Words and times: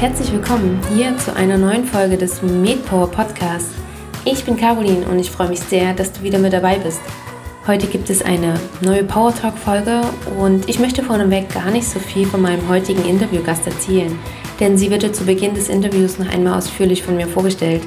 herzlich 0.00 0.32
willkommen 0.32 0.80
hier 0.96 1.14
zu 1.18 1.36
einer 1.36 1.58
neuen 1.58 1.84
Folge 1.84 2.16
des 2.16 2.40
MedPower 2.40 3.10
Podcasts. 3.10 3.74
Ich 4.24 4.42
bin 4.44 4.56
Caroline 4.56 5.04
und 5.06 5.18
ich 5.18 5.30
freue 5.30 5.50
mich 5.50 5.60
sehr, 5.60 5.92
dass 5.92 6.10
du 6.10 6.22
wieder 6.22 6.38
mit 6.38 6.54
dabei 6.54 6.78
bist. 6.78 7.02
Heute 7.66 7.86
gibt 7.86 8.08
es 8.08 8.22
eine 8.22 8.58
neue 8.80 9.04
Power 9.04 9.34
Talk 9.34 9.58
Folge 9.58 10.00
und 10.38 10.66
ich 10.70 10.78
möchte 10.78 11.02
vorneweg 11.02 11.52
gar 11.52 11.70
nicht 11.70 11.86
so 11.86 11.98
viel 11.98 12.26
von 12.26 12.40
meinem 12.40 12.66
heutigen 12.66 13.04
Interviewgast 13.04 13.66
erzählen, 13.66 14.18
denn 14.58 14.78
sie 14.78 14.90
wird 14.90 15.14
zu 15.14 15.26
Beginn 15.26 15.52
des 15.52 15.68
Interviews 15.68 16.18
noch 16.18 16.32
einmal 16.32 16.56
ausführlich 16.56 17.02
von 17.02 17.16
mir 17.16 17.26
vorgestellt. 17.26 17.82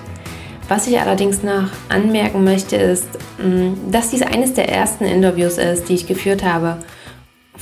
Was 0.69 0.85
ich 0.85 0.99
allerdings 0.99 1.41
noch 1.41 1.69
anmerken 1.89 2.43
möchte, 2.43 2.75
ist, 2.75 3.07
mm, 3.39 3.91
dass 3.91 4.11
dies 4.11 4.21
eines 4.21 4.53
der 4.53 4.69
ersten 4.69 5.05
Interviews 5.05 5.57
ist, 5.57 5.89
die 5.89 5.95
ich 5.95 6.05
geführt 6.05 6.43
habe 6.43 6.77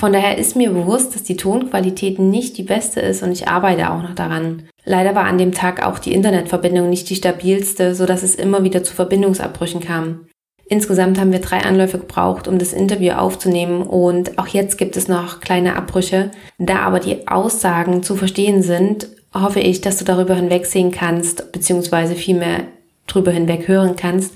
von 0.02 0.14
daher 0.14 0.40
ist 0.40 0.56
mir 0.56 0.72
bewusst, 0.72 1.14
dass 1.14 1.22
die 1.22 1.38
Tonqualität 1.38 2.18
nicht 2.18 2.58
die 2.58 2.64
beste 2.64 3.00
ist 3.02 3.22
und 3.22 3.32
ich 3.32 3.48
arbeite 3.48 3.92
auch 3.92 4.02
noch 4.02 4.16
daran. 4.16 4.64
Leider 4.84 5.14
war 5.14 5.26
an 5.26 5.38
dem 5.38 5.52
Tag 5.52 5.86
auch 5.86 6.00
die 6.00 6.16
Internetverbindung 6.16 6.90
nicht 6.90 7.08
die 7.12 7.16
stabilste, 7.16 7.94
sodass 7.94 8.24
es 8.24 8.34
immer 8.34 8.64
wieder 8.64 8.84
zu 8.84 8.96
Verbindungsabbrüchen 8.96 9.80
kam. 9.80 10.26
Insgesamt 10.66 11.20
haben 11.20 11.32
wir 11.32 11.38
drei 11.38 11.60
Anläufe 11.60 12.00
gebraucht, 12.00 12.48
um 12.48 12.58
das 12.58 12.74
Interview 12.74 13.12
aufzunehmen 13.12 13.84
und 13.84 14.40
auch 14.40 14.48
jetzt 14.48 14.80
gibt 14.80 14.98
es 14.98 15.08
noch 15.08 15.40
kleine 15.40 15.76
Abbrüche. 15.76 16.32
Da 16.58 16.80
aber 16.80 17.00
die 17.00 17.28
Aussagen 17.28 18.02
zu 18.02 18.16
verstehen 18.16 18.64
sind, 18.64 19.08
hoffe 19.36 19.60
ich, 19.60 19.82
dass 19.82 19.98
du 19.98 20.04
darüber 20.04 20.34
hinwegsehen 20.34 20.90
kannst, 20.90 21.52
beziehungsweise 21.52 22.16
vielmehr 22.16 22.62
drüber 23.06 23.30
hinweg 23.30 23.68
hören 23.68 23.96
kannst 23.98 24.34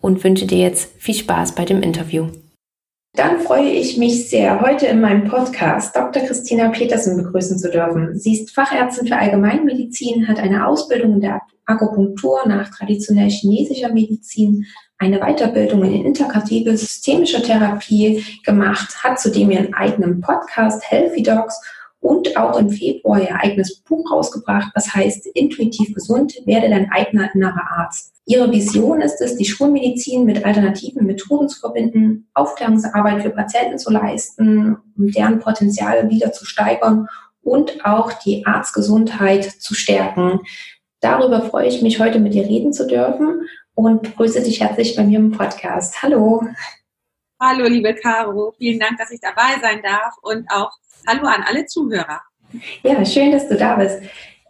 und 0.00 0.22
wünsche 0.22 0.46
dir 0.46 0.58
jetzt 0.58 0.92
viel 0.98 1.16
Spaß 1.16 1.56
bei 1.56 1.64
dem 1.64 1.82
Interview. 1.82 2.28
Dann 3.14 3.40
freue 3.40 3.68
ich 3.68 3.98
mich 3.98 4.30
sehr, 4.30 4.62
heute 4.62 4.86
in 4.86 5.02
meinem 5.02 5.28
Podcast 5.28 5.94
Dr. 5.94 6.22
Christina 6.22 6.70
Petersen 6.70 7.22
begrüßen 7.22 7.58
zu 7.58 7.70
dürfen. 7.70 8.18
Sie 8.18 8.40
ist 8.40 8.54
Fachärztin 8.54 9.06
für 9.06 9.18
Allgemeinmedizin, 9.18 10.26
hat 10.26 10.38
eine 10.38 10.66
Ausbildung 10.66 11.12
in 11.16 11.20
der 11.20 11.42
Akupunktur 11.66 12.40
nach 12.46 12.70
traditionell 12.70 13.28
chinesischer 13.28 13.92
Medizin, 13.92 14.64
eine 14.96 15.20
Weiterbildung 15.20 15.84
in 15.84 16.06
integrative 16.06 16.74
systemischer 16.74 17.42
Therapie 17.42 18.24
gemacht, 18.46 19.04
hat 19.04 19.20
zudem 19.20 19.50
ihren 19.50 19.74
eigenen 19.74 20.22
Podcast 20.22 20.82
Healthy 20.90 21.22
Dogs 21.22 21.60
und 22.02 22.36
auch 22.36 22.58
im 22.58 22.68
Februar 22.68 23.20
ihr 23.20 23.34
eigenes 23.36 23.76
Buch 23.76 24.10
rausgebracht, 24.10 24.72
das 24.74 24.92
heißt 24.92 25.28
Intuitiv 25.34 25.94
gesund, 25.94 26.34
werde 26.44 26.68
dein 26.68 26.90
eigener 26.90 27.32
innerer 27.32 27.62
Arzt. 27.78 28.12
Ihre 28.26 28.50
Vision 28.50 29.00
ist 29.00 29.20
es, 29.20 29.36
die 29.36 29.44
Schulmedizin 29.44 30.24
mit 30.24 30.44
alternativen 30.44 31.06
Methoden 31.06 31.48
zu 31.48 31.60
verbinden, 31.60 32.28
Aufklärungsarbeit 32.34 33.22
für 33.22 33.30
Patienten 33.30 33.78
zu 33.78 33.90
leisten, 33.92 34.76
um 34.96 35.12
deren 35.12 35.38
Potenzial 35.38 36.10
wieder 36.10 36.32
zu 36.32 36.44
steigern 36.44 37.06
und 37.40 37.84
auch 37.84 38.12
die 38.12 38.44
Arztgesundheit 38.46 39.44
zu 39.44 39.74
stärken. 39.74 40.40
Darüber 41.00 41.42
freue 41.42 41.68
ich 41.68 41.82
mich 41.82 42.00
heute 42.00 42.18
mit 42.18 42.34
dir 42.34 42.44
reden 42.44 42.72
zu 42.72 42.86
dürfen 42.86 43.46
und 43.74 44.02
begrüße 44.02 44.42
dich 44.42 44.60
herzlich 44.60 44.96
bei 44.96 45.04
mir 45.04 45.20
im 45.20 45.30
Podcast. 45.30 46.02
Hallo. 46.02 46.42
Hallo, 47.40 47.66
liebe 47.66 47.94
Caro. 47.94 48.54
Vielen 48.58 48.80
Dank, 48.80 48.98
dass 48.98 49.12
ich 49.12 49.20
dabei 49.20 49.60
sein 49.60 49.82
darf 49.82 50.14
und 50.22 50.50
auch 50.50 50.72
Hallo 51.06 51.26
an 51.26 51.42
alle 51.46 51.66
Zuhörer. 51.66 52.20
Ja, 52.82 53.04
schön, 53.04 53.32
dass 53.32 53.48
du 53.48 53.56
da 53.56 53.76
bist. 53.76 54.00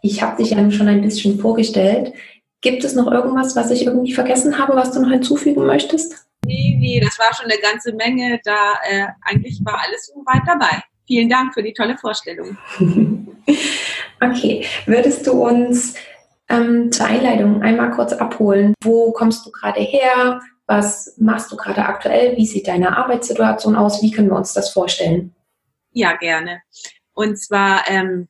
Ich 0.01 0.21
habe 0.21 0.41
dich 0.41 0.51
ja 0.51 0.71
schon 0.71 0.87
ein 0.87 1.01
bisschen 1.01 1.39
vorgestellt. 1.39 2.13
Gibt 2.61 2.83
es 2.83 2.95
noch 2.95 3.11
irgendwas, 3.11 3.55
was 3.55 3.71
ich 3.71 3.85
irgendwie 3.85 4.13
vergessen 4.13 4.57
habe, 4.57 4.75
was 4.75 4.91
du 4.91 5.01
noch 5.01 5.09
hinzufügen 5.09 5.65
möchtest? 5.65 6.25
Nee, 6.45 6.77
nee, 6.79 6.99
das 6.99 7.17
war 7.17 7.33
schon 7.33 7.49
eine 7.49 7.59
ganze 7.59 7.93
Menge. 7.93 8.39
Da 8.43 8.73
äh, 8.87 9.07
eigentlich 9.21 9.61
war 9.63 9.81
alles 9.85 10.07
so 10.07 10.21
weit 10.25 10.43
dabei. 10.45 10.81
Vielen 11.07 11.29
Dank 11.29 11.53
für 11.53 11.63
die 11.63 11.73
tolle 11.73 11.97
Vorstellung. 11.97 12.57
okay, 14.21 14.65
würdest 14.85 15.25
du 15.25 15.31
uns 15.31 15.95
ähm, 16.49 16.91
zur 16.91 17.07
Einleitung 17.07 17.61
einmal 17.61 17.91
kurz 17.91 18.13
abholen? 18.13 18.73
Wo 18.81 19.11
kommst 19.11 19.45
du 19.45 19.51
gerade 19.51 19.81
her? 19.81 20.39
Was 20.67 21.15
machst 21.17 21.51
du 21.51 21.57
gerade 21.57 21.85
aktuell? 21.85 22.37
Wie 22.37 22.45
sieht 22.45 22.67
deine 22.67 22.95
Arbeitssituation 22.97 23.75
aus? 23.75 24.01
Wie 24.01 24.11
können 24.11 24.29
wir 24.29 24.37
uns 24.37 24.53
das 24.53 24.69
vorstellen? 24.69 25.33
Ja, 25.93 26.15
gerne. 26.15 26.61
Und 27.13 27.37
zwar 27.37 27.87
ähm, 27.87 28.27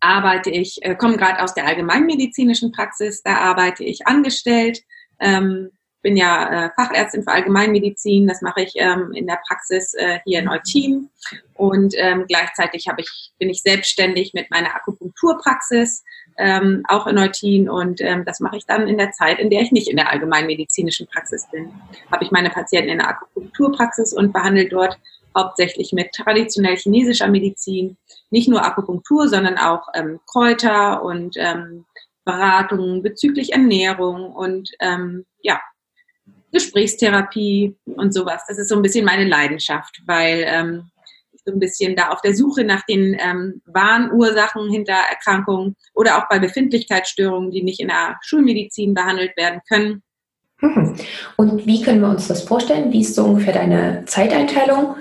arbeite 0.00 0.50
ich, 0.50 0.82
äh, 0.82 0.94
komme 0.96 1.16
gerade 1.16 1.42
aus 1.42 1.54
der 1.54 1.66
allgemeinmedizinischen 1.66 2.72
Praxis, 2.72 3.22
da 3.22 3.36
arbeite 3.36 3.84
ich 3.84 4.06
angestellt, 4.06 4.80
ähm, 5.20 5.70
bin 6.02 6.16
ja 6.16 6.66
äh, 6.66 6.70
Fachärztin 6.74 7.22
für 7.22 7.30
Allgemeinmedizin, 7.30 8.26
das 8.26 8.40
mache 8.40 8.62
ich 8.62 8.72
ähm, 8.76 9.12
in 9.12 9.26
der 9.26 9.38
Praxis 9.46 9.92
äh, 9.94 10.20
hier 10.24 10.40
in 10.40 10.48
Eutin 10.48 11.10
und 11.54 11.94
ähm, 11.98 12.24
gleichzeitig 12.26 12.88
habe 12.88 13.02
ich, 13.02 13.32
bin 13.38 13.50
ich 13.50 13.60
selbstständig 13.60 14.32
mit 14.32 14.50
meiner 14.50 14.74
Akupunkturpraxis, 14.74 16.02
ähm, 16.38 16.82
auch 16.88 17.06
in 17.06 17.18
Eutin 17.18 17.68
und 17.68 18.00
ähm, 18.00 18.24
das 18.24 18.40
mache 18.40 18.56
ich 18.56 18.64
dann 18.64 18.88
in 18.88 18.96
der 18.96 19.12
Zeit, 19.12 19.38
in 19.38 19.50
der 19.50 19.60
ich 19.60 19.72
nicht 19.72 19.88
in 19.88 19.96
der 19.96 20.10
allgemeinmedizinischen 20.10 21.06
Praxis 21.06 21.46
bin. 21.52 21.70
Habe 22.10 22.24
ich 22.24 22.30
meine 22.30 22.48
Patienten 22.48 22.88
in 22.88 22.98
der 22.98 23.08
Akupunkturpraxis 23.08 24.14
und 24.14 24.32
behandle 24.32 24.68
dort 24.70 24.98
hauptsächlich 25.36 25.92
mit 25.92 26.12
traditionell 26.12 26.76
chinesischer 26.76 27.28
Medizin, 27.28 27.96
nicht 28.30 28.48
nur 28.48 28.64
Akupunktur, 28.64 29.28
sondern 29.28 29.58
auch 29.58 29.82
ähm, 29.94 30.20
Kräuter 30.26 31.02
und 31.02 31.36
ähm, 31.36 31.84
Beratungen 32.24 33.02
bezüglich 33.02 33.52
Ernährung 33.52 34.32
und 34.32 34.70
ähm, 34.80 35.24
ja, 35.42 35.60
Gesprächstherapie 36.52 37.76
und 37.84 38.12
sowas. 38.12 38.42
Das 38.48 38.58
ist 38.58 38.68
so 38.68 38.76
ein 38.76 38.82
bisschen 38.82 39.04
meine 39.04 39.24
Leidenschaft, 39.24 40.02
weil 40.06 40.44
ähm, 40.46 40.90
ich 41.32 41.40
so 41.44 41.52
ein 41.52 41.60
bisschen 41.60 41.96
da 41.96 42.08
auf 42.10 42.20
der 42.20 42.34
Suche 42.34 42.64
nach 42.64 42.82
den 42.86 43.16
ähm, 43.18 43.62
wahren 43.66 44.12
Ursachen 44.12 44.70
hinter 44.70 44.96
Erkrankungen 45.10 45.76
oder 45.94 46.18
auch 46.18 46.28
bei 46.28 46.38
Befindlichkeitsstörungen, 46.38 47.50
die 47.50 47.62
nicht 47.62 47.80
in 47.80 47.88
der 47.88 48.18
Schulmedizin 48.22 48.94
behandelt 48.94 49.36
werden 49.36 49.60
können. 49.68 50.02
Mhm. 50.60 50.96
Und 51.36 51.66
wie 51.66 51.82
können 51.82 52.00
wir 52.00 52.08
uns 52.08 52.28
das 52.28 52.42
vorstellen? 52.42 52.92
Wie 52.92 53.00
ist 53.00 53.14
so 53.14 53.24
ungefähr 53.24 53.54
deine 53.54 54.04
Zeiteinteilung? 54.06 54.96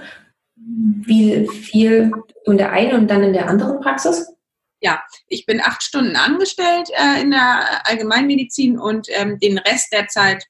Wie 1.05 1.47
viel 1.47 2.11
in 2.45 2.57
der 2.57 2.71
einen 2.71 3.01
und 3.01 3.07
dann 3.07 3.23
in 3.23 3.33
der 3.33 3.49
anderen 3.49 3.79
Praxis? 3.79 4.27
Ja, 4.81 5.01
ich 5.27 5.45
bin 5.45 5.61
acht 5.61 5.83
Stunden 5.83 6.15
angestellt 6.15 6.89
äh, 6.93 7.21
in 7.21 7.31
der 7.31 7.85
Allgemeinmedizin 7.85 8.79
und 8.79 9.07
ähm, 9.09 9.37
den 9.39 9.57
Rest 9.57 9.91
der 9.91 10.07
Zeit 10.07 10.45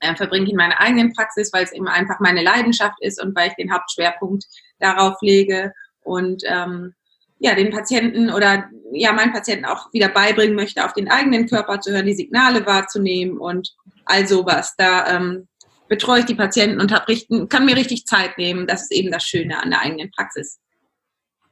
äh, 0.00 0.14
verbringe 0.16 0.46
ich 0.46 0.52
in 0.52 0.56
meiner 0.56 0.80
eigenen 0.80 1.12
Praxis, 1.12 1.52
weil 1.52 1.64
es 1.64 1.72
eben 1.72 1.88
einfach 1.88 2.18
meine 2.20 2.42
Leidenschaft 2.42 2.96
ist 3.00 3.22
und 3.22 3.36
weil 3.36 3.48
ich 3.48 3.54
den 3.54 3.72
Hauptschwerpunkt 3.72 4.44
darauf 4.78 5.16
lege 5.20 5.72
und 6.02 6.42
ähm, 6.46 6.94
ja, 7.38 7.54
den 7.54 7.70
Patienten 7.70 8.30
oder 8.30 8.70
ja, 8.92 9.12
meinen 9.12 9.32
Patienten 9.32 9.64
auch 9.64 9.92
wieder 9.92 10.08
beibringen 10.08 10.54
möchte, 10.54 10.84
auf 10.84 10.92
den 10.92 11.10
eigenen 11.10 11.48
Körper 11.48 11.80
zu 11.80 11.90
hören, 11.90 12.06
die 12.06 12.14
Signale 12.14 12.64
wahrzunehmen 12.64 13.38
und 13.38 13.74
all 14.04 14.26
sowas. 14.26 14.74
Da 14.76 15.16
ähm, 15.16 15.48
betreue 15.92 16.20
ich 16.20 16.24
die 16.24 16.34
Patienten 16.34 16.80
und 16.80 16.90
hab 16.90 17.06
richten, 17.06 17.50
kann 17.50 17.66
mir 17.66 17.76
richtig 17.76 18.06
Zeit 18.06 18.38
nehmen. 18.38 18.66
Das 18.66 18.80
ist 18.80 18.92
eben 18.92 19.12
das 19.12 19.24
Schöne 19.24 19.62
an 19.62 19.68
der 19.68 19.82
eigenen 19.82 20.10
Praxis. 20.10 20.58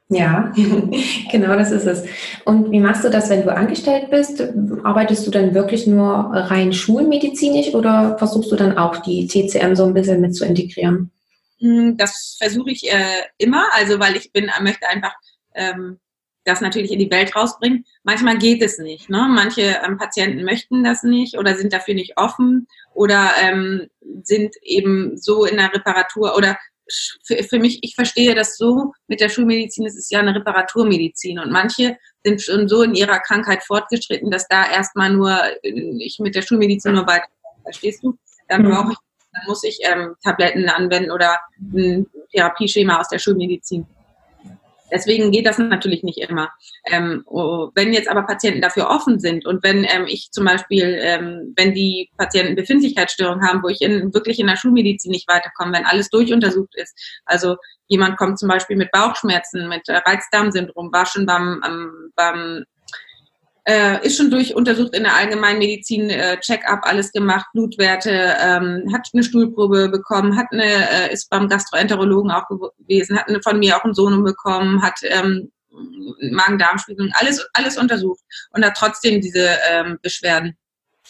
Ja, 0.09 0.51
genau 1.31 1.55
das 1.55 1.69
ist 1.69 1.85
es. 1.85 2.05
Und 2.43 2.71
wie 2.71 2.79
machst 2.79 3.03
du 3.03 3.11
das, 3.11 3.29
wenn 3.29 3.43
du 3.43 3.55
angestellt 3.55 4.09
bist? 4.09 4.43
Arbeitest 4.83 5.27
du 5.27 5.31
dann 5.31 5.53
wirklich 5.53 5.85
nur 5.85 6.07
rein 6.33 6.73
schulmedizinisch 6.73 7.75
oder 7.75 8.17
versuchst 8.17 8.51
du 8.51 8.55
dann 8.55 8.79
auch 8.79 8.97
die 8.97 9.27
TCM 9.27 9.75
so 9.75 9.85
ein 9.85 9.93
bisschen 9.93 10.21
mit 10.21 10.35
zu 10.35 10.43
integrieren? 10.43 11.11
Hm, 11.59 11.97
das 11.97 12.35
versuche 12.41 12.71
ich 12.71 12.91
äh, 12.91 13.21
immer, 13.37 13.67
also 13.73 13.99
weil 13.99 14.15
ich 14.15 14.31
bin, 14.31 14.49
möchte 14.63 14.89
einfach 14.89 15.13
ähm, 15.53 15.99
das 16.45 16.61
natürlich 16.61 16.91
in 16.91 16.97
die 16.97 17.11
Welt 17.11 17.35
rausbringen. 17.35 17.85
Manchmal 18.01 18.39
geht 18.39 18.63
es 18.63 18.79
nicht. 18.79 19.07
Ne? 19.07 19.29
Manche 19.29 19.79
ähm, 19.85 19.99
Patienten 19.99 20.43
möchten 20.43 20.83
das 20.83 21.03
nicht 21.03 21.37
oder 21.37 21.55
sind 21.55 21.73
dafür 21.73 21.93
nicht 21.93 22.17
offen 22.17 22.67
oder 22.93 23.31
ähm, 23.39 23.87
sind 24.23 24.55
eben 24.61 25.17
so 25.17 25.45
in 25.45 25.57
der 25.57 25.73
Reparatur 25.73 26.35
oder 26.35 26.57
für, 27.23 27.43
für 27.43 27.59
mich, 27.59 27.79
ich 27.83 27.95
verstehe 27.95 28.35
das 28.35 28.57
so, 28.57 28.91
mit 29.07 29.21
der 29.21 29.29
Schulmedizin 29.29 29.85
ist 29.85 29.97
es 29.97 30.09
ja 30.09 30.19
eine 30.19 30.35
Reparaturmedizin 30.35 31.39
und 31.39 31.51
manche 31.51 31.97
sind 32.23 32.41
schon 32.41 32.67
so 32.67 32.83
in 32.83 32.95
ihrer 32.95 33.19
Krankheit 33.19 33.63
fortgeschritten, 33.63 34.29
dass 34.29 34.47
da 34.47 34.69
erstmal 34.69 35.11
nur 35.11 35.39
ich 35.63 36.19
mit 36.19 36.35
der 36.35 36.41
Schulmedizin 36.41 36.93
nur 36.93 37.07
weiter, 37.07 37.27
verstehst 37.63 38.03
du? 38.03 38.17
Dann 38.47 38.63
mhm. 38.63 38.71
brauche 38.71 38.91
ich, 38.91 38.97
dann 39.33 39.43
muss 39.47 39.63
ich 39.63 39.79
ähm, 39.83 40.15
Tabletten 40.23 40.67
anwenden 40.69 41.11
oder 41.11 41.39
ein 41.59 42.05
Therapieschema 42.31 42.99
aus 42.99 43.07
der 43.07 43.19
Schulmedizin. 43.19 43.85
Deswegen 44.91 45.31
geht 45.31 45.45
das 45.45 45.57
natürlich 45.57 46.03
nicht 46.03 46.19
immer. 46.19 46.49
Ähm, 46.85 47.23
oh, 47.25 47.69
wenn 47.75 47.93
jetzt 47.93 48.09
aber 48.09 48.23
Patienten 48.23 48.61
dafür 48.61 48.89
offen 48.89 49.19
sind 49.19 49.45
und 49.45 49.63
wenn 49.63 49.85
ähm, 49.85 50.05
ich 50.07 50.31
zum 50.31 50.45
Beispiel, 50.45 50.97
ähm, 51.01 51.53
wenn 51.55 51.73
die 51.73 52.09
Patienten 52.17 52.55
Befindlichkeitsstörungen 52.55 53.47
haben, 53.47 53.63
wo 53.63 53.69
ich 53.69 53.81
in, 53.81 54.13
wirklich 54.13 54.39
in 54.39 54.47
der 54.47 54.57
Schulmedizin 54.57 55.11
nicht 55.11 55.27
weiterkomme, 55.27 55.73
wenn 55.73 55.85
alles 55.85 56.09
durchuntersucht 56.09 56.75
ist, 56.75 56.97
also 57.25 57.55
jemand 57.87 58.17
kommt 58.17 58.39
zum 58.39 58.49
Beispiel 58.49 58.77
mit 58.77 58.91
Bauchschmerzen, 58.91 59.67
mit 59.67 59.87
äh, 59.87 59.97
Reizdarmsyndrom, 59.97 60.91
war 60.91 61.05
schon 61.05 61.25
beim, 61.25 61.61
ähm, 61.65 62.11
beim 62.15 62.65
äh, 63.71 64.05
ist 64.05 64.17
schon 64.17 64.29
durchuntersucht 64.29 64.93
in 64.93 65.03
der 65.03 65.15
Allgemeinmedizin, 65.15 66.09
äh, 66.09 66.39
Check-up, 66.39 66.81
alles 66.83 67.11
gemacht, 67.11 67.45
Blutwerte, 67.53 68.35
ähm, 68.41 68.91
hat 68.93 69.07
eine 69.13 69.23
Stuhlprobe 69.23 69.89
bekommen, 69.89 70.37
hat 70.37 70.47
eine, 70.51 70.63
äh, 70.63 71.13
ist 71.13 71.29
beim 71.29 71.47
Gastroenterologen 71.47 72.31
auch 72.31 72.47
gewesen, 72.49 73.17
hat 73.17 73.29
eine, 73.29 73.41
von 73.41 73.59
mir 73.59 73.77
auch 73.77 73.83
einen 73.83 73.93
Sohn 73.93 74.23
bekommen, 74.23 74.81
hat 74.81 74.99
ähm, 75.03 75.51
Magen-Darm-Spiegelung, 76.31 77.11
alles, 77.13 77.47
alles 77.53 77.77
untersucht 77.77 78.19
und 78.51 78.65
hat 78.65 78.75
trotzdem 78.77 79.21
diese 79.21 79.57
ähm, 79.71 79.97
Beschwerden. 80.01 80.57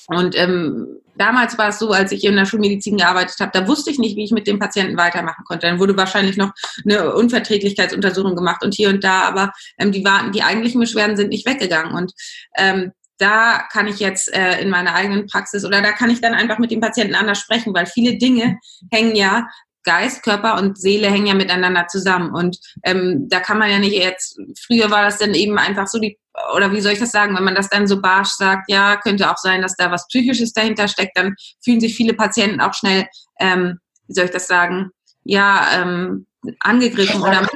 Und 0.08 0.38
ähm, 0.38 0.88
damals 1.16 1.58
war 1.58 1.70
es 1.70 1.80
so, 1.80 1.92
als 1.92 2.12
ich 2.12 2.24
in 2.24 2.36
der 2.36 2.46
Schulmedizin 2.46 2.98
gearbeitet 2.98 3.40
habe, 3.40 3.52
da 3.54 3.68
wusste 3.68 3.92
ich 3.92 4.00
nicht, 4.00 4.16
wie 4.16 4.24
ich 4.24 4.32
mit 4.32 4.48
dem 4.48 4.60
Patienten 4.60 4.98
weitermachen 4.98 5.46
konnte. 5.46 5.68
Dann 5.68 5.80
wurde 5.80 5.98
wahrscheinlich 5.98 6.38
noch 6.38 6.52
eine 6.86 7.14
Unverträglichkeitsuntersuchung 7.14 8.36
gemacht 8.36 8.64
und 8.64 8.74
hier 8.74 8.90
und 8.90 9.04
da, 9.04 9.22
aber 9.22 9.52
ähm, 9.78 9.92
die, 9.92 10.04
waren, 10.04 10.32
die 10.32 10.44
eigentlichen 10.44 10.82
Beschwerden 10.82 11.16
sind 11.16 11.30
nicht 11.30 11.48
weggegangen. 11.48 11.94
Und 11.94 12.14
ähm, 12.58 12.92
da 13.18 13.64
kann 13.72 13.88
ich 13.88 14.00
jetzt 14.00 14.34
äh, 14.34 14.60
in 14.62 14.70
meiner 14.70 14.96
eigenen 14.96 15.28
Praxis 15.28 15.64
oder 15.64 15.82
da 15.82 15.92
kann 15.92 16.10
ich 16.10 16.22
dann 16.22 16.34
einfach 16.34 16.58
mit 16.58 16.72
dem 16.72 16.82
Patienten 16.82 17.16
anders 17.16 17.40
sprechen, 17.40 17.74
weil 17.74 17.86
viele 17.86 18.18
Dinge 18.18 18.58
hängen 18.92 19.16
ja 19.16 19.48
Geist, 19.84 20.24
Körper 20.24 20.58
und 20.58 20.80
Seele 20.80 21.10
hängen 21.10 21.28
ja 21.28 21.34
miteinander 21.34 21.88
zusammen. 21.88 22.34
Und 22.34 22.60
ähm, 22.84 23.28
da 23.30 23.40
kann 23.40 23.58
man 23.58 23.70
ja 23.70 23.80
nicht 23.80 23.96
jetzt, 23.96 24.40
früher 24.66 24.92
war 24.92 25.04
das 25.04 25.18
dann 25.18 25.34
eben 25.34 25.58
einfach 25.58 25.88
so 25.88 26.00
die, 26.00 26.18
oder 26.56 26.72
wie 26.72 26.82
soll 26.82 26.94
ich 26.94 27.00
das 27.00 27.12
sagen, 27.12 27.36
wenn 27.36 27.44
man 27.44 27.56
das 27.56 27.70
dann 27.70 27.88
so 27.88 28.02
barsch 28.02 28.30
sagt, 28.30 28.70
ja, 28.70 28.98
könnte 28.98 29.30
auch 29.30 29.38
sein, 29.38 29.62
dass 29.62 29.76
da 29.76 29.92
was 29.92 30.08
Psychisches 30.08 30.54
dahinter 30.54 30.88
steckt, 30.88 31.18
dann 31.18 31.36
fühlen 31.64 31.80
sich 31.80 31.96
viele 31.96 32.14
Patienten 32.14 32.62
auch 32.62 32.74
schnell, 32.74 33.06
ähm, 33.40 33.80
wie 34.08 34.14
soll 34.14 34.26
ich 34.26 34.32
das 34.32 34.48
sagen, 34.48 34.92
ja, 35.24 35.68
ähm, 35.82 36.28
angegriffen 36.60 37.22
oder 37.22 37.48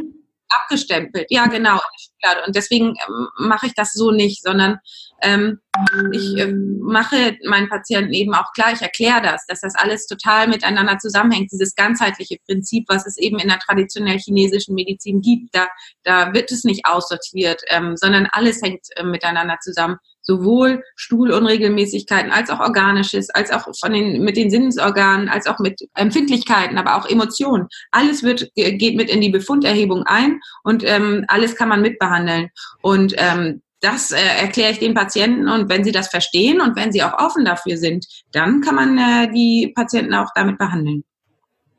abgestempelt. 0.49 1.27
Ja, 1.29 1.47
genau. 1.47 1.79
Und 2.45 2.55
deswegen 2.55 2.95
ähm, 3.07 3.27
mache 3.37 3.67
ich 3.67 3.73
das 3.75 3.93
so 3.93 4.11
nicht, 4.11 4.41
sondern 4.41 4.79
ähm, 5.21 5.59
ich 6.11 6.37
äh, 6.37 6.51
mache 6.81 7.37
meinen 7.43 7.69
Patienten 7.69 8.13
eben 8.13 8.33
auch 8.33 8.51
klar, 8.53 8.73
ich 8.73 8.81
erkläre 8.81 9.21
das, 9.21 9.45
dass 9.47 9.61
das 9.61 9.75
alles 9.75 10.07
total 10.07 10.47
miteinander 10.47 10.97
zusammenhängt, 10.97 11.51
dieses 11.51 11.75
ganzheitliche 11.75 12.37
Prinzip, 12.45 12.85
was 12.87 13.05
es 13.05 13.17
eben 13.17 13.39
in 13.39 13.47
der 13.47 13.59
traditionell 13.59 14.17
chinesischen 14.17 14.75
Medizin 14.75 15.21
gibt. 15.21 15.55
Da, 15.55 15.67
da 16.03 16.33
wird 16.33 16.51
es 16.51 16.63
nicht 16.63 16.85
aussortiert, 16.85 17.61
ähm, 17.69 17.95
sondern 17.95 18.27
alles 18.31 18.61
hängt 18.61 18.87
äh, 18.95 19.03
miteinander 19.03 19.57
zusammen 19.61 19.97
sowohl 20.25 20.83
Stuhlunregelmäßigkeiten 20.95 22.31
als 22.31 22.49
auch 22.49 22.59
organisches, 22.59 23.29
als 23.29 23.51
auch 23.51 23.67
von 23.79 23.93
den, 23.93 24.23
mit 24.23 24.37
den 24.37 24.49
Sinnesorganen, 24.49 25.29
als 25.29 25.47
auch 25.47 25.59
mit 25.59 25.87
Empfindlichkeiten, 25.93 26.77
aber 26.77 26.95
auch 26.95 27.09
Emotionen. 27.09 27.67
Alles 27.91 28.23
wird, 28.23 28.51
geht 28.55 28.95
mit 28.95 29.09
in 29.09 29.21
die 29.21 29.29
Befunderhebung 29.29 30.03
ein 30.03 30.39
und 30.63 30.83
ähm, 30.85 31.25
alles 31.27 31.55
kann 31.55 31.69
man 31.69 31.81
mitbehandeln. 31.81 32.49
Und 32.81 33.13
ähm, 33.17 33.61
das 33.81 34.11
äh, 34.11 34.17
erkläre 34.41 34.71
ich 34.71 34.79
den 34.79 34.93
Patienten 34.93 35.47
und 35.47 35.69
wenn 35.69 35.83
sie 35.83 35.91
das 35.91 36.07
verstehen 36.07 36.59
und 36.59 36.75
wenn 36.75 36.91
sie 36.91 37.03
auch 37.03 37.19
offen 37.19 37.45
dafür 37.45 37.77
sind, 37.77 38.05
dann 38.31 38.61
kann 38.61 38.75
man 38.75 38.97
äh, 38.97 39.31
die 39.31 39.71
Patienten 39.75 40.13
auch 40.13 40.29
damit 40.33 40.57
behandeln. 40.57 41.03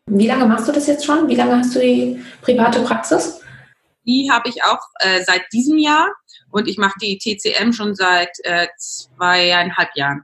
Wie 0.09 0.29
lange 0.29 0.47
machst 0.47 0.69
du 0.69 0.73
das 0.73 0.87
jetzt 0.87 1.05
schon? 1.05 1.29
Wie 1.29 1.35
lange 1.35 1.59
hast 1.59 1.75
du 1.75 1.81
die 1.81 2.23
private 2.43 2.81
Praxis? 2.83 3.41
Die 4.07 4.31
habe 4.31 4.49
ich 4.49 4.63
auch 4.63 4.79
äh, 5.01 5.25
seit 5.25 5.43
diesem 5.53 5.79
Jahr 5.79 6.09
und 6.51 6.69
ich 6.69 6.79
mache 6.79 6.99
die 7.01 7.19
TCM 7.19 7.73
schon 7.73 7.95
seit 7.95 8.31
äh, 8.45 8.67
zweieinhalb 8.79 9.91
Jahren. 9.95 10.23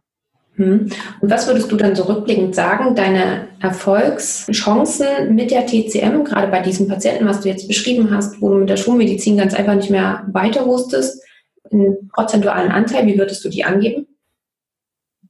Hm. 0.57 0.91
Und 1.21 1.31
was 1.31 1.47
würdest 1.47 1.73
du 1.73 1.77
dann 1.77 1.97
so 1.97 2.03
rückblickend 2.05 2.55
sagen, 2.55 2.95
deine 2.95 3.49
Erfolgschancen 3.61 5.35
mit 5.35 5.51
der 5.51 5.67
TCM, 5.67 6.25
gerade 6.25 6.49
bei 6.49 6.61
diesen 6.61 6.89
Patienten, 6.89 7.27
was 7.27 7.41
du 7.41 7.49
jetzt 7.49 7.69
beschrieben 7.69 8.15
hast, 8.15 8.41
wo 8.41 8.51
du 8.51 8.57
mit 8.57 8.69
der 8.69 8.77
Schulmedizin 8.77 9.39
ganz 9.39 9.55
einfach 9.55 9.75
nicht 9.75 9.91
mehr 9.91 10.27
weiter 10.33 10.67
wusstest, 10.67 11.23
einen 11.71 12.09
prozentualen 12.09 12.71
Anteil, 12.71 13.07
wie 13.07 13.19
würdest 13.19 13.43
du 13.45 13.49
die 13.49 13.65
angeben? 13.65 14.07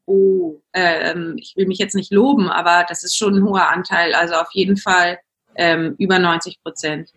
Oh, 0.06 0.60
ähm, 0.72 1.36
ich 1.38 1.54
will 1.56 1.66
mich 1.66 1.78
jetzt 1.78 1.94
nicht 1.94 2.12
loben, 2.12 2.48
aber 2.48 2.84
das 2.88 3.04
ist 3.04 3.16
schon 3.16 3.36
ein 3.36 3.44
hoher 3.44 3.70
Anteil, 3.70 4.14
also 4.14 4.34
auf 4.34 4.48
jeden 4.52 4.76
Fall 4.76 5.18
ähm, 5.54 5.94
über 5.98 6.18
90 6.18 6.62
Prozent. 6.64 7.10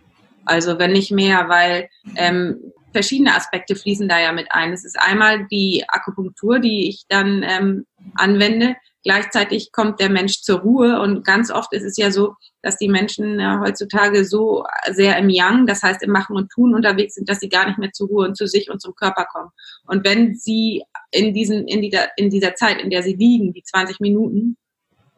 Also 0.46 0.78
wenn 0.78 0.92
nicht 0.92 1.12
mehr, 1.12 1.50
weil 1.50 1.90
ähm, 2.16 2.72
verschiedene 2.96 3.36
Aspekte 3.36 3.76
fließen 3.76 4.08
da 4.08 4.22
ja 4.22 4.32
mit 4.32 4.48
ein. 4.52 4.72
Es 4.72 4.86
ist 4.86 4.98
einmal 4.98 5.48
die 5.52 5.84
Akupunktur, 5.90 6.60
die 6.60 6.88
ich 6.88 7.04
dann 7.10 7.44
ähm, 7.44 7.86
anwende. 8.16 8.78
Gleichzeitig 9.04 9.74
kommt 9.74 10.00
der 10.00 10.10
Mensch 10.10 10.42
zur 10.44 10.62
Ruhe 10.62 11.02
und 11.02 11.26
ganz 11.26 11.52
oft 11.52 11.74
ist 11.74 11.84
es 11.84 11.98
ja 11.98 12.10
so, 12.10 12.36
dass 12.62 12.78
die 12.78 12.88
Menschen 12.88 13.38
äh, 13.42 13.58
heutzutage 13.60 14.24
so 14.24 14.64
sehr 14.94 15.18
im 15.18 15.30
Yang, 15.30 15.68
das 15.68 15.84
heißt 15.84 16.04
im 16.04 16.12
Machen 16.12 16.38
und 16.38 16.50
Tun 16.50 16.74
unterwegs 16.74 17.16
sind, 17.16 17.28
dass 17.28 17.42
sie 17.42 17.50
gar 17.50 17.68
nicht 17.68 17.78
mehr 17.78 17.92
zur 17.92 18.08
Ruhe 18.08 18.26
und 18.26 18.38
zu 18.38 18.48
sich 18.48 18.72
und 18.72 18.82
zum 18.82 18.96
Körper 18.96 19.26
kommen. 19.26 19.50
Und 19.86 20.06
wenn 20.06 20.36
sie 20.36 20.84
in, 21.12 21.34
diesen, 21.34 21.68
in, 21.68 21.82
dieser, 21.82 22.18
in 22.18 22.30
dieser 22.30 22.56
Zeit, 22.56 22.82
in 22.82 22.90
der 22.90 23.04
sie 23.04 23.14
liegen, 23.14 23.52
die 23.52 23.64
20 23.64 24.00
Minuten, 24.00 24.56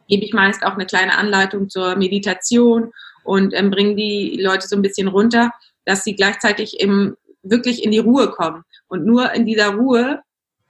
gebe 0.07 0.25
ich 0.25 0.33
meist 0.33 0.65
auch 0.65 0.73
eine 0.73 0.87
kleine 0.87 1.15
Anleitung 1.15 1.69
zur 1.69 1.95
Meditation 1.95 2.91
und 3.23 3.53
ähm, 3.53 3.69
bringe 3.69 3.95
die 3.95 4.39
Leute 4.41 4.67
so 4.67 4.75
ein 4.75 4.81
bisschen 4.81 5.07
runter, 5.07 5.51
dass 5.85 6.03
sie 6.03 6.15
gleichzeitig 6.15 6.79
im 6.79 7.15
wirklich 7.49 7.83
in 7.83 7.91
die 7.91 7.99
Ruhe 7.99 8.29
kommen. 8.29 8.63
Und 8.87 9.05
nur 9.05 9.31
in 9.33 9.45
dieser 9.45 9.69
Ruhe 9.75 10.21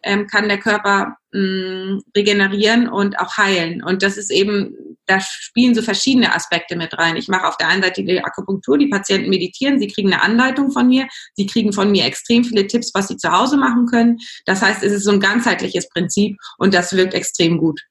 ähm, 0.03 0.27
kann 0.27 0.47
der 0.47 0.59
Körper 0.59 1.17
mh, 1.33 1.41
mm, 1.41 2.03
regenerieren 2.15 2.87
und 2.87 3.19
auch 3.19 3.37
heilen. 3.37 3.83
Und 3.83 4.03
das 4.03 4.17
ist 4.17 4.31
eben, 4.31 4.75
da 5.05 5.19
spielen 5.19 5.75
so 5.75 5.81
verschiedene 5.81 6.33
Aspekte 6.33 6.75
mit 6.75 6.97
rein. 6.97 7.15
Ich 7.15 7.27
mache 7.27 7.47
auf 7.47 7.57
der 7.57 7.67
einen 7.67 7.83
Seite 7.83 8.03
die 8.03 8.23
Akupunktur, 8.23 8.77
die 8.77 8.87
Patienten 8.87 9.29
meditieren, 9.29 9.79
sie 9.79 9.87
kriegen 9.87 10.11
eine 10.11 10.21
Anleitung 10.21 10.71
von 10.71 10.87
mir, 10.87 11.07
sie 11.33 11.45
kriegen 11.45 11.73
von 11.73 11.91
mir 11.91 12.05
extrem 12.05 12.43
viele 12.43 12.67
Tipps, 12.67 12.91
was 12.93 13.07
sie 13.07 13.17
zu 13.17 13.31
Hause 13.31 13.57
machen 13.57 13.85
können. 13.87 14.17
Das 14.45 14.61
heißt, 14.61 14.83
es 14.83 14.93
ist 14.93 15.03
so 15.03 15.11
ein 15.11 15.19
ganzheitliches 15.19 15.89
Prinzip 15.89 16.37
und 16.57 16.73
das 16.73 16.95
wirkt 16.95 17.13
extrem 17.13 17.57
gut. 17.57 17.81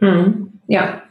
Hm. 0.00 0.52
Ja, 0.66 1.02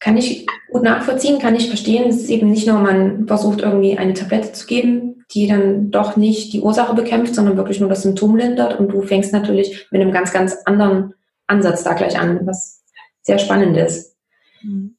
kann 0.00 0.16
ich 0.16 0.46
gut 0.70 0.82
nachvollziehen, 0.82 1.38
kann 1.38 1.56
ich 1.56 1.68
verstehen. 1.68 2.08
Es 2.08 2.16
ist 2.16 2.30
eben 2.30 2.50
nicht 2.50 2.66
nur, 2.66 2.78
man 2.78 3.26
versucht 3.26 3.60
irgendwie 3.60 3.96
eine 3.98 4.14
Tablette 4.14 4.52
zu 4.52 4.66
geben, 4.66 5.15
die 5.32 5.48
dann 5.48 5.90
doch 5.90 6.16
nicht 6.16 6.52
die 6.52 6.60
Ursache 6.60 6.94
bekämpft, 6.94 7.34
sondern 7.34 7.56
wirklich 7.56 7.80
nur 7.80 7.88
das 7.88 8.02
Symptom 8.02 8.36
lindert. 8.36 8.78
Und 8.78 8.88
du 8.88 9.02
fängst 9.02 9.32
natürlich 9.32 9.88
mit 9.90 10.00
einem 10.00 10.12
ganz, 10.12 10.32
ganz 10.32 10.56
anderen 10.64 11.14
Ansatz 11.46 11.82
da 11.82 11.94
gleich 11.94 12.18
an, 12.18 12.46
was 12.46 12.84
sehr 13.22 13.38
spannend 13.38 13.76
ist. 13.76 14.16
Mhm. 14.62 14.96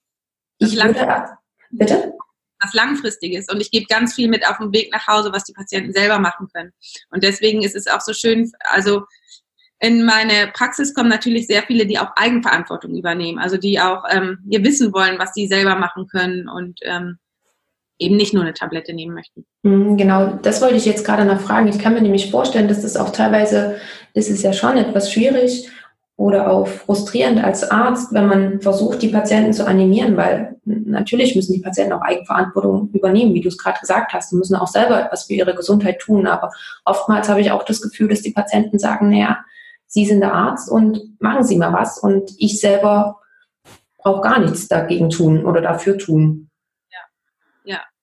Ich 0.60 0.76
würde, 0.76 1.38
bitte? 1.72 2.14
was 2.62 2.74
Langfristiges. 2.74 3.48
Und 3.50 3.62
ich 3.62 3.72
gebe 3.72 3.86
ganz 3.86 4.16
viel 4.16 4.28
mit 4.28 4.48
auf 4.48 4.58
dem 4.58 4.74
Weg 4.74 4.92
nach 4.92 5.08
Hause, 5.08 5.32
was 5.32 5.44
die 5.44 5.54
Patienten 5.54 5.94
selber 5.94 6.20
machen 6.20 6.48
können. 6.54 6.72
Und 7.12 7.24
deswegen 7.24 7.64
ist 7.64 7.76
es 7.76 7.88
auch 7.88 8.02
so 8.02 8.14
schön, 8.14 8.52
also 8.62 9.04
in 9.80 10.04
meine 10.04 10.52
Praxis 10.54 10.94
kommen 10.94 11.10
natürlich 11.10 11.46
sehr 11.46 11.62
viele, 11.64 11.86
die 11.86 12.00
auch 12.00 12.10
Eigenverantwortung 12.16 12.96
übernehmen, 12.96 13.38
also 13.38 13.58
die 13.58 13.80
auch 13.80 14.04
ähm, 14.10 14.40
wir 14.46 14.64
wissen 14.64 14.92
wollen, 14.92 15.20
was 15.20 15.34
sie 15.34 15.48
selber 15.48 15.76
machen 15.76 16.08
können 16.08 16.50
und 16.50 16.80
ähm, 16.82 17.20
eben 18.00 18.16
nicht 18.16 18.34
nur 18.34 18.44
eine 18.44 18.54
Tablette 18.54 18.94
nehmen 18.94 19.14
möchten. 19.14 19.46
Mhm, 19.64 19.98
genau, 19.98 20.40
das 20.42 20.62
wollte 20.62 20.76
ich 20.76 20.86
jetzt 20.86 21.06
gerade 21.06 21.26
noch 21.26 21.40
fragen. 21.40 21.68
Ich 21.68 21.80
kann 21.80 21.94
mir 21.94 22.02
nämlich 22.02 22.32
vorstellen, 22.32 22.68
dass 22.68 22.82
das 22.82 22.98
auch 22.98 23.10
teilweise 23.10 23.78
ist 24.14 24.30
es 24.30 24.42
ja 24.44 24.54
schon 24.54 24.78
etwas 24.78 25.12
schwierig 25.12 25.70
oder 26.16 26.50
auch 26.52 26.68
frustrierend 26.68 27.44
als 27.44 27.70
Arzt, 27.70 28.12
wenn 28.12 28.26
man 28.26 28.62
versucht, 28.62 29.04
die 29.04 29.10
Patienten 29.10 29.54
zu 29.54 29.68
animieren, 29.68 30.18
weil 30.18 30.56
natürlich 30.66 31.36
müssen 31.36 31.54
die 31.54 31.62
Patienten 31.62 31.94
auch 31.94 32.02
Eigenverantwortung 32.02 32.90
übernehmen, 32.92 33.36
wie 33.36 33.42
du 33.42 33.50
es 33.50 33.58
gerade 33.58 33.80
gesagt 33.80 34.14
hast, 34.14 34.34
und 34.34 34.40
müssen 34.40 34.56
auch 34.56 34.68
selber 34.68 35.06
etwas 35.06 35.26
für 35.26 35.34
ihre 35.34 35.54
Gesundheit 35.54 36.00
tun. 36.00 36.26
Aber 36.26 36.52
oftmals 36.86 37.30
habe 37.30 37.42
ich 37.42 37.52
auch 37.52 37.64
das 37.64 37.82
Gefühl, 37.82 38.08
dass 38.08 38.24
die 38.24 38.32
Patienten 38.32 38.80
sagen, 38.80 39.10
naja, 39.10 39.38
Sie 39.90 40.06
sind 40.06 40.20
der 40.20 40.34
Arzt 40.34 40.70
und 40.70 41.22
machen 41.22 41.44
Sie 41.44 41.56
mal 41.56 41.72
was 41.72 41.98
und 42.00 42.32
ich 42.38 42.60
selber 42.60 43.22
brauche 43.98 44.22
gar 44.22 44.40
nichts 44.40 44.68
dagegen 44.68 45.10
tun 45.10 45.46
oder 45.46 45.62
dafür 45.62 45.98
tun. 45.98 46.47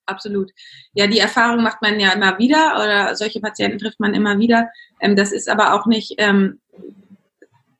Absolut. 0.05 0.51
Ja, 0.93 1.07
die 1.07 1.19
Erfahrung 1.19 1.63
macht 1.63 1.81
man 1.81 1.99
ja 1.99 2.11
immer 2.11 2.37
wieder 2.37 2.75
oder 2.75 3.15
solche 3.15 3.39
Patienten 3.39 3.79
trifft 3.79 3.99
man 3.99 4.13
immer 4.13 4.37
wieder. 4.37 4.69
Ähm, 4.99 5.15
das 5.15 5.31
ist 5.31 5.49
aber 5.49 5.73
auch 5.73 5.85
nicht 5.87 6.15
ähm, 6.17 6.59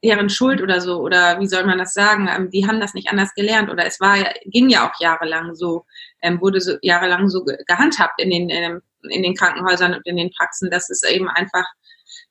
deren 0.04 0.30
Schuld 0.30 0.62
oder 0.62 0.82
so 0.82 1.00
oder 1.00 1.40
wie 1.40 1.48
soll 1.48 1.66
man 1.66 1.78
das 1.78 1.94
sagen? 1.94 2.28
Ähm, 2.34 2.50
die 2.50 2.68
haben 2.68 2.80
das 2.80 2.94
nicht 2.94 3.10
anders 3.10 3.34
gelernt 3.36 3.70
oder 3.70 3.86
es 3.86 4.00
war 4.00 4.16
ging 4.46 4.70
ja 4.70 4.90
auch 4.90 5.00
jahrelang 5.00 5.56
so, 5.56 5.86
wurde 6.40 6.62
so 6.62 6.78
jahrelang 6.82 7.30
so 7.30 7.46
gehandhabt 7.68 8.20
in 8.20 8.32
den 8.32 8.82
in 9.10 9.24
den 9.24 9.36
Krankenhäusern 9.36 9.94
und 9.94 10.06
in 10.06 10.18
den 10.18 10.32
Praxen, 10.32 10.70
dass 10.72 10.90
es 10.90 11.04
eben 11.04 11.30
einfach 11.30 11.66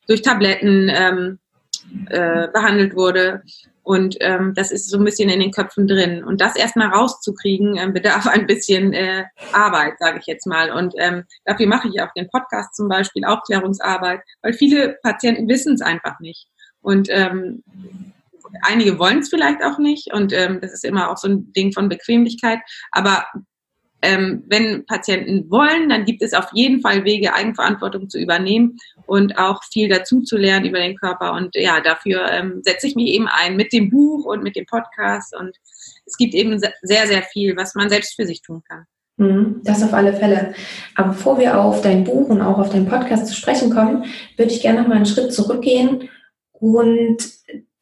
durch 0.06 0.22
Tabletten 0.22 0.90
ähm, 0.92 1.38
äh, 2.08 2.48
behandelt 2.48 2.94
wurde. 2.94 3.42
Und 3.84 4.16
ähm, 4.20 4.54
das 4.56 4.72
ist 4.72 4.90
so 4.90 4.98
ein 4.98 5.04
bisschen 5.04 5.28
in 5.28 5.40
den 5.40 5.52
Köpfen 5.52 5.86
drin. 5.86 6.24
Und 6.24 6.40
das 6.40 6.56
erstmal 6.56 6.88
rauszukriegen, 6.88 7.76
ähm, 7.76 7.92
bedarf 7.92 8.26
ein 8.26 8.46
bisschen 8.46 8.92
äh, 8.92 9.24
Arbeit, 9.52 9.98
sage 9.98 10.18
ich 10.18 10.26
jetzt 10.26 10.46
mal. 10.46 10.72
Und 10.72 10.94
ähm, 10.98 11.24
dafür 11.44 11.66
mache 11.66 11.88
ich 11.88 12.00
auch 12.00 12.12
den 12.16 12.28
Podcast 12.28 12.74
zum 12.74 12.88
Beispiel, 12.88 13.24
Aufklärungsarbeit, 13.24 14.20
weil 14.42 14.54
viele 14.54 14.96
Patienten 15.02 15.48
wissen 15.48 15.74
es 15.74 15.82
einfach 15.82 16.18
nicht. 16.18 16.48
Und 16.80 17.08
ähm, 17.10 17.62
einige 18.62 18.98
wollen 18.98 19.18
es 19.18 19.28
vielleicht 19.28 19.62
auch 19.62 19.78
nicht. 19.78 20.12
Und 20.12 20.32
ähm, 20.32 20.60
das 20.60 20.72
ist 20.72 20.84
immer 20.84 21.10
auch 21.10 21.18
so 21.18 21.28
ein 21.28 21.52
Ding 21.52 21.72
von 21.72 21.88
Bequemlichkeit. 21.88 22.60
Aber 22.90 23.26
ähm, 24.04 24.44
wenn 24.48 24.84
Patienten 24.86 25.50
wollen, 25.50 25.88
dann 25.88 26.04
gibt 26.04 26.22
es 26.22 26.34
auf 26.34 26.48
jeden 26.52 26.80
Fall 26.80 27.04
Wege, 27.04 27.34
Eigenverantwortung 27.34 28.08
zu 28.08 28.18
übernehmen 28.18 28.76
und 29.06 29.38
auch 29.38 29.62
viel 29.64 29.88
dazu 29.88 30.20
zu 30.20 30.36
lernen 30.36 30.66
über 30.66 30.78
den 30.78 30.96
Körper. 30.96 31.32
Und 31.32 31.56
ja, 31.56 31.80
dafür 31.80 32.30
ähm, 32.30 32.60
setze 32.62 32.86
ich 32.86 32.94
mich 32.94 33.08
eben 33.08 33.26
ein 33.26 33.56
mit 33.56 33.72
dem 33.72 33.90
Buch 33.90 34.24
und 34.26 34.42
mit 34.42 34.56
dem 34.56 34.66
Podcast. 34.66 35.34
Und 35.34 35.56
es 36.06 36.16
gibt 36.16 36.34
eben 36.34 36.60
sehr, 36.82 37.06
sehr 37.06 37.22
viel, 37.22 37.56
was 37.56 37.74
man 37.74 37.88
selbst 37.88 38.14
für 38.14 38.26
sich 38.26 38.42
tun 38.42 38.62
kann. 38.68 38.84
Mhm, 39.16 39.60
das 39.64 39.82
auf 39.82 39.94
alle 39.94 40.12
Fälle. 40.12 40.54
Aber 40.94 41.08
bevor 41.08 41.38
wir 41.38 41.60
auf 41.60 41.82
dein 41.82 42.04
Buch 42.04 42.28
und 42.28 42.42
auch 42.42 42.58
auf 42.58 42.70
deinen 42.70 42.88
Podcast 42.88 43.26
zu 43.26 43.34
sprechen 43.34 43.70
kommen, 43.70 44.04
würde 44.36 44.52
ich 44.52 44.60
gerne 44.60 44.82
noch 44.82 44.88
mal 44.88 44.96
einen 44.96 45.06
Schritt 45.06 45.32
zurückgehen 45.32 46.10
und 46.52 47.18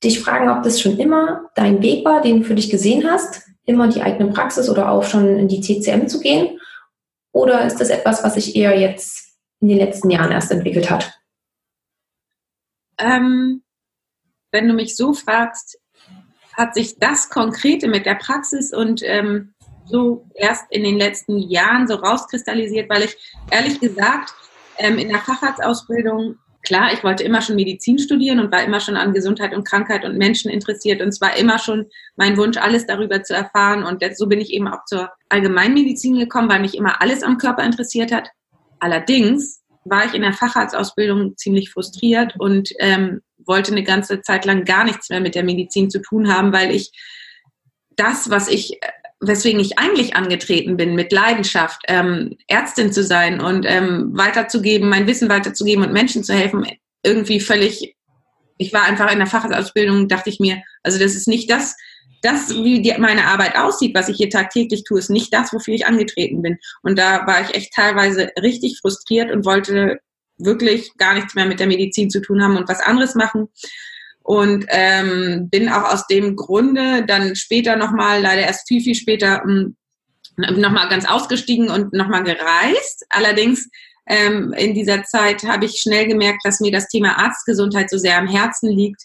dich 0.05 0.21
fragen, 0.21 0.49
ob 0.51 0.63
das 0.63 0.81
schon 0.81 0.99
immer 0.99 1.51
dein 1.55 1.83
Weg 1.83 2.05
war, 2.05 2.21
den 2.21 2.41
du 2.41 2.45
für 2.45 2.55
dich 2.55 2.71
gesehen 2.71 3.09
hast, 3.09 3.43
immer 3.65 3.89
die 3.89 4.03
eigene 4.03 4.33
Praxis 4.33 4.69
oder 4.69 4.91
auch 4.91 5.05
schon 5.05 5.39
in 5.39 5.49
die 5.49 5.61
TCM 5.61 6.09
zu 6.09 6.21
gehen? 6.21 6.59
Oder 7.33 7.65
ist 7.65 7.81
das 7.81 7.91
etwas, 7.91 8.23
was 8.23 8.35
sich 8.35 8.57
eher 8.57 8.79
jetzt 8.79 9.37
in 9.61 9.69
den 9.69 9.79
letzten 9.79 10.11
Jahren 10.11 10.33
erst 10.33 10.51
entwickelt 10.51 10.91
hat? 10.91 11.13
Ähm, 12.99 13.63
wenn 14.51 14.69
du 14.69 14.75
mich 14.75 14.97
so 14.97 15.15
fragst, 15.15 15.79
hat 16.53 16.75
sich 16.75 16.99
das 16.99 17.31
Konkrete 17.31 17.89
mit 17.89 18.05
der 18.05 18.17
Praxis 18.17 18.75
und 18.75 19.03
ähm, 19.05 19.55
so 19.87 20.29
erst 20.35 20.65
in 20.71 20.85
den 20.85 20.99
letzten 20.99 21.39
Jahren 21.39 21.89
so 21.89 21.95
rauskristallisiert, 21.95 22.91
weil 22.91 23.03
ich 23.03 23.17
ehrlich 23.51 23.81
gesagt 23.81 24.35
ähm, 24.79 24.99
in 24.99 25.09
der 25.09 25.19
Facharztausbildung, 25.19 26.37
klar, 26.63 26.93
ich 26.93 27.03
wollte 27.05 27.25
immer 27.25 27.43
schon 27.43 27.57
Medizin 27.57 27.99
studieren 27.99 28.41
und 28.41 28.53
war 28.53 28.63
immer 28.63 28.81
schon 28.81 28.97
an 28.97 29.13
Gesundheit 29.13 29.55
und 29.55 29.67
Krankheit 29.67 30.05
und 30.05 30.17
Menschen 30.17 30.51
interessiert 30.51 31.01
und 31.01 31.09
es 31.09 31.21
war 31.21 31.37
immer 31.37 31.59
schon 31.59 31.87
mein 32.17 32.37
Wunsch, 32.37 32.57
alles 32.57 32.87
darüber 32.87 33.23
zu 33.23 33.35
erfahren 33.35 33.85
und 33.85 34.03
so 34.17 34.27
bin 34.27 34.41
ich 34.41 34.51
eben 34.51 34.69
auch 34.69 34.85
zur 34.87 35.11
Allgemeinmedizin 35.29 36.19
gekommen, 36.19 36.49
weil 36.49 36.61
mich 36.61 36.77
immer 36.77 37.01
alles 37.03 37.23
am 37.23 37.39
Körper 37.39 37.65
interessiert 37.65 38.13
hat. 38.13 38.29
Allerdings 38.79 39.63
war 39.85 40.05
ich 40.05 40.15
in 40.15 40.23
der 40.23 40.33
Facharztausbildung 40.33 41.37
ziemlich 41.37 41.71
frustriert 41.71 42.35
und 42.39 42.71
ähm, 42.79 43.21
wollte 43.45 43.73
eine 43.73 43.83
ganze 43.83 44.23
Zeit 44.23 44.45
lang 44.45 44.65
gar 44.65 44.85
nichts 44.85 45.11
mehr 45.11 45.21
mit 45.21 45.35
der 45.35 45.45
Medizin 45.45 45.91
zu 45.91 46.01
tun 46.01 46.33
haben, 46.33 46.53
weil 46.53 46.71
ich 46.71 46.93
das, 47.97 48.31
was 48.31 48.49
ich 48.49 48.79
weswegen 49.23 49.61
ich 49.61 49.79
eigentlich 49.79 50.17
angetreten 50.17 50.77
bin, 50.77 50.95
mit 50.95 51.13
Leidenschaft, 51.13 51.83
ähm, 51.89 52.37
Ärztin 52.49 52.93
zu 52.93 53.03
sein 53.03 53.41
und 53.41 53.65
ähm, 53.67 54.11
weiterzugeben, 54.13 54.89
mein 54.89 55.07
Wissen 55.07 55.29
weiterzugeben 55.29 55.85
und 55.85 55.93
Menschen 55.93 56.25
zu 56.25 56.35
helfen, 56.35 56.67
irgendwie 57.05 57.41
völlig, 57.41 57.97
ich 58.59 58.73
war 58.73 58.83
einfach 58.83 59.11
in 59.11 59.19
der 59.19 59.29
Fachausbildung, 59.29 60.09
dachte 60.09 60.29
ich 60.29 60.41
mir, 60.41 60.63
also 60.83 60.99
das 60.99 61.15
ist 61.15 61.29
nicht 61.29 61.51
das, 61.51 61.77
das, 62.21 62.51
wie 62.51 62.83
die, 62.83 62.95
meine 62.99 63.27
Arbeit 63.27 63.57
aussieht, 63.57 63.95
was 63.95 64.09
ich 64.09 64.17
hier 64.17 64.31
tagtäglich 64.31 64.85
tue, 64.85 64.99
ist 64.99 65.11
nicht 65.11 65.33
das, 65.33 65.53
wofür 65.53 65.75
ich 65.75 65.87
angetreten 65.87 66.43
bin. 66.43 66.59
Und 66.83 66.99
da 66.99 67.27
war 67.27 67.43
ich 67.43 67.55
echt 67.55 67.73
teilweise 67.75 68.31
richtig 68.41 68.79
frustriert 68.81 69.31
und 69.31 69.45
wollte 69.45 69.99
wirklich 70.39 70.97
gar 70.97 71.15
nichts 71.15 71.35
mehr 71.35 71.47
mit 71.47 71.61
der 71.61 71.67
Medizin 71.67 72.11
zu 72.11 72.21
tun 72.21 72.43
haben 72.43 72.57
und 72.57 72.69
was 72.69 72.81
anderes 72.81 73.15
machen 73.15 73.49
und 74.23 74.67
ähm, 74.69 75.49
bin 75.51 75.69
auch 75.69 75.93
aus 75.93 76.07
dem 76.07 76.37
Grunde 76.37 77.05
dann 77.07 77.35
später 77.37 77.77
nochmal, 77.77 78.21
leider 78.21 78.43
erst 78.43 78.69
viel, 78.69 78.81
viel 78.81 78.95
später, 78.95 79.43
ähm, 79.45 79.77
nochmal 80.37 80.89
ganz 80.89 81.05
ausgestiegen 81.09 81.69
und 81.69 81.93
nochmal 81.93 82.23
gereist. 82.23 83.05
Allerdings 83.11 83.69
ähm, 84.07 84.53
in 84.57 84.75
dieser 84.75 85.03
Zeit 85.05 85.43
habe 85.45 85.67
ich 85.67 85.81
schnell 85.81 86.07
gemerkt, 86.07 86.41
dass 86.45 86.61
mir 86.61 86.73
das 86.73 86.89
Thema 86.89 87.19
Arztgesundheit 87.19 87.91
so 87.91 87.99
sehr 87.99 88.19
am 88.19 88.27
Herzen 88.27 88.71
liegt 88.71 89.03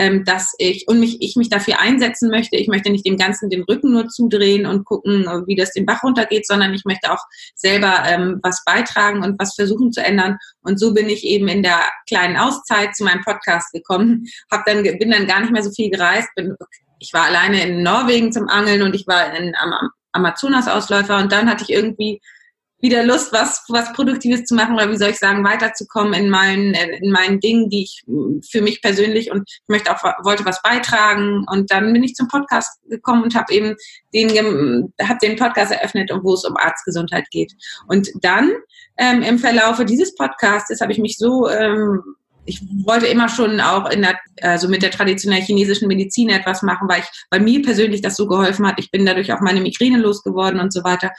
ähm, 0.00 0.24
dass 0.24 0.54
ich 0.56 0.88
und 0.88 0.98
mich, 0.98 1.18
ich 1.20 1.36
mich 1.36 1.50
dafür 1.50 1.78
einsetzen 1.78 2.30
möchte. 2.30 2.56
Ich 2.56 2.68
möchte 2.68 2.90
nicht 2.90 3.06
dem 3.06 3.18
Ganzen 3.18 3.50
den 3.50 3.64
Rücken 3.64 3.92
nur 3.92 4.08
zudrehen 4.08 4.64
und 4.64 4.86
gucken, 4.86 5.26
wie 5.46 5.56
das 5.56 5.72
den 5.72 5.84
Bach 5.84 6.02
runtergeht, 6.02 6.46
sondern 6.46 6.72
ich 6.72 6.86
möchte 6.86 7.12
auch 7.12 7.22
selber 7.54 8.02
ähm, 8.06 8.40
was 8.42 8.64
beitragen 8.64 9.22
und 9.22 9.38
was 9.38 9.54
versuchen 9.54 9.92
zu 9.92 10.02
ändern. 10.02 10.38
Und 10.62 10.80
so 10.80 10.94
bin 10.94 11.10
ich 11.10 11.22
eben 11.24 11.48
in 11.48 11.62
der 11.62 11.80
kleinen 12.08 12.38
Auszeit 12.38 12.96
zu 12.96 13.04
meinem 13.04 13.20
Podcast 13.20 13.72
gekommen. 13.72 14.24
Hab 14.50 14.64
dann 14.64 14.82
bin 14.82 15.10
dann 15.10 15.26
gar 15.26 15.40
nicht 15.40 15.52
mehr 15.52 15.62
so 15.62 15.70
viel 15.70 15.90
gereist. 15.90 16.28
Bin, 16.34 16.56
ich 16.98 17.12
war 17.12 17.24
alleine 17.26 17.62
in 17.62 17.82
Norwegen 17.82 18.32
zum 18.32 18.48
Angeln 18.48 18.80
und 18.80 18.94
ich 18.94 19.06
war 19.06 19.36
in, 19.36 19.54
am 19.56 19.90
Amazonas-Ausläufer 20.12 21.18
und 21.18 21.30
dann 21.30 21.50
hatte 21.50 21.64
ich 21.64 21.70
irgendwie 21.70 22.22
wieder 22.80 23.04
Lust, 23.04 23.32
was, 23.32 23.64
was 23.68 23.92
Produktives 23.92 24.44
zu 24.44 24.54
machen 24.54 24.74
oder 24.74 24.90
wie 24.90 24.96
soll 24.96 25.10
ich 25.10 25.18
sagen, 25.18 25.44
weiterzukommen 25.44 26.14
in 26.14 26.30
meinen, 26.30 26.74
in 26.74 27.10
meinen 27.10 27.40
Dingen, 27.40 27.68
die 27.68 27.82
ich 27.82 28.02
für 28.50 28.62
mich 28.62 28.80
persönlich 28.80 29.30
und 29.30 29.42
ich 29.46 29.68
möchte 29.68 29.94
auch, 29.94 30.02
wollte 30.24 30.44
was 30.44 30.62
beitragen. 30.62 31.44
Und 31.50 31.70
dann 31.70 31.92
bin 31.92 32.02
ich 32.02 32.14
zum 32.14 32.28
Podcast 32.28 32.80
gekommen 32.88 33.22
und 33.22 33.34
habe 33.34 33.52
eben 33.52 33.76
den, 34.14 34.92
habe 35.02 35.18
den 35.22 35.36
Podcast 35.36 35.72
eröffnet, 35.72 36.10
wo 36.22 36.34
es 36.34 36.44
um 36.44 36.56
Arztgesundheit 36.56 37.28
geht. 37.30 37.52
Und 37.86 38.08
dann 38.22 38.52
ähm, 38.96 39.22
im 39.22 39.38
Verlaufe 39.38 39.84
dieses 39.84 40.14
Podcasts 40.14 40.80
habe 40.80 40.92
ich 40.92 40.98
mich 40.98 41.16
so 41.16 41.48
ähm, 41.48 42.02
ich 42.46 42.62
wollte 42.84 43.06
immer 43.06 43.28
schon 43.28 43.60
auch 43.60 43.88
in 43.90 44.02
der, 44.02 44.18
also 44.42 44.68
mit 44.68 44.82
der 44.82 44.90
traditionellen 44.90 45.44
chinesischen 45.44 45.88
Medizin 45.88 46.30
etwas 46.30 46.62
machen, 46.62 46.88
weil 46.88 47.00
ich, 47.00 47.24
weil 47.30 47.40
mir 47.40 47.62
persönlich 47.62 48.00
das 48.00 48.16
so 48.16 48.26
geholfen 48.26 48.66
hat. 48.66 48.78
Ich 48.78 48.90
bin 48.90 49.06
dadurch 49.06 49.32
auch 49.32 49.40
meine 49.40 49.60
Migräne 49.60 49.98
losgeworden 49.98 50.58
und 50.58 50.72
so 50.72 50.82
weiter. 50.82 51.10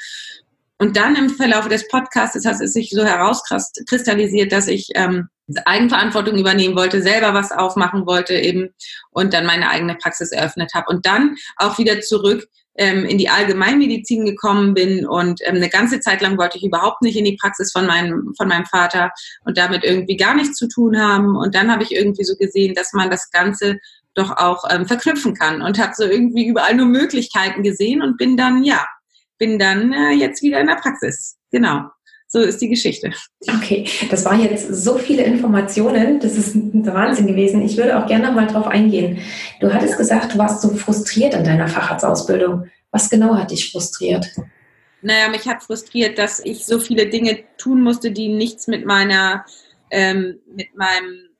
Und 0.81 0.97
dann 0.97 1.15
im 1.15 1.29
Verlauf 1.29 1.67
des 1.67 1.87
Podcasts 1.89 2.43
hat 2.43 2.59
es 2.59 2.73
sich 2.73 2.89
so 2.89 3.05
herauskristallisiert, 3.05 4.51
dass 4.51 4.67
ich 4.67 4.89
ähm, 4.95 5.27
Eigenverantwortung 5.65 6.39
übernehmen 6.39 6.75
wollte, 6.75 7.03
selber 7.03 7.35
was 7.35 7.51
aufmachen 7.51 8.07
wollte 8.07 8.33
eben 8.33 8.69
und 9.11 9.31
dann 9.31 9.45
meine 9.45 9.69
eigene 9.69 9.93
Praxis 9.93 10.31
eröffnet 10.31 10.71
habe. 10.73 10.87
Und 10.89 11.05
dann 11.05 11.35
auch 11.57 11.77
wieder 11.77 12.01
zurück 12.01 12.47
ähm, 12.79 13.05
in 13.05 13.19
die 13.19 13.29
Allgemeinmedizin 13.29 14.25
gekommen 14.25 14.73
bin 14.73 15.05
und 15.05 15.39
ähm, 15.43 15.57
eine 15.57 15.69
ganze 15.69 15.99
Zeit 15.99 16.19
lang 16.19 16.39
wollte 16.39 16.57
ich 16.57 16.63
überhaupt 16.63 17.03
nicht 17.03 17.15
in 17.15 17.25
die 17.25 17.37
Praxis 17.39 17.71
von 17.71 17.85
meinem, 17.85 18.33
von 18.35 18.47
meinem 18.47 18.65
Vater 18.65 19.11
und 19.45 19.59
damit 19.59 19.83
irgendwie 19.83 20.17
gar 20.17 20.33
nichts 20.33 20.57
zu 20.57 20.67
tun 20.67 20.99
haben. 20.99 21.35
Und 21.35 21.53
dann 21.53 21.71
habe 21.71 21.83
ich 21.83 21.91
irgendwie 21.91 22.23
so 22.23 22.35
gesehen, 22.37 22.73
dass 22.73 22.91
man 22.93 23.11
das 23.11 23.29
Ganze 23.29 23.77
doch 24.15 24.35
auch 24.35 24.63
ähm, 24.71 24.87
verknüpfen 24.87 25.35
kann 25.35 25.61
und 25.61 25.77
habe 25.77 25.93
so 25.95 26.05
irgendwie 26.05 26.47
überall 26.47 26.73
nur 26.73 26.87
Möglichkeiten 26.87 27.61
gesehen 27.61 28.01
und 28.01 28.17
bin 28.17 28.35
dann, 28.35 28.63
ja, 28.63 28.83
bin 29.41 29.57
dann 29.57 29.91
äh, 29.91 30.11
jetzt 30.11 30.43
wieder 30.43 30.61
in 30.61 30.67
der 30.67 30.75
Praxis. 30.75 31.35
Genau. 31.49 31.89
So 32.27 32.39
ist 32.39 32.61
die 32.61 32.69
Geschichte. 32.69 33.11
Okay, 33.57 33.89
das 34.11 34.23
waren 34.23 34.39
jetzt 34.39 34.67
so 34.67 34.99
viele 34.99 35.23
Informationen. 35.23 36.19
Das 36.19 36.37
ist 36.37 36.53
ein 36.53 36.85
Wahnsinn 36.85 37.25
gewesen. 37.25 37.61
Ich 37.63 37.75
würde 37.75 37.97
auch 37.97 38.05
gerne 38.05 38.31
mal 38.31 38.45
drauf 38.45 38.67
eingehen. 38.67 39.17
Du 39.59 39.73
hattest 39.73 39.97
gesagt, 39.97 40.35
du 40.35 40.37
warst 40.37 40.61
so 40.61 40.69
frustriert 40.69 41.33
in 41.33 41.43
deiner 41.43 41.67
Facharztausbildung. 41.67 42.69
Was 42.91 43.09
genau 43.09 43.35
hat 43.35 43.49
dich 43.49 43.71
frustriert? 43.71 44.27
Naja, 45.01 45.27
mich 45.29 45.47
hat 45.47 45.63
frustriert, 45.63 46.19
dass 46.19 46.39
ich 46.39 46.63
so 46.63 46.79
viele 46.79 47.09
Dinge 47.09 47.39
tun 47.57 47.81
musste, 47.81 48.11
die 48.11 48.29
nichts 48.29 48.67
mit 48.67 48.85
meiner, 48.85 49.43
ähm, 49.89 50.39
mit 50.55 50.75
meinem 50.75 51.31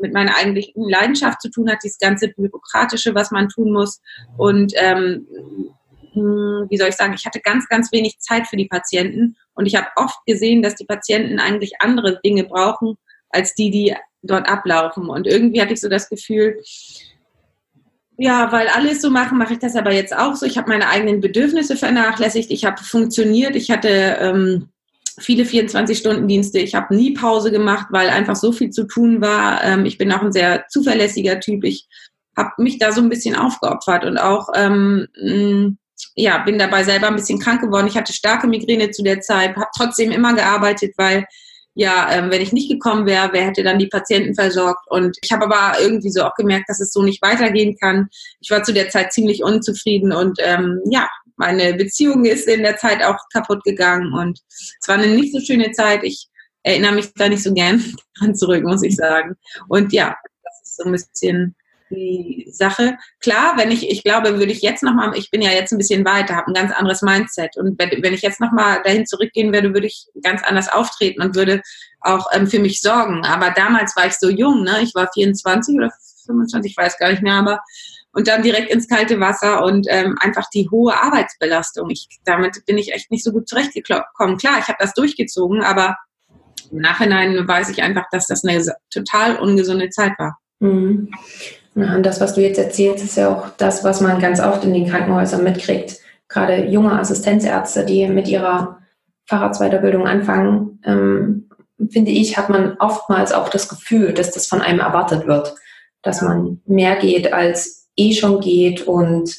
mit 0.00 0.12
meiner 0.12 0.36
eigentlichen 0.36 0.88
Leidenschaft 0.88 1.42
zu 1.42 1.50
tun 1.50 1.68
hat, 1.68 1.82
dieses 1.82 1.98
ganze 1.98 2.28
Bürokratische, 2.28 3.16
was 3.16 3.32
man 3.32 3.48
tun 3.48 3.72
muss. 3.72 4.00
Und 4.36 4.72
ähm, 4.76 5.26
hm, 5.28 5.70
wie 6.20 6.76
soll 6.76 6.88
ich 6.88 6.96
sagen, 6.96 7.14
ich 7.14 7.26
hatte 7.26 7.40
ganz, 7.40 7.68
ganz 7.68 7.92
wenig 7.92 8.18
Zeit 8.18 8.46
für 8.46 8.56
die 8.56 8.66
Patienten 8.66 9.36
und 9.54 9.66
ich 9.66 9.76
habe 9.76 9.88
oft 9.96 10.18
gesehen, 10.26 10.62
dass 10.62 10.74
die 10.74 10.84
Patienten 10.84 11.38
eigentlich 11.38 11.80
andere 11.80 12.20
Dinge 12.24 12.44
brauchen, 12.44 12.96
als 13.30 13.54
die, 13.54 13.70
die 13.70 13.94
dort 14.22 14.48
ablaufen. 14.48 15.08
Und 15.08 15.26
irgendwie 15.26 15.60
hatte 15.60 15.72
ich 15.72 15.80
so 15.80 15.88
das 15.88 16.08
Gefühl, 16.08 16.60
ja, 18.16 18.50
weil 18.50 18.66
alle 18.68 18.90
es 18.90 19.00
so 19.00 19.10
machen, 19.10 19.38
mache 19.38 19.52
ich 19.52 19.58
das 19.60 19.76
aber 19.76 19.92
jetzt 19.92 20.16
auch 20.16 20.34
so. 20.34 20.44
Ich 20.44 20.58
habe 20.58 20.68
meine 20.68 20.88
eigenen 20.88 21.20
Bedürfnisse 21.20 21.76
vernachlässigt. 21.76 22.50
Ich 22.50 22.64
habe 22.64 22.82
funktioniert. 22.82 23.54
Ich 23.54 23.70
hatte 23.70 23.88
ähm, 23.88 24.70
viele 25.20 25.44
24-Stunden-Dienste. 25.44 26.58
Ich 26.58 26.74
habe 26.74 26.94
nie 26.96 27.14
Pause 27.14 27.52
gemacht, 27.52 27.86
weil 27.90 28.10
einfach 28.10 28.34
so 28.34 28.50
viel 28.50 28.70
zu 28.70 28.88
tun 28.88 29.20
war. 29.20 29.62
Ähm, 29.62 29.86
ich 29.86 29.98
bin 29.98 30.10
auch 30.12 30.22
ein 30.22 30.32
sehr 30.32 30.66
zuverlässiger 30.68 31.38
Typ. 31.38 31.62
Ich 31.62 31.86
habe 32.36 32.50
mich 32.58 32.78
da 32.78 32.90
so 32.90 33.00
ein 33.00 33.08
bisschen 33.08 33.36
aufgeopfert 33.36 34.04
und 34.04 34.18
auch 34.18 34.48
ähm, 34.54 35.06
ja, 36.14 36.38
bin 36.38 36.58
dabei 36.58 36.84
selber 36.84 37.08
ein 37.08 37.16
bisschen 37.16 37.38
krank 37.38 37.60
geworden. 37.60 37.86
Ich 37.86 37.96
hatte 37.96 38.12
starke 38.12 38.46
Migräne 38.46 38.90
zu 38.90 39.02
der 39.02 39.20
Zeit, 39.20 39.56
habe 39.56 39.66
trotzdem 39.76 40.10
immer 40.10 40.34
gearbeitet, 40.34 40.94
weil 40.96 41.26
ja, 41.74 42.10
ähm, 42.10 42.30
wenn 42.32 42.42
ich 42.42 42.52
nicht 42.52 42.68
gekommen 42.68 43.06
wäre, 43.06 43.28
wer 43.32 43.46
hätte 43.46 43.62
dann 43.62 43.78
die 43.78 43.86
Patienten 43.86 44.34
versorgt? 44.34 44.90
Und 44.90 45.16
ich 45.22 45.30
habe 45.30 45.44
aber 45.44 45.80
irgendwie 45.80 46.10
so 46.10 46.24
auch 46.24 46.34
gemerkt, 46.34 46.68
dass 46.68 46.80
es 46.80 46.92
so 46.92 47.02
nicht 47.02 47.22
weitergehen 47.22 47.76
kann. 47.80 48.08
Ich 48.40 48.50
war 48.50 48.64
zu 48.64 48.72
der 48.72 48.88
Zeit 48.88 49.12
ziemlich 49.12 49.44
unzufrieden 49.44 50.12
und 50.12 50.40
ähm, 50.42 50.80
ja, 50.90 51.08
meine 51.36 51.74
Beziehung 51.74 52.24
ist 52.24 52.48
in 52.48 52.64
der 52.64 52.78
Zeit 52.78 53.02
auch 53.04 53.16
kaputt 53.32 53.62
gegangen 53.62 54.12
und 54.12 54.40
es 54.50 54.88
war 54.88 54.96
eine 54.96 55.06
nicht 55.06 55.32
so 55.32 55.38
schöne 55.38 55.70
Zeit. 55.70 56.02
Ich 56.02 56.26
erinnere 56.64 56.94
mich 56.94 57.14
da 57.14 57.28
nicht 57.28 57.44
so 57.44 57.54
gern 57.54 57.82
dran 58.18 58.34
zurück, 58.34 58.64
muss 58.64 58.82
ich 58.82 58.96
sagen. 58.96 59.36
Und 59.68 59.92
ja, 59.92 60.16
das 60.42 60.60
ist 60.64 60.76
so 60.78 60.84
ein 60.84 60.92
bisschen 60.92 61.54
die 61.90 62.48
Sache. 62.50 62.96
Klar, 63.20 63.54
wenn 63.56 63.70
ich, 63.70 63.90
ich 63.90 64.02
glaube, 64.02 64.38
würde 64.38 64.52
ich 64.52 64.62
jetzt 64.62 64.82
nochmal, 64.82 65.16
ich 65.16 65.30
bin 65.30 65.42
ja 65.42 65.50
jetzt 65.50 65.72
ein 65.72 65.78
bisschen 65.78 66.04
weiter, 66.04 66.36
habe 66.36 66.48
ein 66.48 66.54
ganz 66.54 66.72
anderes 66.72 67.02
Mindset. 67.02 67.56
Und 67.56 67.78
wenn, 67.78 68.02
wenn 68.02 68.14
ich 68.14 68.22
jetzt 68.22 68.40
nochmal 68.40 68.82
dahin 68.82 69.06
zurückgehen 69.06 69.52
würde, 69.52 69.74
würde 69.74 69.86
ich 69.86 70.06
ganz 70.22 70.42
anders 70.42 70.68
auftreten 70.68 71.22
und 71.22 71.34
würde 71.34 71.62
auch 72.00 72.26
ähm, 72.32 72.46
für 72.46 72.58
mich 72.58 72.80
sorgen. 72.80 73.24
Aber 73.24 73.50
damals 73.50 73.96
war 73.96 74.06
ich 74.06 74.14
so 74.14 74.28
jung, 74.28 74.62
ne? 74.62 74.80
Ich 74.82 74.94
war 74.94 75.08
24 75.12 75.76
oder 75.76 75.90
25, 76.26 76.72
ich 76.72 76.76
weiß 76.76 76.98
gar 76.98 77.10
nicht 77.10 77.22
mehr, 77.22 77.34
aber 77.34 77.60
und 78.12 78.26
dann 78.26 78.42
direkt 78.42 78.70
ins 78.72 78.88
kalte 78.88 79.20
Wasser 79.20 79.62
und 79.64 79.86
ähm, 79.88 80.16
einfach 80.20 80.48
die 80.52 80.68
hohe 80.70 80.94
Arbeitsbelastung. 80.94 81.90
Ich, 81.90 82.08
damit 82.24 82.64
bin 82.66 82.78
ich 82.78 82.92
echt 82.92 83.10
nicht 83.10 83.22
so 83.22 83.32
gut 83.32 83.48
zurechtgekommen. 83.48 84.38
Klar, 84.38 84.58
ich 84.58 84.68
habe 84.68 84.78
das 84.80 84.94
durchgezogen, 84.94 85.62
aber 85.62 85.96
im 86.70 86.78
Nachhinein 86.78 87.46
weiß 87.46 87.68
ich 87.68 87.82
einfach, 87.82 88.06
dass 88.10 88.26
das 88.26 88.44
eine 88.44 88.64
total 88.90 89.36
ungesunde 89.36 89.90
Zeit 89.90 90.12
war. 90.18 90.38
Mhm. 90.60 91.10
Ja, 91.78 91.94
und 91.94 92.04
das, 92.04 92.20
was 92.20 92.34
du 92.34 92.40
jetzt 92.40 92.58
erzählst, 92.58 93.04
ist 93.04 93.16
ja 93.16 93.32
auch 93.32 93.50
das, 93.56 93.84
was 93.84 94.00
man 94.00 94.20
ganz 94.20 94.40
oft 94.40 94.64
in 94.64 94.74
den 94.74 94.88
Krankenhäusern 94.88 95.44
mitkriegt. 95.44 95.98
gerade 96.28 96.66
junge 96.66 96.92
Assistenzärzte, 96.92 97.86
die 97.86 98.06
mit 98.08 98.28
ihrer 98.28 98.80
Facharztweiterbildung 99.26 100.06
anfangen, 100.06 100.80
ähm, 100.84 101.48
finde 101.90 102.10
ich, 102.10 102.36
hat 102.36 102.50
man 102.50 102.76
oftmals 102.80 103.32
auch 103.32 103.48
das 103.48 103.68
Gefühl, 103.68 104.12
dass 104.12 104.32
das 104.32 104.46
von 104.46 104.60
einem 104.60 104.80
erwartet 104.80 105.26
wird, 105.26 105.54
dass 106.02 106.20
man 106.20 106.60
mehr 106.66 106.96
geht 106.96 107.32
als 107.32 107.88
eh 107.96 108.12
schon 108.12 108.40
geht 108.40 108.82
und 108.82 109.34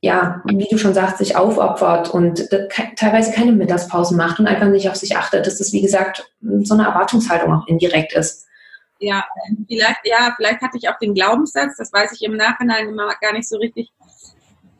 ja, 0.00 0.42
wie 0.44 0.68
du 0.68 0.76
schon 0.76 0.94
sagst, 0.94 1.18
sich 1.18 1.36
aufopfert 1.36 2.10
und 2.10 2.48
teilweise 2.96 3.32
keine 3.32 3.52
Mittagspausen 3.52 4.16
macht 4.16 4.40
und 4.40 4.46
einfach 4.46 4.68
nicht 4.68 4.90
auf 4.90 4.96
sich 4.96 5.16
achtet, 5.16 5.46
dass 5.46 5.58
das, 5.58 5.72
wie 5.72 5.80
gesagt, 5.80 6.30
so 6.40 6.74
eine 6.74 6.84
Erwartungshaltung 6.84 7.52
auch 7.54 7.66
indirekt 7.66 8.12
ist. 8.12 8.47
Ja, 9.00 9.24
vielleicht, 9.68 10.00
ja, 10.04 10.34
vielleicht 10.36 10.60
hatte 10.60 10.76
ich 10.76 10.88
auch 10.88 10.98
den 10.98 11.14
Glaubenssatz, 11.14 11.76
das 11.76 11.92
weiß 11.92 12.12
ich 12.12 12.22
im 12.22 12.36
Nachhinein 12.36 12.88
immer 12.88 13.14
gar 13.20 13.32
nicht 13.32 13.48
so 13.48 13.56
richtig, 13.58 13.92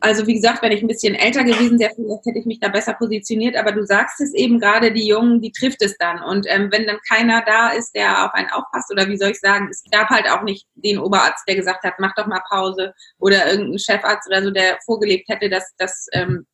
also 0.01 0.27
wie 0.27 0.35
gesagt, 0.35 0.61
wenn 0.61 0.71
ich 0.71 0.81
ein 0.81 0.87
bisschen 0.87 1.15
älter 1.15 1.43
gewesen 1.43 1.77
wäre, 1.79 1.91
vielleicht 1.93 2.25
hätte 2.25 2.39
ich 2.39 2.45
mich 2.45 2.59
da 2.59 2.69
besser 2.69 2.93
positioniert. 2.93 3.57
Aber 3.57 3.71
du 3.71 3.85
sagst 3.85 4.21
es 4.21 4.33
eben 4.33 4.59
gerade, 4.59 4.93
die 4.93 5.07
Jungen, 5.07 5.41
die 5.41 5.51
trifft 5.51 5.81
es 5.81 5.97
dann. 5.97 6.21
Und 6.23 6.45
ähm, 6.49 6.69
wenn 6.71 6.87
dann 6.87 6.99
keiner 7.07 7.43
da 7.45 7.69
ist, 7.69 7.93
der 7.95 8.25
auf 8.25 8.33
einen 8.33 8.49
aufpasst, 8.49 8.91
oder 8.91 9.07
wie 9.09 9.17
soll 9.17 9.31
ich 9.31 9.39
sagen, 9.39 9.67
es 9.69 9.83
gab 9.91 10.09
halt 10.09 10.29
auch 10.29 10.43
nicht 10.43 10.67
den 10.75 10.99
Oberarzt, 10.99 11.43
der 11.47 11.55
gesagt 11.55 11.83
hat, 11.83 11.95
mach 11.99 12.15
doch 12.15 12.27
mal 12.27 12.41
Pause, 12.49 12.93
oder 13.17 13.51
irgendein 13.51 13.79
Chefarzt 13.79 14.27
oder 14.29 14.41
so, 14.41 14.51
der 14.51 14.77
vorgelebt 14.85 15.27
hätte, 15.27 15.49
dass, 15.49 15.75
dass 15.77 16.07
ähm, 16.13 16.45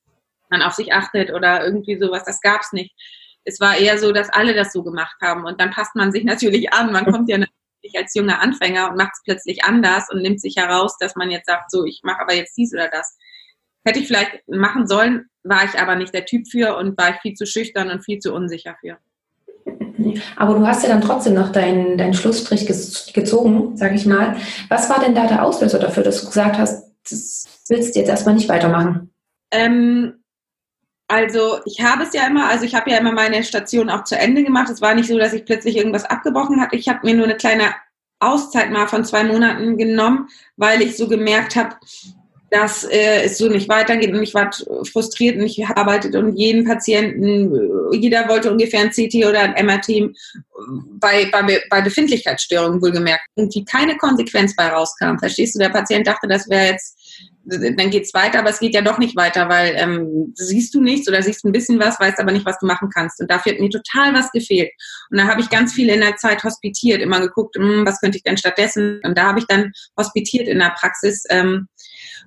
man 0.49 0.63
auf 0.63 0.73
sich 0.73 0.91
achtet 0.93 1.31
oder 1.31 1.63
irgendwie 1.63 1.99
sowas. 1.99 2.23
Das 2.25 2.41
gab 2.41 2.61
es 2.61 2.71
nicht. 2.71 2.95
Es 3.45 3.59
war 3.59 3.77
eher 3.77 3.97
so, 3.97 4.11
dass 4.11 4.29
alle 4.29 4.53
das 4.53 4.73
so 4.73 4.83
gemacht 4.83 5.15
haben. 5.21 5.45
Und 5.45 5.61
dann 5.61 5.71
passt 5.71 5.95
man 5.95 6.11
sich 6.11 6.23
natürlich 6.23 6.73
an. 6.73 6.91
Man 6.91 7.05
kommt 7.05 7.29
ja 7.29 7.37
natürlich 7.37 7.97
als 7.97 8.13
junger 8.15 8.41
Anfänger 8.41 8.89
und 8.89 8.97
macht 8.97 9.13
es 9.13 9.23
plötzlich 9.23 9.63
anders 9.63 10.09
und 10.11 10.21
nimmt 10.21 10.41
sich 10.41 10.55
heraus, 10.57 10.97
dass 10.99 11.15
man 11.15 11.31
jetzt 11.31 11.45
sagt, 11.45 11.71
so, 11.71 11.85
ich 11.85 12.01
mache 12.03 12.21
aber 12.21 12.33
jetzt 12.33 12.57
dies 12.57 12.73
oder 12.73 12.89
das 12.89 13.17
Hätte 13.85 13.99
ich 13.99 14.07
vielleicht 14.07 14.41
machen 14.47 14.87
sollen, 14.87 15.27
war 15.43 15.63
ich 15.63 15.79
aber 15.79 15.95
nicht 15.95 16.13
der 16.13 16.25
Typ 16.25 16.47
für 16.49 16.75
und 16.75 16.97
war 16.97 17.11
ich 17.11 17.17
viel 17.17 17.35
zu 17.35 17.45
schüchtern 17.45 17.91
und 17.91 18.03
viel 18.03 18.17
zu 18.17 18.33
unsicher 18.33 18.75
für. 18.81 18.97
Aber 20.35 20.55
du 20.55 20.65
hast 20.65 20.81
ja 20.83 20.89
dann 20.89 21.01
trotzdem 21.01 21.35
noch 21.35 21.51
deinen, 21.51 21.95
deinen 21.97 22.15
Schlussstrich 22.15 22.65
gezogen, 23.13 23.77
sag 23.77 23.93
ich 23.93 24.07
mal. 24.07 24.37
Was 24.69 24.89
war 24.89 24.99
denn 24.99 25.13
da 25.13 25.27
der 25.27 25.45
Auslöser 25.45 25.77
dafür, 25.77 26.01
dass 26.01 26.21
du 26.21 26.27
gesagt 26.27 26.57
hast, 26.57 26.91
das 27.07 27.47
willst 27.69 27.95
du 27.95 27.99
jetzt 27.99 28.09
erstmal 28.09 28.33
nicht 28.33 28.49
weitermachen? 28.49 29.13
Ähm, 29.51 30.23
also 31.07 31.59
ich 31.65 31.81
habe 31.81 32.03
es 32.03 32.13
ja 32.13 32.25
immer, 32.27 32.49
also 32.49 32.65
ich 32.65 32.73
habe 32.73 32.89
ja 32.89 32.97
immer 32.97 33.11
meine 33.11 33.43
Station 33.43 33.89
auch 33.89 34.03
zu 34.03 34.17
Ende 34.17 34.43
gemacht. 34.43 34.69
Es 34.69 34.81
war 34.81 34.95
nicht 34.95 35.07
so, 35.07 35.17
dass 35.17 35.33
ich 35.33 35.45
plötzlich 35.45 35.77
irgendwas 35.77 36.05
abgebrochen 36.05 36.59
hatte. 36.59 36.75
Ich 36.75 36.87
habe 36.87 36.99
mir 37.03 37.13
nur 37.13 37.25
eine 37.25 37.37
kleine 37.37 37.75
Auszeit 38.19 38.71
mal 38.71 38.87
von 38.87 39.05
zwei 39.05 39.23
Monaten 39.23 39.77
genommen, 39.77 40.29
weil 40.57 40.81
ich 40.81 40.97
so 40.97 41.07
gemerkt 41.07 41.55
habe, 41.55 41.75
dass 42.49 42.85
äh, 42.85 43.23
es 43.23 43.37
so 43.37 43.49
nicht 43.49 43.67
weitergeht 43.67 44.13
und 44.13 44.23
ich 44.23 44.33
war 44.33 44.49
frustriert 44.91 45.35
und 45.35 45.43
ich 45.43 45.65
arbeitet 45.67 46.15
und 46.15 46.37
jeden 46.37 46.63
Patienten, 46.63 47.53
äh, 47.91 47.97
jeder 47.97 48.27
wollte 48.29 48.51
ungefähr 48.51 48.81
ein 48.81 48.91
CT 48.91 49.25
oder 49.27 49.41
ein 49.41 49.65
MRT 49.65 50.15
bei, 50.99 51.25
bei, 51.31 51.61
bei 51.69 51.81
Befindlichkeitsstörungen 51.81 52.81
wohlgemerkt, 52.81 53.23
irgendwie 53.35 53.65
keine 53.65 53.97
Konsequenz 53.97 54.55
bei 54.55 54.67
rauskam. 54.67 55.17
Verstehst 55.17 55.55
du, 55.55 55.59
der 55.59 55.69
Patient 55.69 56.07
dachte, 56.07 56.27
das 56.27 56.49
wäre 56.49 56.71
jetzt 56.71 56.94
dann 57.45 57.89
geht's 57.89 58.13
weiter, 58.13 58.39
aber 58.39 58.49
es 58.49 58.59
geht 58.59 58.73
ja 58.73 58.81
doch 58.81 58.97
nicht 58.97 59.15
weiter, 59.15 59.49
weil 59.49 59.75
ähm, 59.77 60.33
siehst 60.35 60.73
du 60.73 60.81
nichts 60.81 61.07
oder 61.07 61.21
siehst 61.21 61.45
ein 61.45 61.51
bisschen 61.51 61.79
was, 61.79 61.99
weißt 61.99 62.19
aber 62.19 62.31
nicht, 62.31 62.45
was 62.45 62.57
du 62.59 62.65
machen 62.65 62.89
kannst. 62.93 63.21
Und 63.21 63.29
dafür 63.29 63.53
hat 63.53 63.59
mir 63.59 63.69
total 63.69 64.13
was 64.13 64.31
gefehlt. 64.31 64.71
Und 65.11 65.19
da 65.19 65.27
habe 65.27 65.41
ich 65.41 65.49
ganz 65.49 65.73
viel 65.73 65.89
in 65.89 66.01
der 66.01 66.15
Zeit 66.15 66.43
hospitiert, 66.43 67.01
immer 67.01 67.19
geguckt, 67.19 67.55
hm, 67.55 67.85
was 67.85 67.99
könnte 67.99 68.17
ich 68.17 68.23
denn 68.23 68.37
stattdessen? 68.37 68.99
Und 69.03 69.17
da 69.17 69.27
habe 69.27 69.39
ich 69.39 69.45
dann 69.47 69.71
hospitiert 69.97 70.47
in 70.47 70.59
der 70.59 70.73
Praxis, 70.77 71.23
ähm, 71.29 71.67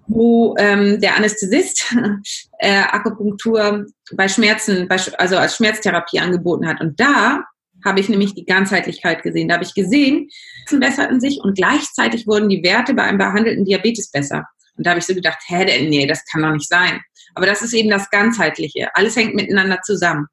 wo 0.06 0.54
ähm, 0.58 1.00
der 1.00 1.16
Anästhesist 1.16 1.94
äh, 2.58 2.82
Akupunktur 2.82 3.86
bei 4.12 4.28
Schmerzen, 4.28 4.88
bei, 4.88 4.96
also 5.18 5.36
als 5.36 5.56
Schmerztherapie 5.56 6.20
angeboten 6.20 6.66
hat. 6.66 6.80
Und 6.80 6.98
da 7.00 7.44
habe 7.84 8.00
ich 8.00 8.08
nämlich 8.08 8.34
die 8.34 8.44
Ganzheitlichkeit 8.44 9.22
gesehen. 9.22 9.48
Da 9.48 9.54
habe 9.54 9.64
ich 9.64 9.74
gesehen, 9.74 10.28
besserten 10.70 11.20
sich 11.20 11.40
und 11.42 11.56
gleichzeitig 11.56 12.26
wurden 12.26 12.48
die 12.48 12.62
Werte 12.62 12.94
bei 12.94 13.02
einem 13.02 13.18
behandelten 13.18 13.64
Diabetes 13.64 14.10
besser. 14.10 14.46
Und 14.78 14.86
da 14.86 14.90
habe 14.90 15.00
ich 15.00 15.06
so 15.06 15.14
gedacht, 15.14 15.38
hä, 15.46 15.86
nee, 15.88 16.06
das 16.06 16.24
kann 16.24 16.42
doch 16.42 16.52
nicht 16.52 16.68
sein. 16.68 17.00
Aber 17.34 17.46
das 17.46 17.62
ist 17.62 17.74
eben 17.74 17.90
das 17.90 18.08
Ganzheitliche. 18.10 18.88
Alles 18.94 19.16
hängt 19.16 19.34
miteinander 19.34 19.80
zusammen. 19.82 20.26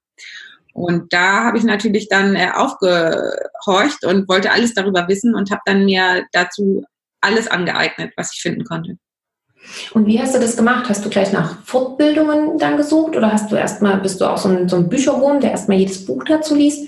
Und 0.74 1.12
da 1.14 1.46
habe 1.46 1.58
ich 1.58 1.64
natürlich 1.64 2.10
dann 2.10 2.36
äh, 2.36 2.50
aufgehorcht 2.54 4.06
und 4.06 4.30
wollte 4.30 4.52
alles 4.52 4.74
darüber 4.74 5.08
wissen 5.08 5.34
und 5.34 5.50
habe 5.50 5.62
dann 5.66 5.86
mir 5.86 6.26
dazu 6.32 6.84
alles 7.22 7.48
angeeignet, 7.48 8.14
was 8.18 8.34
ich 8.34 8.42
finden 8.42 8.66
konnte. 8.66 8.98
Und 9.94 10.06
wie 10.06 10.22
hast 10.22 10.36
du 10.36 10.40
das 10.40 10.58
gemacht? 10.58 10.90
Hast 10.90 11.04
du 11.04 11.10
gleich 11.10 11.32
nach 11.32 11.64
Fortbildungen 11.64 12.58
dann 12.58 12.78
gesucht 12.78 13.16
oder 13.16 13.32
hast 13.32 13.52
du 13.52 13.56
erstmal, 13.56 13.98
bist 14.00 14.22
du 14.22 14.26
auch 14.26 14.38
so 14.38 14.50
ein, 14.50 14.70
so 14.70 14.76
ein 14.76 14.90
Bücherwurm, 14.90 15.40
der 15.40 15.52
erstmal 15.52 15.78
jedes 15.78 16.06
Buch 16.06 16.24
dazu 16.24 16.56
liest? 16.56 16.88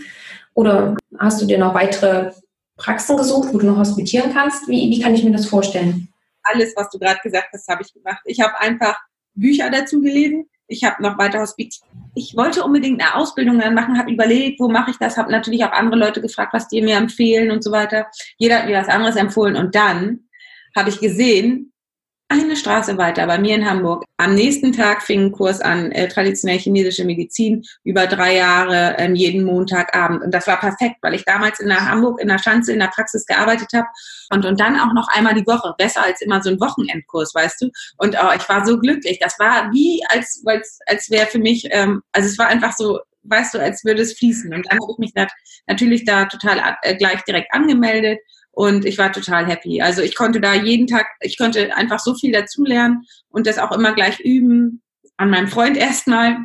Oder 0.54 0.96
hast 1.17 1.41
du 1.41 1.46
dir 1.46 1.58
noch 1.58 1.74
weitere 1.74 2.32
Praxen 2.76 3.17
gesucht, 3.17 3.50
wo 3.54 3.58
du 3.58 3.65
noch 3.65 3.78
hospitieren 3.78 4.34
kannst? 4.34 4.67
Wie, 4.67 4.89
wie 4.89 5.00
kann 5.00 5.15
ich 5.15 5.24
mir 5.24 5.32
das 5.32 5.48
vorstellen? 5.48 6.10
Alles, 6.51 6.73
was 6.75 6.89
du 6.89 6.99
gerade 6.99 7.19
gesagt 7.23 7.47
hast, 7.53 7.67
habe 7.67 7.83
ich 7.83 7.93
gemacht. 7.93 8.21
Ich 8.25 8.39
habe 8.41 8.60
einfach 8.60 8.97
Bücher 9.33 9.69
dazu 9.69 10.01
gelesen. 10.01 10.49
Ich 10.67 10.83
habe 10.83 11.01
noch 11.01 11.17
weiter 11.17 11.39
hospitiert. 11.39 11.89
Ich 12.13 12.36
wollte 12.36 12.63
unbedingt 12.63 13.01
eine 13.01 13.15
Ausbildung 13.15 13.60
dann 13.60 13.73
machen, 13.73 13.97
habe 13.97 14.12
überlegt, 14.12 14.60
wo 14.60 14.67
mache 14.67 14.91
ich 14.91 14.97
das, 14.97 15.15
habe 15.15 15.31
natürlich 15.31 15.63
auch 15.63 15.71
andere 15.71 15.99
Leute 15.99 16.21
gefragt, 16.21 16.53
was 16.53 16.67
die 16.67 16.81
mir 16.81 16.97
empfehlen 16.97 17.51
und 17.51 17.63
so 17.63 17.71
weiter. 17.71 18.07
Jeder 18.38 18.60
hat 18.60 18.65
mir 18.65 18.77
was 18.77 18.89
anderes 18.89 19.15
empfohlen 19.15 19.55
und 19.55 19.75
dann 19.75 20.27
habe 20.75 20.89
ich 20.89 20.99
gesehen, 20.99 21.71
eine 22.29 22.57
Straße 22.57 22.97
weiter 22.97 23.25
bei 23.25 23.37
mir 23.37 23.55
in 23.55 23.69
Hamburg. 23.69 24.03
Am 24.17 24.35
nächsten 24.35 24.73
Tag 24.73 25.01
fing 25.01 25.25
ein 25.25 25.31
Kurs 25.31 25.61
an, 25.61 25.91
äh, 25.93 26.07
traditionell 26.09 26.59
chinesische 26.59 27.05
Medizin, 27.05 27.63
über 27.83 28.05
drei 28.05 28.35
Jahre, 28.35 28.95
ähm, 28.97 29.15
jeden 29.15 29.45
Montagabend. 29.45 30.23
Und 30.23 30.33
das 30.33 30.45
war 30.47 30.59
perfekt, 30.59 30.97
weil 31.01 31.13
ich 31.13 31.23
damals 31.23 31.59
in 31.59 31.69
der 31.69 31.89
Hamburg 31.89 32.19
in 32.19 32.27
der 32.27 32.39
Schanze 32.39 32.73
in 32.73 32.79
der 32.79 32.87
Praxis 32.87 33.25
gearbeitet 33.25 33.69
habe 33.73 33.87
und, 34.31 34.45
und 34.45 34.59
dann 34.59 34.77
auch 34.77 34.93
noch 34.93 35.07
einmal 35.09 35.35
die 35.35 35.47
Woche. 35.47 35.73
Besser 35.77 36.03
als 36.03 36.21
immer 36.21 36.43
so 36.43 36.49
ein 36.49 36.59
Wochenendkurs, 36.59 37.33
weißt 37.33 37.61
du. 37.61 37.69
Und 37.97 38.17
oh, 38.21 38.31
ich 38.35 38.47
war 38.49 38.65
so 38.65 38.77
glücklich. 38.77 39.19
Das 39.19 39.39
war 39.39 39.71
wie, 39.71 40.01
als, 40.09 40.43
als, 40.45 40.79
als 40.85 41.09
wäre 41.09 41.27
für 41.27 41.39
mich, 41.39 41.67
ähm, 41.71 42.01
also 42.11 42.27
es 42.27 42.37
war 42.37 42.47
einfach 42.47 42.73
so, 42.73 42.99
weißt 43.23 43.53
du, 43.53 43.59
als 43.59 43.85
würde 43.85 44.01
es 44.01 44.17
fließen. 44.17 44.53
Und 44.53 44.65
dann 44.69 44.79
habe 44.79 44.91
ich 44.91 44.97
mich 44.97 45.13
da, 45.13 45.27
natürlich 45.67 46.03
da 46.03 46.25
total 46.25 46.77
äh, 46.81 46.95
gleich 46.95 47.23
direkt 47.23 47.53
angemeldet 47.53 48.19
und 48.58 48.86
ich 48.86 48.98
war 48.98 49.12
total 49.12 49.46
happy. 49.46 49.84
Also 49.84 50.02
ich 50.02 50.15
konnte 50.15 50.41
da 50.41 50.56
jeden 50.56 50.88
Tag, 50.88 51.06
ich 51.22 51.38
konnte 51.38 51.76
einfach 51.78 52.00
so 52.00 52.15
viel 52.15 52.32
dazulernen 52.32 53.06
und 53.30 53.46
das 53.46 53.60
auch 53.60 53.72
immer 53.72 53.93
gleich 53.93 54.20
üben 54.20 54.82
an 55.15 55.30
meinem 55.30 55.48
Freund 55.48 55.78
erstmal. 55.78 56.38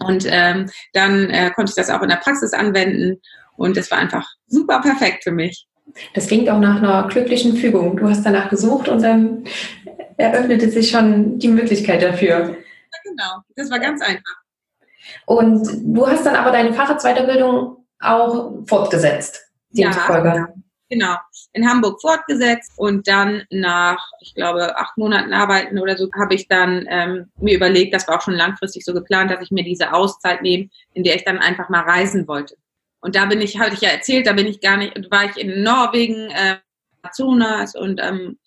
Und 0.00 0.26
ähm, 0.28 0.68
dann 0.92 1.30
äh, 1.30 1.50
konnte 1.50 1.70
ich 1.70 1.76
das 1.76 1.88
auch 1.88 2.02
in 2.02 2.10
der 2.10 2.16
Praxis 2.16 2.52
anwenden 2.52 3.22
und 3.56 3.78
das 3.78 3.90
war 3.90 3.96
einfach 3.96 4.28
super 4.46 4.82
perfekt 4.82 5.24
für 5.24 5.30
mich. 5.30 5.66
Das 6.12 6.26
klingt 6.26 6.50
auch 6.50 6.60
nach 6.60 6.82
einer 6.82 7.08
glücklichen 7.08 7.56
Fügung. 7.56 7.96
Du 7.96 8.06
hast 8.06 8.26
danach 8.26 8.50
gesucht 8.50 8.88
und 8.88 9.02
dann 9.02 9.44
eröffnete 10.18 10.70
sich 10.70 10.90
schon 10.90 11.38
die 11.38 11.48
Möglichkeit 11.48 12.02
dafür. 12.02 12.28
Ja, 12.30 12.98
genau. 13.04 13.42
Das 13.56 13.70
war 13.70 13.78
ganz 13.78 14.02
einfach. 14.02 14.36
Und 15.24 15.66
du 15.82 16.06
hast 16.06 16.26
dann 16.26 16.36
aber 16.36 16.50
deine 16.50 16.74
Facharztweiterbildung 16.74 17.86
auch 18.00 18.66
fortgesetzt. 18.66 19.46
Demzufolge. 19.70 20.28
Ja, 20.28 20.48
Genau, 20.90 21.16
in 21.52 21.68
Hamburg 21.68 22.00
fortgesetzt 22.00 22.72
und 22.76 23.06
dann 23.06 23.42
nach, 23.50 24.02
ich 24.20 24.34
glaube, 24.34 24.74
acht 24.78 24.96
Monaten 24.96 25.34
arbeiten 25.34 25.78
oder 25.78 25.98
so, 25.98 26.08
habe 26.18 26.34
ich 26.34 26.48
dann 26.48 26.86
ähm, 26.88 27.30
mir 27.38 27.56
überlegt, 27.56 27.92
das 27.94 28.08
war 28.08 28.16
auch 28.16 28.22
schon 28.22 28.34
langfristig 28.34 28.86
so 28.86 28.94
geplant, 28.94 29.30
dass 29.30 29.42
ich 29.42 29.50
mir 29.50 29.64
diese 29.64 29.92
Auszeit 29.92 30.40
nehme, 30.40 30.70
in 30.94 31.04
der 31.04 31.16
ich 31.16 31.24
dann 31.24 31.38
einfach 31.38 31.68
mal 31.68 31.82
reisen 31.82 32.26
wollte. 32.26 32.56
Und 33.00 33.16
da 33.16 33.26
bin 33.26 33.42
ich, 33.42 33.58
hatte 33.58 33.74
ich 33.74 33.82
ja 33.82 33.90
erzählt, 33.90 34.26
da 34.26 34.32
bin 34.32 34.46
ich 34.46 34.60
gar 34.60 34.78
nicht, 34.78 35.10
war 35.10 35.26
ich 35.26 35.36
in 35.36 35.62
Norwegen, 35.62 36.30
äh, 36.30 36.56
Amazonas 37.02 37.74
und 37.74 38.00
ähm, 38.02 38.38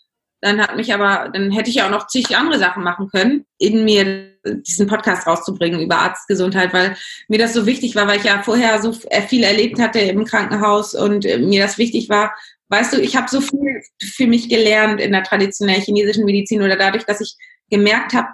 dann 0.42 0.60
hat 0.60 0.76
mich 0.76 0.94
aber, 0.94 1.30
dann 1.30 1.52
hätte 1.52 1.70
ich 1.70 1.78
ja 1.78 1.86
auch 1.86 1.92
noch 1.92 2.08
zig 2.08 2.36
andere 2.36 2.60
Sachen 2.60 2.84
machen 2.84 3.10
können, 3.10 3.46
in 3.60 3.86
mir 3.86 4.32
diesen 4.44 4.88
Podcast 4.88 5.28
rauszubringen 5.28 5.82
über 5.82 6.00
Arztgesundheit, 6.00 6.74
weil 6.74 6.96
mir 7.28 7.38
das 7.38 7.54
so 7.54 7.68
wichtig 7.68 7.96
war, 7.96 8.08
weil 8.08 8.18
ich 8.18 8.24
ja 8.24 8.42
vorher 8.42 8.82
so 8.82 8.92
viel 8.92 9.44
erlebt 9.44 9.80
hatte 9.80 10.00
im 10.00 10.26
Krankenhaus 10.26 10.96
und 10.96 11.26
äh, 11.26 11.38
mir 11.38 11.62
das 11.62 11.78
wichtig 11.78 12.10
war. 12.10 12.34
Weißt 12.70 12.94
du, 12.94 13.02
ich 13.02 13.16
habe 13.16 13.28
so 13.30 13.40
viel 13.40 13.84
für 14.02 14.26
mich 14.26 14.50
gelernt 14.50 15.00
in 15.00 15.12
der 15.12 15.24
traditionellen 15.24 15.82
chinesischen 15.82 16.26
Medizin 16.26 16.64
oder 16.64 16.76
dadurch, 16.76 17.04
dass 17.06 17.22
ich 17.22 17.36
gemerkt 17.70 18.14
habe, 18.14 18.30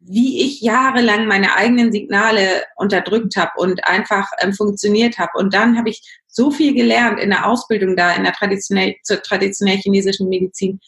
wie 0.00 0.44
ich 0.44 0.60
jahrelang 0.60 1.26
meine 1.26 1.56
eigenen 1.56 1.90
Signale 1.90 2.64
unterdrückt 2.76 3.36
habe 3.36 3.52
und 3.56 3.84
einfach 3.86 4.28
ähm, 4.40 4.52
funktioniert 4.52 5.18
habe. 5.18 5.32
Und 5.34 5.54
dann 5.54 5.78
habe 5.78 5.88
ich 5.88 6.02
so 6.28 6.50
viel 6.50 6.74
gelernt 6.74 7.18
in 7.18 7.30
der 7.30 7.46
Ausbildung 7.46 7.96
da 7.96 8.14
in 8.14 8.24
der 8.24 8.34
traditionell, 8.34 8.94
zur 9.02 9.22
traditionell 9.22 9.78
chinesischen 9.78 10.28
Medizin 10.28 10.80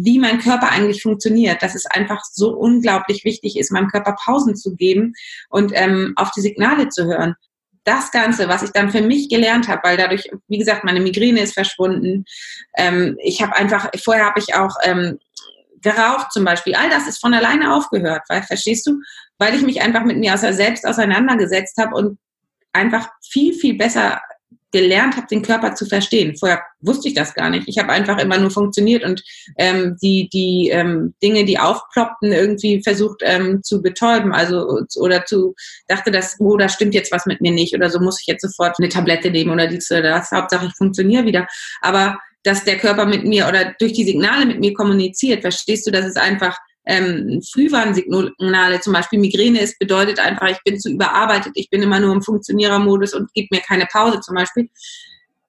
wie 0.00 0.18
mein 0.18 0.38
Körper 0.38 0.70
eigentlich 0.70 1.02
funktioniert, 1.02 1.62
dass 1.62 1.74
es 1.74 1.86
einfach 1.86 2.22
so 2.24 2.54
unglaublich 2.54 3.24
wichtig 3.24 3.58
ist, 3.58 3.70
meinem 3.70 3.88
Körper 3.88 4.16
Pausen 4.24 4.56
zu 4.56 4.74
geben 4.74 5.12
und 5.50 5.72
ähm, 5.74 6.14
auf 6.16 6.30
die 6.32 6.40
Signale 6.40 6.88
zu 6.88 7.04
hören. 7.04 7.34
Das 7.84 8.10
Ganze, 8.10 8.48
was 8.48 8.62
ich 8.62 8.70
dann 8.70 8.90
für 8.90 9.02
mich 9.02 9.28
gelernt 9.28 9.68
habe, 9.68 9.80
weil 9.84 9.96
dadurch, 9.96 10.30
wie 10.48 10.58
gesagt, 10.58 10.84
meine 10.84 11.00
Migräne 11.00 11.40
ist 11.40 11.54
verschwunden. 11.54 12.24
Ähm, 12.76 13.16
ich 13.22 13.42
habe 13.42 13.56
einfach, 13.56 13.90
vorher 14.02 14.26
habe 14.26 14.38
ich 14.38 14.54
auch 14.54 14.76
ähm, 14.84 15.18
geraucht 15.82 16.32
zum 16.32 16.44
Beispiel. 16.44 16.74
All 16.74 16.88
das 16.88 17.08
ist 17.08 17.20
von 17.20 17.34
alleine 17.34 17.74
aufgehört, 17.74 18.22
weil, 18.28 18.42
verstehst 18.44 18.86
du? 18.86 19.00
Weil 19.38 19.54
ich 19.54 19.62
mich 19.62 19.82
einfach 19.82 20.04
mit 20.04 20.16
mir 20.16 20.38
selbst 20.38 20.86
auseinandergesetzt 20.86 21.76
habe 21.76 21.96
und 21.96 22.18
einfach 22.72 23.10
viel, 23.28 23.52
viel 23.52 23.76
besser 23.76 24.22
gelernt 24.72 25.16
habe, 25.16 25.26
den 25.26 25.42
Körper 25.42 25.74
zu 25.74 25.86
verstehen. 25.86 26.36
Vorher 26.36 26.62
wusste 26.80 27.08
ich 27.08 27.14
das 27.14 27.34
gar 27.34 27.50
nicht. 27.50 27.68
Ich 27.68 27.78
habe 27.78 27.92
einfach 27.92 28.18
immer 28.18 28.38
nur 28.38 28.50
funktioniert 28.50 29.04
und 29.04 29.22
ähm, 29.58 29.96
die, 30.02 30.28
die 30.32 30.70
ähm, 30.70 31.14
Dinge, 31.22 31.44
die 31.44 31.58
aufploppten, 31.58 32.32
irgendwie 32.32 32.82
versucht 32.82 33.20
ähm, 33.22 33.62
zu 33.62 33.82
betäuben. 33.82 34.32
Also 34.32 34.80
oder 34.96 35.24
zu 35.24 35.54
dachte, 35.88 36.10
dass, 36.10 36.36
oh, 36.40 36.56
da 36.56 36.68
stimmt 36.68 36.94
jetzt 36.94 37.12
was 37.12 37.26
mit 37.26 37.40
mir 37.40 37.52
nicht 37.52 37.74
oder 37.74 37.90
so 37.90 38.00
muss 38.00 38.20
ich 38.20 38.26
jetzt 38.26 38.42
sofort 38.42 38.76
eine 38.78 38.88
Tablette 38.88 39.30
nehmen 39.30 39.50
oder 39.50 39.66
dies 39.66 39.90
oder 39.90 40.02
das. 40.02 40.30
Hauptsache 40.32 40.66
ich 40.66 40.76
funktioniere 40.76 41.26
wieder. 41.26 41.46
Aber 41.82 42.18
dass 42.42 42.64
der 42.64 42.78
Körper 42.78 43.06
mit 43.06 43.24
mir 43.24 43.46
oder 43.46 43.74
durch 43.78 43.92
die 43.92 44.04
Signale 44.04 44.46
mit 44.46 44.58
mir 44.58 44.74
kommuniziert, 44.74 45.42
verstehst 45.42 45.86
du, 45.86 45.90
dass 45.90 46.06
es 46.06 46.16
einfach 46.16 46.58
ähm, 46.84 47.40
Frühwarnsignale, 47.52 48.80
zum 48.80 48.92
Beispiel 48.92 49.18
Migräne 49.18 49.60
ist, 49.60 49.78
bedeutet 49.78 50.18
einfach, 50.18 50.48
ich 50.48 50.62
bin 50.64 50.80
zu 50.80 50.90
überarbeitet, 50.90 51.52
ich 51.54 51.70
bin 51.70 51.82
immer 51.82 52.00
nur 52.00 52.12
im 52.12 52.22
Funktionierermodus 52.22 53.14
und 53.14 53.32
gebe 53.34 53.48
mir 53.52 53.60
keine 53.60 53.86
Pause 53.86 54.20
zum 54.20 54.34
Beispiel. 54.34 54.68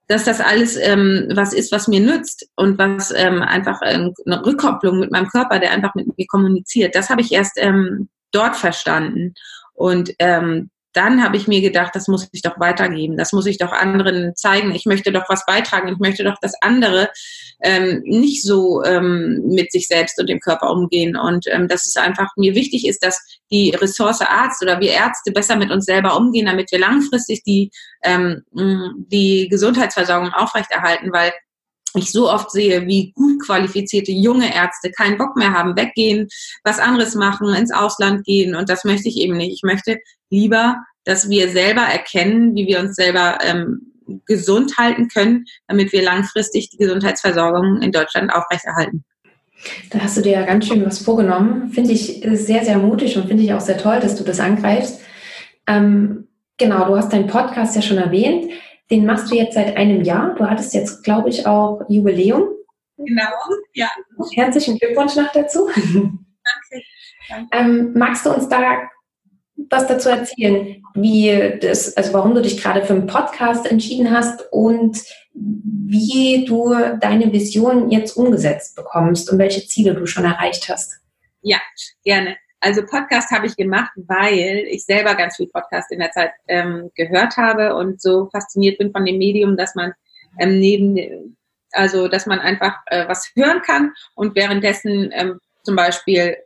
Dass 0.07 0.25
das 0.25 0.41
alles 0.41 0.75
ähm, 0.75 1.29
was 1.33 1.53
ist, 1.53 1.71
was 1.71 1.87
mir 1.87 2.01
nützt 2.01 2.47
und 2.55 2.77
was 2.77 3.11
ähm, 3.15 3.41
einfach 3.41 3.79
ähm, 3.83 4.13
eine 4.25 4.45
Rückkopplung 4.45 4.99
mit 4.99 5.11
meinem 5.11 5.27
Körper, 5.29 5.59
der 5.59 5.71
einfach 5.71 5.95
mit 5.95 6.17
mir 6.17 6.25
kommuniziert, 6.27 6.93
das 6.93 7.09
habe 7.09 7.21
ich 7.21 7.31
erst 7.31 7.53
ähm, 7.57 8.09
dort 8.31 8.55
verstanden. 8.55 9.33
Und 9.73 10.13
ähm, 10.19 10.69
dann 10.93 11.23
habe 11.23 11.37
ich 11.37 11.47
mir 11.47 11.61
gedacht, 11.61 11.95
das 11.95 12.07
muss 12.07 12.27
ich 12.31 12.41
doch 12.41 12.59
weitergeben, 12.59 13.17
das 13.17 13.33
muss 13.33 13.45
ich 13.45 13.57
doch 13.57 13.71
anderen 13.71 14.35
zeigen. 14.35 14.73
Ich 14.73 14.85
möchte 14.85 15.11
doch 15.11 15.27
was 15.27 15.45
beitragen. 15.45 15.89
Ich 15.89 15.97
möchte 15.97 16.23
doch, 16.23 16.37
dass 16.41 16.53
andere 16.61 17.09
ähm, 17.61 18.01
nicht 18.05 18.43
so 18.43 18.83
ähm, 18.83 19.41
mit 19.47 19.71
sich 19.71 19.87
selbst 19.87 20.19
und 20.19 20.29
dem 20.29 20.39
Körper 20.39 20.69
umgehen. 20.69 21.15
Und 21.15 21.47
ähm, 21.47 21.67
dass 21.67 21.85
es 21.85 21.95
einfach 21.97 22.29
mir 22.37 22.55
wichtig 22.55 22.87
ist, 22.87 23.03
dass 23.03 23.19
die 23.51 23.71
Ressource 23.71 24.21
Arzt 24.21 24.61
oder 24.61 24.79
wir 24.79 24.91
Ärzte 24.91 25.31
besser 25.31 25.55
mit 25.55 25.71
uns 25.71 25.85
selber 25.85 26.15
umgehen, 26.15 26.45
damit 26.45 26.71
wir 26.71 26.79
langfristig 26.79 27.43
die, 27.43 27.71
ähm, 28.03 28.43
die 28.51 29.47
Gesundheitsversorgung 29.49 30.31
aufrechterhalten, 30.31 31.11
weil 31.11 31.31
ich 31.95 32.11
so 32.11 32.29
oft 32.31 32.51
sehe, 32.51 32.87
wie 32.87 33.11
gut 33.11 33.41
qualifizierte 33.45 34.11
junge 34.11 34.53
Ärzte 34.53 34.91
keinen 34.91 35.17
Bock 35.17 35.35
mehr 35.35 35.53
haben, 35.53 35.75
weggehen, 35.75 36.27
was 36.63 36.79
anderes 36.79 37.15
machen, 37.15 37.53
ins 37.53 37.73
Ausland 37.73 38.25
gehen. 38.25 38.55
Und 38.55 38.69
das 38.69 38.83
möchte 38.83 39.09
ich 39.09 39.17
eben 39.17 39.37
nicht. 39.37 39.53
Ich 39.53 39.63
möchte 39.63 39.99
lieber, 40.29 40.77
dass 41.03 41.29
wir 41.29 41.49
selber 41.49 41.81
erkennen, 41.81 42.55
wie 42.55 42.67
wir 42.67 42.79
uns 42.79 42.95
selber 42.95 43.37
ähm, 43.41 43.93
gesund 44.25 44.77
halten 44.77 45.07
können, 45.07 45.45
damit 45.67 45.93
wir 45.93 46.03
langfristig 46.03 46.69
die 46.69 46.77
Gesundheitsversorgung 46.77 47.81
in 47.81 47.91
Deutschland 47.91 48.33
aufrechterhalten. 48.33 49.03
Da 49.89 49.99
hast 49.99 50.17
du 50.17 50.21
dir 50.21 50.33
ja 50.33 50.45
ganz 50.45 50.67
schön 50.67 50.85
was 50.85 50.99
vorgenommen. 50.99 51.71
Finde 51.71 51.93
ich 51.93 52.21
sehr, 52.33 52.65
sehr 52.65 52.77
mutig 52.77 53.15
und 53.17 53.27
finde 53.27 53.43
ich 53.43 53.53
auch 53.53 53.61
sehr 53.61 53.77
toll, 53.77 53.99
dass 54.01 54.15
du 54.15 54.23
das 54.23 54.39
angreifst. 54.39 55.01
Ähm, 55.67 56.27
genau, 56.57 56.85
du 56.85 56.97
hast 56.97 57.13
deinen 57.13 57.27
Podcast 57.27 57.75
ja 57.75 57.81
schon 57.81 57.97
erwähnt. 57.97 58.51
Den 58.93 59.07
machst 59.07 59.31
du 59.31 59.35
jetzt 59.35 59.55
seit 59.55 59.75
einem 59.75 60.03
Jahr. 60.03 60.35
Du 60.35 60.47
hattest 60.47 60.71
jetzt, 60.75 61.03
glaube 61.03 61.27
ich, 61.27 61.47
auch 61.47 61.81
Jubiläum. 61.89 62.49
Genau, 62.97 63.31
ja. 63.73 63.89
Herzlichen 64.35 64.77
Glückwunsch 64.77 65.15
noch 65.15 65.31
dazu. 65.31 65.67
Danke. 65.73 66.13
Danke. 67.27 67.49
Ähm, 67.53 67.93
magst 67.95 68.23
du 68.23 68.29
uns 68.29 68.47
da 68.49 68.83
was 69.71 69.87
dazu 69.87 70.09
erzählen, 70.09 70.83
wie 70.93 71.57
das, 71.59 71.97
also 71.97 72.13
warum 72.13 72.35
du 72.35 72.43
dich 72.43 72.61
gerade 72.61 72.83
für 72.83 72.93
einen 72.93 73.07
Podcast 73.07 73.65
entschieden 73.65 74.11
hast 74.11 74.45
und 74.51 75.01
wie 75.33 76.45
du 76.45 76.75
deine 77.01 77.33
Vision 77.33 77.89
jetzt 77.89 78.15
umgesetzt 78.15 78.75
bekommst 78.75 79.31
und 79.31 79.39
welche 79.39 79.65
Ziele 79.65 79.95
du 79.95 80.05
schon 80.05 80.25
erreicht 80.25 80.69
hast? 80.69 80.99
Ja, 81.41 81.57
gerne. 82.03 82.37
Also 82.63 82.85
Podcast 82.85 83.29
habe 83.31 83.45
ich 83.45 83.57
gemacht, 83.57 83.91
weil 83.95 84.65
ich 84.69 84.85
selber 84.85 85.15
ganz 85.15 85.35
viel 85.35 85.47
Podcast 85.47 85.91
in 85.91 85.99
der 85.99 86.11
Zeit 86.11 86.31
ähm, 86.47 86.89
gehört 86.95 87.35
habe 87.35 87.75
und 87.75 88.01
so 88.01 88.29
fasziniert 88.31 88.77
bin 88.77 88.93
von 88.93 89.03
dem 89.03 89.17
Medium, 89.17 89.57
dass 89.57 89.75
man 89.75 89.91
ähm, 90.39 90.59
neben, 90.59 91.35
also 91.73 92.07
dass 92.07 92.25
man 92.25 92.39
einfach 92.39 92.77
äh, 92.85 93.05
was 93.05 93.29
hören 93.35 93.61
kann 93.63 93.91
und 94.15 94.33
währenddessen 94.35 95.09
ähm, 95.11 95.41
zum 95.63 95.75
Beispiel 95.75 96.37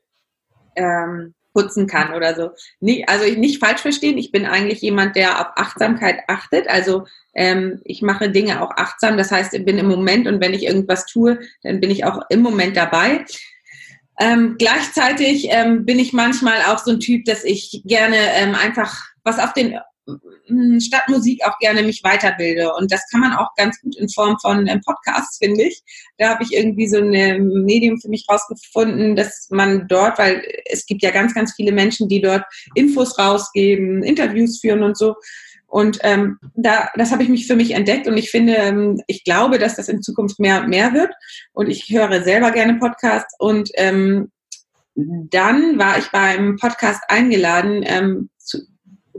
ähm, 0.75 1.35
putzen 1.53 1.85
kann 1.85 2.11
oder 2.15 2.33
so. 2.33 2.49
Nicht, 2.79 3.07
also 3.07 3.31
nicht 3.39 3.59
falsch 3.59 3.81
verstehen, 3.81 4.17
ich 4.17 4.31
bin 4.31 4.47
eigentlich 4.47 4.81
jemand, 4.81 5.15
der 5.15 5.39
auf 5.39 5.53
Achtsamkeit 5.55 6.21
achtet. 6.27 6.67
Also 6.67 7.05
ähm, 7.35 7.79
ich 7.83 8.01
mache 8.01 8.31
Dinge 8.31 8.63
auch 8.63 8.71
achtsam. 8.71 9.17
Das 9.17 9.31
heißt, 9.31 9.53
ich 9.53 9.65
bin 9.65 9.77
im 9.77 9.87
Moment 9.87 10.27
und 10.27 10.41
wenn 10.41 10.55
ich 10.55 10.65
irgendwas 10.65 11.05
tue, 11.05 11.39
dann 11.61 11.79
bin 11.79 11.91
ich 11.91 12.05
auch 12.05 12.21
im 12.29 12.41
Moment 12.41 12.75
dabei. 12.75 13.23
Ähm, 14.19 14.55
gleichzeitig 14.57 15.47
ähm, 15.49 15.85
bin 15.85 15.99
ich 15.99 16.13
manchmal 16.13 16.61
auch 16.67 16.79
so 16.79 16.91
ein 16.91 16.99
Typ, 16.99 17.25
dass 17.25 17.43
ich 17.43 17.81
gerne 17.85 18.17
ähm, 18.33 18.55
einfach 18.55 18.95
was 19.23 19.37
auf 19.37 19.53
den 19.53 19.73
äh, 19.73 20.79
Stadtmusik 20.79 21.45
auch 21.45 21.57
gerne 21.59 21.83
mich 21.83 22.03
weiterbilde. 22.03 22.73
Und 22.73 22.91
das 22.91 23.01
kann 23.11 23.19
man 23.21 23.33
auch 23.33 23.53
ganz 23.55 23.79
gut 23.81 23.95
in 23.97 24.09
Form 24.09 24.37
von 24.39 24.65
ähm, 24.67 24.81
Podcasts, 24.83 25.37
finde 25.37 25.65
ich. 25.65 25.83
Da 26.17 26.29
habe 26.29 26.43
ich 26.43 26.53
irgendwie 26.53 26.87
so 26.87 26.97
ein 26.97 27.47
Medium 27.65 27.99
für 27.99 28.09
mich 28.09 28.25
rausgefunden, 28.29 29.15
dass 29.15 29.49
man 29.51 29.87
dort, 29.87 30.17
weil 30.17 30.43
es 30.65 30.85
gibt 30.85 31.03
ja 31.03 31.11
ganz, 31.11 31.35
ganz 31.35 31.53
viele 31.55 31.71
Menschen, 31.71 32.07
die 32.07 32.21
dort 32.21 32.43
Infos 32.73 33.19
rausgeben, 33.19 34.01
Interviews 34.01 34.59
führen 34.59 34.81
und 34.81 34.97
so. 34.97 35.15
Und 35.67 35.99
ähm, 36.03 36.39
da, 36.55 36.89
das 36.95 37.11
habe 37.11 37.23
ich 37.23 37.29
mich 37.29 37.45
für 37.45 37.55
mich 37.55 37.71
entdeckt 37.71 38.07
und 38.07 38.17
ich 38.17 38.31
finde, 38.31 38.53
ähm, 38.55 39.01
ich 39.07 39.23
glaube, 39.25 39.59
dass 39.59 39.75
das 39.75 39.89
in 39.89 40.01
Zukunft 40.01 40.39
mehr 40.39 40.61
und 40.61 40.69
mehr 40.69 40.93
wird. 40.93 41.11
Und 41.51 41.69
ich 41.69 41.89
höre 41.89 42.23
selber 42.23 42.51
gerne 42.51 42.75
Podcasts. 42.75 43.35
Und 43.37 43.69
ähm, 43.75 44.31
dann 44.95 45.77
war 45.77 45.97
ich 45.97 46.09
beim 46.09 46.55
Podcast 46.55 47.03
eingeladen 47.09 47.83
ähm, 47.85 48.29
zu, 48.37 48.59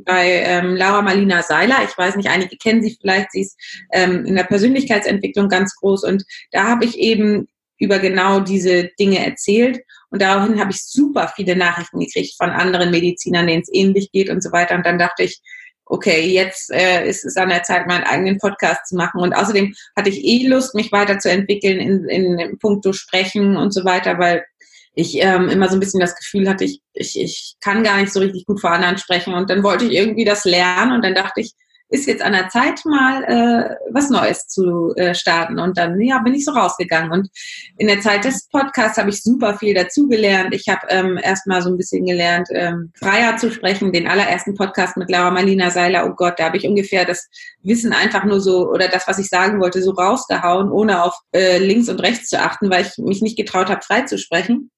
bei 0.05 0.43
ähm, 0.45 0.75
Laura 0.75 1.03
Marlina 1.03 1.43
Seiler. 1.43 1.85
Ich 1.85 1.97
weiß 1.97 2.17
nicht, 2.17 2.31
einige 2.31 2.57
kennen 2.57 2.83
sie 2.83 2.97
vielleicht. 2.99 3.33
Sie 3.33 3.43
ist 3.43 3.57
ähm, 3.93 4.25
in 4.25 4.35
der 4.35 4.45
Persönlichkeitsentwicklung 4.45 5.49
ganz 5.49 5.75
groß. 5.77 6.05
Und 6.05 6.25
da 6.51 6.65
habe 6.65 6.87
ich 6.87 6.99
eben 6.99 7.47
über 7.79 7.99
genau 7.99 8.41
diese 8.41 8.91
Dinge 8.99 9.25
erzählt. 9.25 9.81
Und 10.11 10.23
daraufhin 10.23 10.59
habe 10.59 10.71
ich 10.71 10.83
super 10.83 11.31
viele 11.37 11.55
Nachrichten 11.55 12.01
gekriegt 12.01 12.35
von 12.37 12.51
anderen 12.51 12.91
Medizinern, 12.91 13.47
denen 13.47 13.63
es 13.63 13.73
ähnlich 13.73 14.11
geht 14.11 14.31
und 14.31 14.43
so 14.43 14.51
weiter. 14.51 14.75
Und 14.75 14.87
dann 14.87 14.99
dachte 14.99 15.25
ich, 15.25 15.41
okay, 15.89 16.27
jetzt 16.27 16.71
äh, 16.71 17.09
ist 17.09 17.25
es 17.25 17.37
an 17.37 17.49
der 17.49 17.63
Zeit, 17.63 17.87
meinen 17.87 18.05
eigenen 18.05 18.39
Podcast 18.39 18.87
zu 18.87 18.97
machen. 18.97 19.21
Und 19.21 19.33
außerdem 19.33 19.75
hatte 19.97 20.11
ich 20.11 20.25
eh 20.25 20.47
Lust, 20.47 20.75
mich 20.75 20.93
weiterzuentwickeln 20.93 21.79
in, 21.79 22.05
in, 22.09 22.39
in 22.39 22.59
puncto 22.59 22.93
Sprechen 22.93 23.57
und 23.57 23.73
so 23.73 23.85
weiter, 23.85 24.19
weil 24.19 24.45
ich 24.95 25.23
ähm, 25.23 25.49
immer 25.49 25.69
so 25.69 25.77
ein 25.77 25.81
bisschen 25.81 26.01
das 26.01 26.17
Gefühl 26.17 26.49
hatte, 26.49 26.65
ich, 26.65 26.81
ich, 26.93 27.21
ich 27.21 27.55
kann 27.61 27.85
gar 27.85 28.01
nicht 28.01 28.13
so 28.13 28.21
richtig 28.21 28.47
gut 28.47 28.61
vor 28.61 28.71
anderen 28.71 28.99
sprechen. 28.99 29.33
Und 29.35 29.49
dann 29.49 29.63
wollte 29.63 29.85
ich 29.85 29.93
irgendwie 29.93 30.25
das 30.25 30.45
lernen 30.45 30.93
und 30.93 31.05
dann 31.05 31.15
dachte 31.15 31.41
ich, 31.41 31.53
ist 31.91 32.07
jetzt 32.07 32.23
an 32.23 32.33
der 32.33 32.49
Zeit, 32.49 32.85
mal 32.85 33.25
äh, 33.25 33.77
was 33.91 34.11
Neues 34.11 34.47
zu 34.47 34.95
äh, 34.97 35.15
starten. 35.15 35.59
Und 35.59 35.79
dann 35.79 36.01
ja, 36.01 36.19
bin 36.19 36.35
ich 36.35 36.45
so 36.45 36.53
rausgegangen. 36.53 37.11
Und 37.11 37.29
in 37.79 37.87
der 37.87 38.01
Zeit 38.01 38.25
des 38.25 38.49
Podcasts 38.49 38.99
habe 38.99 39.11
ich 39.11 39.23
super 39.23 39.57
viel 39.59 39.75
dazugelernt. 39.75 40.55
Ich 40.55 40.69
habe 40.69 40.87
ähm, 40.89 41.19
erstmal 41.23 41.63
so 41.63 41.71
ein 41.71 41.77
bisschen 41.77 42.05
gelernt, 42.05 42.49
ähm, 42.53 42.93
freier 42.99 43.37
zu 43.37 43.51
sprechen. 43.51 43.93
Den 43.93 44.07
allerersten 44.07 44.55
Podcast 44.55 44.97
mit 44.97 45.11
Laura 45.11 45.31
Marlina 45.31 45.71
Seiler, 45.71 46.07
oh 46.07 46.15
Gott, 46.15 46.35
da 46.39 46.45
habe 46.45 46.59
ich 46.59 46.67
ungefähr 46.67 47.05
das 47.05 47.29
Wissen 47.63 47.93
einfach 47.93 48.25
nur 48.25 48.41
so 48.41 48.69
oder 48.69 48.89
das, 48.89 49.09
was 49.09 49.19
ich 49.19 49.29
sagen 49.29 49.61
wollte, 49.61 49.83
so 49.83 49.93
rausgehauen, 49.93 50.71
ohne 50.71 51.03
auf 51.03 51.15
äh, 51.33 51.59
links 51.59 51.89
und 51.89 52.01
rechts 52.01 52.29
zu 52.29 52.39
achten, 52.39 52.71
weil 52.71 52.87
ich 52.87 52.99
mich 52.99 53.23
nicht 53.23 53.37
getraut 53.37 53.71
habe, 53.71 53.83
frei 53.83 54.03
zu 54.03 54.19
sprechen. 54.19 54.71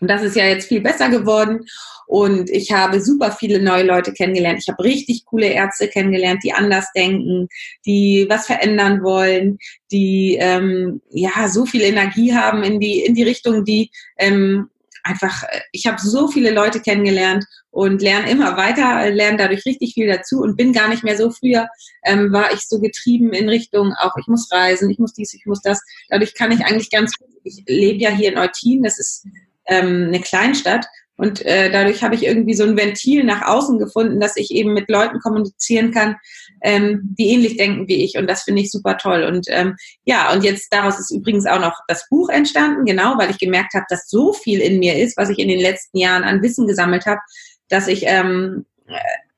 Und 0.00 0.08
das 0.08 0.22
ist 0.22 0.36
ja 0.36 0.46
jetzt 0.46 0.68
viel 0.68 0.80
besser 0.80 1.08
geworden. 1.08 1.66
Und 2.06 2.50
ich 2.50 2.72
habe 2.72 3.00
super 3.00 3.32
viele 3.32 3.62
neue 3.62 3.84
Leute 3.84 4.12
kennengelernt. 4.12 4.60
Ich 4.60 4.68
habe 4.68 4.82
richtig 4.84 5.24
coole 5.24 5.46
Ärzte 5.46 5.88
kennengelernt, 5.88 6.42
die 6.44 6.52
anders 6.52 6.92
denken, 6.94 7.48
die 7.86 8.26
was 8.28 8.46
verändern 8.46 9.02
wollen, 9.02 9.58
die 9.90 10.36
ähm, 10.38 11.00
ja 11.10 11.48
so 11.48 11.64
viel 11.66 11.82
Energie 11.82 12.34
haben 12.34 12.62
in 12.62 12.80
die 12.80 13.00
in 13.00 13.14
die 13.14 13.22
Richtung, 13.22 13.64
die 13.64 13.90
ähm, 14.18 14.68
einfach. 15.02 15.44
Ich 15.72 15.86
habe 15.86 16.00
so 16.00 16.28
viele 16.28 16.50
Leute 16.50 16.80
kennengelernt 16.80 17.44
und 17.70 18.02
lerne 18.02 18.30
immer 18.30 18.56
weiter, 18.56 19.10
lerne 19.10 19.38
dadurch 19.38 19.64
richtig 19.64 19.94
viel 19.94 20.06
dazu 20.06 20.40
und 20.40 20.56
bin 20.56 20.72
gar 20.72 20.88
nicht 20.88 21.04
mehr 21.04 21.16
so 21.16 21.30
früher 21.30 21.68
ähm, 22.04 22.32
war 22.32 22.52
ich 22.52 22.68
so 22.68 22.80
getrieben 22.80 23.32
in 23.32 23.48
Richtung 23.48 23.92
auch 23.98 24.12
ich 24.20 24.26
muss 24.26 24.50
reisen, 24.52 24.90
ich 24.90 24.98
muss 24.98 25.14
dies, 25.14 25.34
ich 25.34 25.46
muss 25.46 25.62
das. 25.62 25.80
Dadurch 26.10 26.34
kann 26.34 26.52
ich 26.52 26.64
eigentlich 26.64 26.90
ganz 26.90 27.16
gut. 27.16 27.28
Ich 27.44 27.62
lebe 27.66 27.98
ja 27.98 28.10
hier 28.10 28.32
in 28.32 28.38
Eutin, 28.38 28.82
das 28.82 28.98
ist 28.98 29.26
ähm, 29.66 30.06
eine 30.08 30.20
Kleinstadt. 30.20 30.86
Und 31.16 31.46
äh, 31.46 31.70
dadurch 31.70 32.02
habe 32.02 32.16
ich 32.16 32.24
irgendwie 32.24 32.54
so 32.54 32.64
ein 32.64 32.76
Ventil 32.76 33.22
nach 33.22 33.42
außen 33.42 33.78
gefunden, 33.78 34.18
dass 34.18 34.36
ich 34.36 34.50
eben 34.50 34.72
mit 34.72 34.88
Leuten 34.88 35.20
kommunizieren 35.20 35.92
kann, 35.92 36.16
ähm, 36.60 37.14
die 37.16 37.28
ähnlich 37.28 37.56
denken 37.56 37.86
wie 37.86 38.04
ich. 38.04 38.18
Und 38.18 38.28
das 38.28 38.42
finde 38.42 38.62
ich 38.62 38.72
super 38.72 38.96
toll. 38.96 39.22
Und 39.22 39.46
ähm, 39.48 39.76
ja, 40.04 40.32
und 40.32 40.42
jetzt 40.42 40.72
daraus 40.72 40.98
ist 40.98 41.12
übrigens 41.12 41.46
auch 41.46 41.60
noch 41.60 41.78
das 41.86 42.08
Buch 42.08 42.30
entstanden, 42.30 42.84
genau, 42.84 43.16
weil 43.16 43.30
ich 43.30 43.38
gemerkt 43.38 43.74
habe, 43.74 43.86
dass 43.88 44.08
so 44.08 44.32
viel 44.32 44.58
in 44.60 44.80
mir 44.80 44.98
ist, 44.98 45.16
was 45.16 45.30
ich 45.30 45.38
in 45.38 45.48
den 45.48 45.60
letzten 45.60 45.98
Jahren 45.98 46.24
an 46.24 46.42
Wissen 46.42 46.66
gesammelt 46.66 47.06
habe, 47.06 47.20
dass 47.68 47.86
ich 47.86 48.02
ähm, 48.06 48.66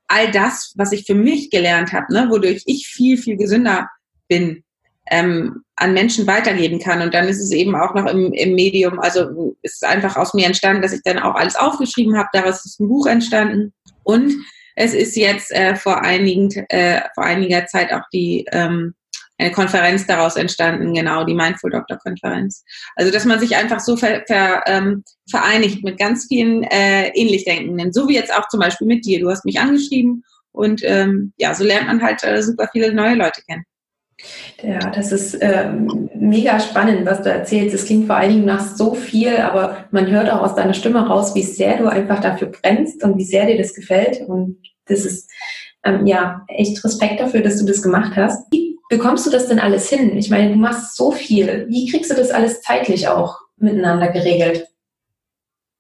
all 0.09 0.31
das, 0.31 0.73
was 0.77 0.93
ich 0.93 1.05
für 1.05 1.15
mich 1.15 1.51
gelernt 1.51 1.93
habe, 1.93 2.13
ne, 2.13 2.29
wodurch 2.31 2.63
ich 2.65 2.87
viel, 2.87 3.19
viel 3.19 3.37
gesünder 3.37 3.91
bin, 4.29 4.65
ähm, 5.11 5.63
an 5.77 5.93
Menschen 5.93 6.27
weitergeben 6.27 6.79
kann. 6.79 7.03
Und 7.03 7.15
dann 7.15 7.29
ist 7.29 7.41
es 7.41 7.53
eben 7.53 7.75
auch 7.75 7.95
noch 7.95 8.07
im, 8.07 8.33
im 8.33 8.55
Medium, 8.55 8.99
also 8.99 9.57
ist 9.63 9.85
einfach 9.85 10.17
aus 10.17 10.35
mir 10.35 10.47
entstanden, 10.47 10.83
dass 10.83 10.93
ich 10.93 11.03
dann 11.05 11.19
auch 11.19 11.35
alles 11.35 11.57
aufgeschrieben 11.57 12.17
habe. 12.17 12.29
Daraus 12.33 12.65
ist 12.65 12.81
ein 12.81 12.89
Buch 12.89 13.07
entstanden. 13.07 13.73
Und 14.03 14.35
es 14.75 14.95
ist 14.95 15.17
jetzt 15.17 15.53
äh, 15.53 15.77
vor, 15.77 16.03
einigen, 16.03 16.51
äh, 16.69 17.03
vor 17.15 17.25
einiger 17.25 17.67
Zeit 17.67 17.93
auch 17.93 18.03
die 18.13 18.45
ähm, 18.53 18.95
eine 19.39 19.51
Konferenz 19.51 20.07
daraus 20.07 20.37
entstanden, 20.37 20.95
genau, 20.95 21.25
die 21.25 21.35
Mindful 21.35 21.71
Doctor 21.71 21.99
Konferenz. 21.99 22.65
Also, 22.95 23.13
dass 23.13 23.25
man 23.25 23.39
sich 23.39 23.55
einfach 23.57 23.81
so 23.81 23.97
ver, 23.97 24.23
ver, 24.27 24.63
ähm, 24.67 25.05
vereinigt 25.29 25.85
mit 25.85 25.99
ganz 25.99 26.27
vielen 26.27 26.63
äh, 26.65 27.09
Ähnlichdenkenden, 27.09 27.93
so 27.93 28.09
wie 28.09 28.15
jetzt 28.15 28.35
auch 28.35 28.49
zum 28.49 28.61
Beispiel 28.61 28.87
mit 28.87 29.05
dir. 29.05 29.21
Du 29.21 29.31
hast 29.31 29.45
mich 29.45 29.61
angeschrieben 29.61 30.25
und 30.53 30.81
ähm, 30.85 31.33
ja, 31.37 31.55
so 31.55 31.65
lernt 31.65 31.87
man 31.87 32.03
halt 32.03 32.25
äh, 32.25 32.43
super 32.43 32.69
viele 32.73 32.95
neue 32.95 33.15
Leute 33.15 33.43
kennen. 33.47 33.65
Ja, 34.63 34.91
das 34.91 35.13
ist 35.13 35.39
ähm, 35.41 36.09
mega 36.15 36.59
spannend, 36.61 37.07
was 37.07 37.23
du 37.23 37.31
erzählst. 37.31 37.75
Es 37.75 37.87
klingt 37.87 38.07
vor 38.07 38.17
allen 38.17 38.33
Dingen 38.33 38.45
nach 38.45 38.75
so 38.75 38.95
viel, 38.95 39.37
aber 39.37 39.87
man 39.91 40.11
hört 40.11 40.31
auch 40.31 40.41
aus 40.41 40.55
deiner 40.55 40.75
Stimme 40.75 41.07
raus, 41.07 41.35
wie 41.35 41.43
sehr 41.43 41.79
du 41.79 41.87
einfach 41.87 42.21
dafür 42.21 42.49
brennst 42.49 43.05
und 43.05 43.19
wie 43.19 43.25
sehr 43.25 43.47
dir 43.47 43.59
das 43.59 43.75
gefällt. 43.75 44.21
Und 44.27 44.59
das 44.87 45.05
ist 45.05 45.31
ähm, 45.85 46.07
ja 46.07 46.45
echt 46.49 46.83
Respekt 46.85 47.21
dafür, 47.21 47.43
dass 47.43 47.59
du 47.59 47.67
das 47.67 47.83
gemacht 47.83 48.17
hast. 48.17 48.51
Wie 48.51 48.79
bekommst 48.89 49.27
du 49.27 49.31
das 49.31 49.49
denn 49.49 49.59
alles 49.59 49.89
hin? 49.89 50.17
Ich 50.17 50.31
meine, 50.31 50.53
du 50.53 50.57
machst 50.57 50.97
so 50.97 51.11
viel. 51.11 51.67
Wie 51.69 51.91
kriegst 51.91 52.11
du 52.11 52.15
das 52.15 52.31
alles 52.31 52.63
zeitlich 52.63 53.09
auch 53.09 53.39
miteinander 53.57 54.09
geregelt? 54.09 54.67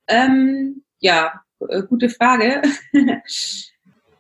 Ähm, 0.08 0.82
ja, 0.98 1.40
äh, 1.68 1.82
gute 1.82 2.08
Frage. 2.08 2.62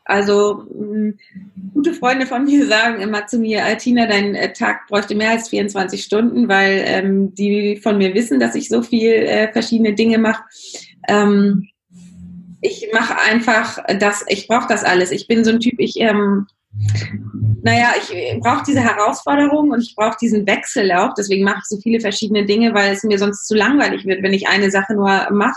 Also 0.06 0.64
hm, 0.70 1.18
gute 1.74 1.92
Freunde 1.92 2.26
von 2.26 2.44
mir 2.44 2.66
sagen 2.68 3.00
immer 3.00 3.26
zu 3.26 3.38
mir, 3.38 3.64
Altina, 3.64 4.06
dein 4.06 4.34
äh, 4.34 4.52
Tag 4.52 4.86
bräuchte 4.88 5.14
mehr 5.14 5.30
als 5.30 5.48
24 5.48 6.02
Stunden, 6.02 6.48
weil 6.48 6.82
ähm, 6.86 7.34
die 7.34 7.76
von 7.82 7.98
mir 7.98 8.14
wissen, 8.14 8.40
dass 8.40 8.54
ich 8.54 8.68
so 8.68 8.82
viel 8.82 9.12
äh, 9.12 9.52
verschiedene 9.52 9.94
Dinge 9.94 10.18
mache. 10.18 10.42
Ähm, 11.08 11.68
ich 12.62 12.88
mache 12.92 13.18
einfach 13.18 13.78
das, 13.98 14.24
ich 14.28 14.48
brauche 14.48 14.68
das 14.68 14.84
alles. 14.84 15.10
Ich 15.10 15.26
bin 15.28 15.44
so 15.44 15.50
ein 15.50 15.60
Typ, 15.60 15.74
ich, 15.78 15.94
ähm, 15.98 16.46
naja, 17.62 17.94
ich 17.98 18.40
brauche 18.40 18.64
diese 18.66 18.80
Herausforderung 18.80 19.70
und 19.70 19.82
ich 19.82 19.94
brauche 19.96 20.16
diesen 20.20 20.46
Wechsel 20.46 20.90
auch. 20.92 21.14
Deswegen 21.14 21.44
mache 21.44 21.58
ich 21.58 21.68
so 21.68 21.78
viele 21.80 22.00
verschiedene 22.00 22.44
Dinge, 22.44 22.74
weil 22.74 22.92
es 22.92 23.02
mir 23.02 23.18
sonst 23.18 23.46
zu 23.46 23.54
langweilig 23.54 24.04
wird, 24.04 24.22
wenn 24.22 24.32
ich 24.32 24.48
eine 24.48 24.70
Sache 24.70 24.94
nur 24.94 25.30
mache. 25.30 25.56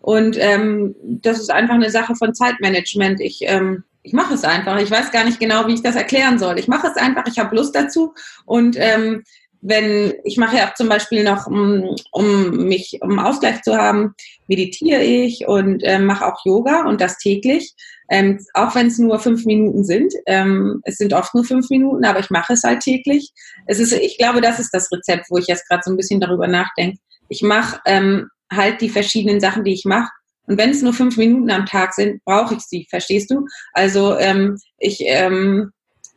Und 0.00 0.36
ähm, 0.38 0.94
das 1.02 1.38
ist 1.38 1.50
einfach 1.50 1.74
eine 1.74 1.90
Sache 1.90 2.14
von 2.14 2.34
Zeitmanagement. 2.34 3.20
Ich 3.20 3.40
ähm, 3.42 3.84
ich 4.02 4.14
mache 4.14 4.34
es 4.34 4.44
einfach. 4.44 4.80
Ich 4.80 4.90
weiß 4.90 5.10
gar 5.10 5.24
nicht 5.24 5.38
genau, 5.38 5.66
wie 5.66 5.74
ich 5.74 5.82
das 5.82 5.96
erklären 5.96 6.38
soll. 6.38 6.58
Ich 6.58 6.66
mache 6.66 6.86
es 6.86 6.96
einfach. 6.96 7.26
Ich 7.26 7.38
habe 7.38 7.54
Lust 7.54 7.74
dazu. 7.74 8.14
Und 8.46 8.76
ähm, 8.78 9.22
wenn 9.60 10.14
ich 10.24 10.36
mache 10.36 10.56
ja 10.56 10.68
auch 10.68 10.74
zum 10.74 10.88
Beispiel 10.88 11.24
noch, 11.24 11.46
um, 11.46 11.96
um 12.12 12.68
mich, 12.68 12.98
um 13.02 13.18
Ausgleich 13.18 13.62
zu 13.62 13.76
haben, 13.76 14.14
meditiere 14.46 15.02
ich 15.02 15.46
und 15.46 15.82
äh, 15.82 15.98
mache 15.98 16.26
auch 16.26 16.40
Yoga 16.44 16.86
und 16.86 17.00
das 17.00 17.18
täglich. 17.18 17.74
Ähm, 18.08 18.38
auch 18.54 18.74
wenn 18.74 18.86
es 18.86 18.98
nur 18.98 19.18
fünf 19.18 19.44
Minuten 19.44 19.84
sind. 19.84 20.14
Ähm, 20.26 20.80
es 20.84 20.96
sind 20.96 21.12
oft 21.12 21.34
nur 21.34 21.44
fünf 21.44 21.68
Minuten, 21.68 22.04
aber 22.04 22.20
ich 22.20 22.30
mache 22.30 22.54
es 22.54 22.62
halt 22.62 22.80
täglich. 22.80 23.32
Es 23.66 23.78
ist, 23.78 23.92
ich 23.92 24.16
glaube, 24.16 24.40
das 24.40 24.58
ist 24.58 24.72
das 24.72 24.90
Rezept, 24.90 25.26
wo 25.28 25.36
ich 25.36 25.48
jetzt 25.48 25.68
gerade 25.68 25.82
so 25.84 25.90
ein 25.90 25.96
bisschen 25.96 26.20
darüber 26.20 26.46
nachdenke. 26.46 26.98
Ich 27.28 27.42
mache 27.42 27.80
ähm, 27.84 28.30
halt 28.50 28.80
die 28.80 28.88
verschiedenen 28.88 29.40
Sachen, 29.40 29.64
die 29.64 29.74
ich 29.74 29.84
mache, 29.84 30.10
und 30.48 30.56
wenn 30.56 30.70
es 30.70 30.82
nur 30.82 30.94
fünf 30.94 31.16
Minuten 31.18 31.50
am 31.50 31.66
Tag 31.66 31.92
sind, 31.92 32.24
brauche 32.24 32.54
ich 32.54 32.62
sie, 32.62 32.86
verstehst 32.88 33.30
du? 33.30 33.46
Also 33.74 34.16
ähm, 34.16 34.58
ich 34.78 35.00
ähm, 35.02 35.72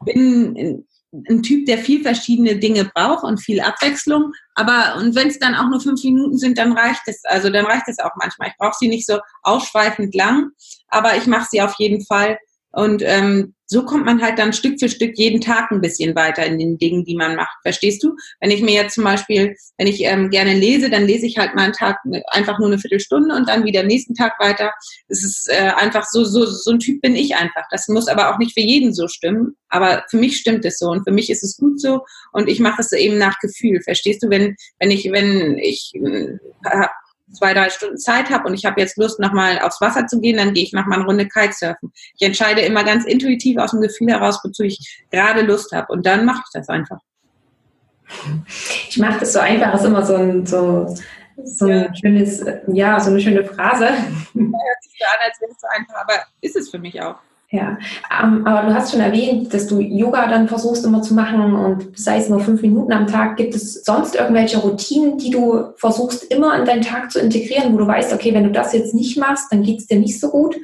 bin 0.06 0.86
ein 1.30 1.44
Typ, 1.44 1.66
der 1.66 1.78
viel 1.78 2.02
verschiedene 2.02 2.56
Dinge 2.56 2.90
braucht 2.96 3.26
und 3.26 3.42
viel 3.42 3.60
Abwechslung. 3.60 4.32
Aber 4.56 4.96
und 4.98 5.16
wenn 5.16 5.28
es 5.28 5.38
dann 5.38 5.54
auch 5.54 5.70
nur 5.70 5.82
fünf 5.82 6.02
Minuten 6.06 6.38
sind, 6.38 6.58
dann 6.58 6.72
reicht 6.72 7.02
es. 7.08 7.22
Also 7.26 7.50
dann 7.50 7.66
reicht 7.66 7.90
es 7.90 8.00
auch 8.00 8.12
manchmal. 8.16 8.48
Ich 8.48 8.58
brauche 8.58 8.78
sie 8.80 8.88
nicht 8.88 9.06
so 9.06 9.20
ausschweifend 9.44 10.16
lang, 10.16 10.52
aber 10.88 11.18
ich 11.18 11.28
mache 11.28 11.48
sie 11.52 11.62
auf 11.62 11.76
jeden 11.78 12.04
Fall. 12.06 12.40
Und 12.72 13.02
ähm, 13.06 13.54
so 13.72 13.86
kommt 13.86 14.06
man 14.06 14.22
halt 14.22 14.38
dann 14.38 14.52
Stück 14.52 14.82
für 14.82 14.90
Stück 14.90 15.18
jeden 15.18 15.40
Tag 15.40 15.72
ein 15.72 15.80
bisschen 15.80 16.14
weiter 16.14 16.46
in 16.46 16.60
den 16.60 16.78
Dingen, 16.78 17.06
die 17.06 17.16
man 17.16 17.38
macht. 17.38 17.56
Verstehst 17.62 18.04
du? 18.04 18.18
Wenn 18.42 18.52
ich 18.52 18.62
mir 18.62 18.74
jetzt 18.74 18.96
zum 18.96 19.06
Beispiel, 19.06 19.56
wenn 19.78 19.88
ich 19.88 20.04
ähm, 20.04 20.30
gerne 20.30 20.56
lese, 20.56 20.90
dann 20.90 21.06
lese 21.06 21.26
ich 21.26 21.38
halt 21.38 21.56
mal 21.56 21.64
einen 21.64 21.74
Tag 21.74 22.00
einfach 22.28 22.60
nur 22.60 22.68
eine 22.68 22.80
Viertelstunde 22.80 23.34
und 23.34 23.48
dann 23.48 23.64
wieder 23.64 23.84
nächsten 23.84 24.14
Tag 24.14 24.34
weiter. 24.40 24.74
Es 25.08 25.24
ist 25.24 25.50
äh, 25.50 25.72
einfach 25.78 26.04
so, 26.04 26.26
so, 26.26 26.46
so 26.46 26.72
ein 26.72 26.80
Typ 26.80 27.02
bin 27.02 27.16
ich 27.16 27.38
einfach. 27.38 27.64
Das 27.72 27.88
muss 27.88 28.10
aber 28.10 28.34
auch 28.34 28.40
nicht 28.40 28.54
für 28.54 28.60
jeden 28.60 28.94
so 28.94 29.08
stimmen. 29.08 29.56
Aber 29.70 30.04
für 30.10 30.18
mich 30.18 30.36
stimmt 30.36 30.66
es 30.66 30.78
so 30.78 30.88
und 30.88 31.06
für 31.06 31.14
mich 31.14 31.30
ist 31.30 31.42
es 31.42 31.56
gut 31.56 31.80
so 31.80 32.02
und 32.34 32.50
ich 32.50 32.60
mache 32.60 32.82
es 32.82 32.92
eben 32.92 33.18
nach 33.18 33.40
Gefühl. 33.40 33.80
Verstehst 33.82 34.22
du? 34.22 34.30
Wenn, 34.30 34.58
wenn 34.80 34.92
ich, 34.92 35.10
wenn 35.14 35.58
ich 35.58 35.94
äh, 35.96 36.88
zwei, 37.34 37.54
drei 37.54 37.70
Stunden 37.70 37.98
Zeit 37.98 38.30
habe 38.30 38.48
und 38.48 38.54
ich 38.54 38.66
habe 38.66 38.80
jetzt 38.80 38.98
Lust, 38.98 39.20
nochmal 39.20 39.60
aufs 39.60 39.82
Wasser 39.82 40.08
zu 40.08 40.20
gehen, 40.20 40.38
dann 40.38 40.54
gehe 40.54 40.64
ich 40.64 40.74
nochmal 40.74 41.00
eine 41.00 41.08
Runde 41.08 41.28
Kitesurfen. 41.28 41.92
Ich 42.18 42.26
entscheide 42.26 42.62
immer 42.62 42.84
ganz 42.84 43.06
intuitiv 43.06 43.58
aus 43.58 43.72
dem 43.72 43.82
Gefühl 43.82 44.10
heraus, 44.10 44.40
wozu 44.44 44.64
ich 44.64 45.04
gerade 45.12 45.42
Lust 45.42 45.72
habe. 45.72 45.92
Und 45.92 46.06
dann 46.06 46.26
mache 46.26 46.42
ich 46.46 46.52
das 46.54 46.70
einfach. 46.70 47.00
Ich 48.90 48.98
mache 48.98 49.20
das 49.20 49.34
so 49.34 49.40
einfach, 49.40 49.74
ist 49.74 49.86
immer 49.86 50.06
so 50.06 50.16
ein, 50.16 50.46
so, 50.46 50.96
so 51.44 51.66
ein 51.66 51.72
ja. 51.72 51.96
schönes, 51.96 52.46
ja, 52.68 53.00
so 53.00 53.10
eine 53.10 53.22
schöne 53.22 53.44
Phrase. 53.44 53.86
Ja, 53.86 53.92
hört 53.94 54.84
sich 54.84 54.94
so 55.00 55.06
an, 55.06 55.20
als 55.26 55.42
wäre 55.42 55.52
es 55.52 55.62
so 55.62 55.68
einfach, 55.68 55.96
aber 55.96 56.14
ist 56.42 56.56
es 56.56 56.70
für 56.70 56.80
mich 56.80 57.02
auch. 57.02 57.16
Ja, 57.54 57.78
ähm, 58.18 58.48
aber 58.48 58.70
du 58.70 58.74
hast 58.74 58.92
schon 58.92 59.02
erwähnt, 59.02 59.54
dass 59.54 59.68
du 59.68 59.82
Yoga 59.82 60.28
dann 60.28 60.48
versuchst 60.48 60.86
immer 60.86 61.02
zu 61.02 61.14
machen 61.14 61.54
und 61.54 62.00
sei 62.00 62.18
es 62.18 62.30
nur 62.30 62.40
fünf 62.40 62.62
Minuten 62.62 62.94
am 62.94 63.08
Tag. 63.08 63.36
Gibt 63.36 63.54
es 63.54 63.84
sonst 63.84 64.16
irgendwelche 64.16 64.60
Routinen, 64.60 65.18
die 65.18 65.32
du 65.32 65.74
versuchst 65.76 66.24
immer 66.32 66.58
in 66.58 66.64
deinen 66.64 66.82
Tag 66.82 67.12
zu 67.12 67.20
integrieren, 67.20 67.74
wo 67.74 67.78
du 67.78 67.86
weißt, 67.86 68.14
okay, 68.14 68.34
wenn 68.34 68.46
du 68.46 68.52
das 68.52 68.72
jetzt 68.72 68.94
nicht 68.94 69.18
machst, 69.18 69.52
dann 69.52 69.64
geht 69.64 69.80
es 69.80 69.88
dir 69.88 70.00
nicht 70.00 70.18
so 70.18 70.30
gut? 70.30 70.56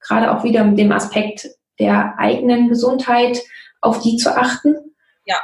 Gerade 0.00 0.36
auch 0.36 0.44
wieder 0.44 0.64
mit 0.64 0.78
dem 0.78 0.92
Aspekt 0.92 1.48
der 1.78 2.18
eigenen 2.18 2.68
Gesundheit, 2.68 3.40
auf 3.80 4.00
die 4.00 4.18
zu 4.18 4.36
achten? 4.36 4.76
Ja, 5.24 5.40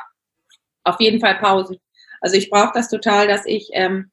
auf 0.85 1.01
jeden 1.01 1.21
Fall 1.21 1.37
Pausen. 1.37 1.79
Also 2.21 2.37
ich 2.37 2.51
brauche 2.51 2.73
das 2.75 2.91
total, 2.91 3.27
dass 3.27 3.47
ich 3.47 3.71
ähm, 3.73 4.11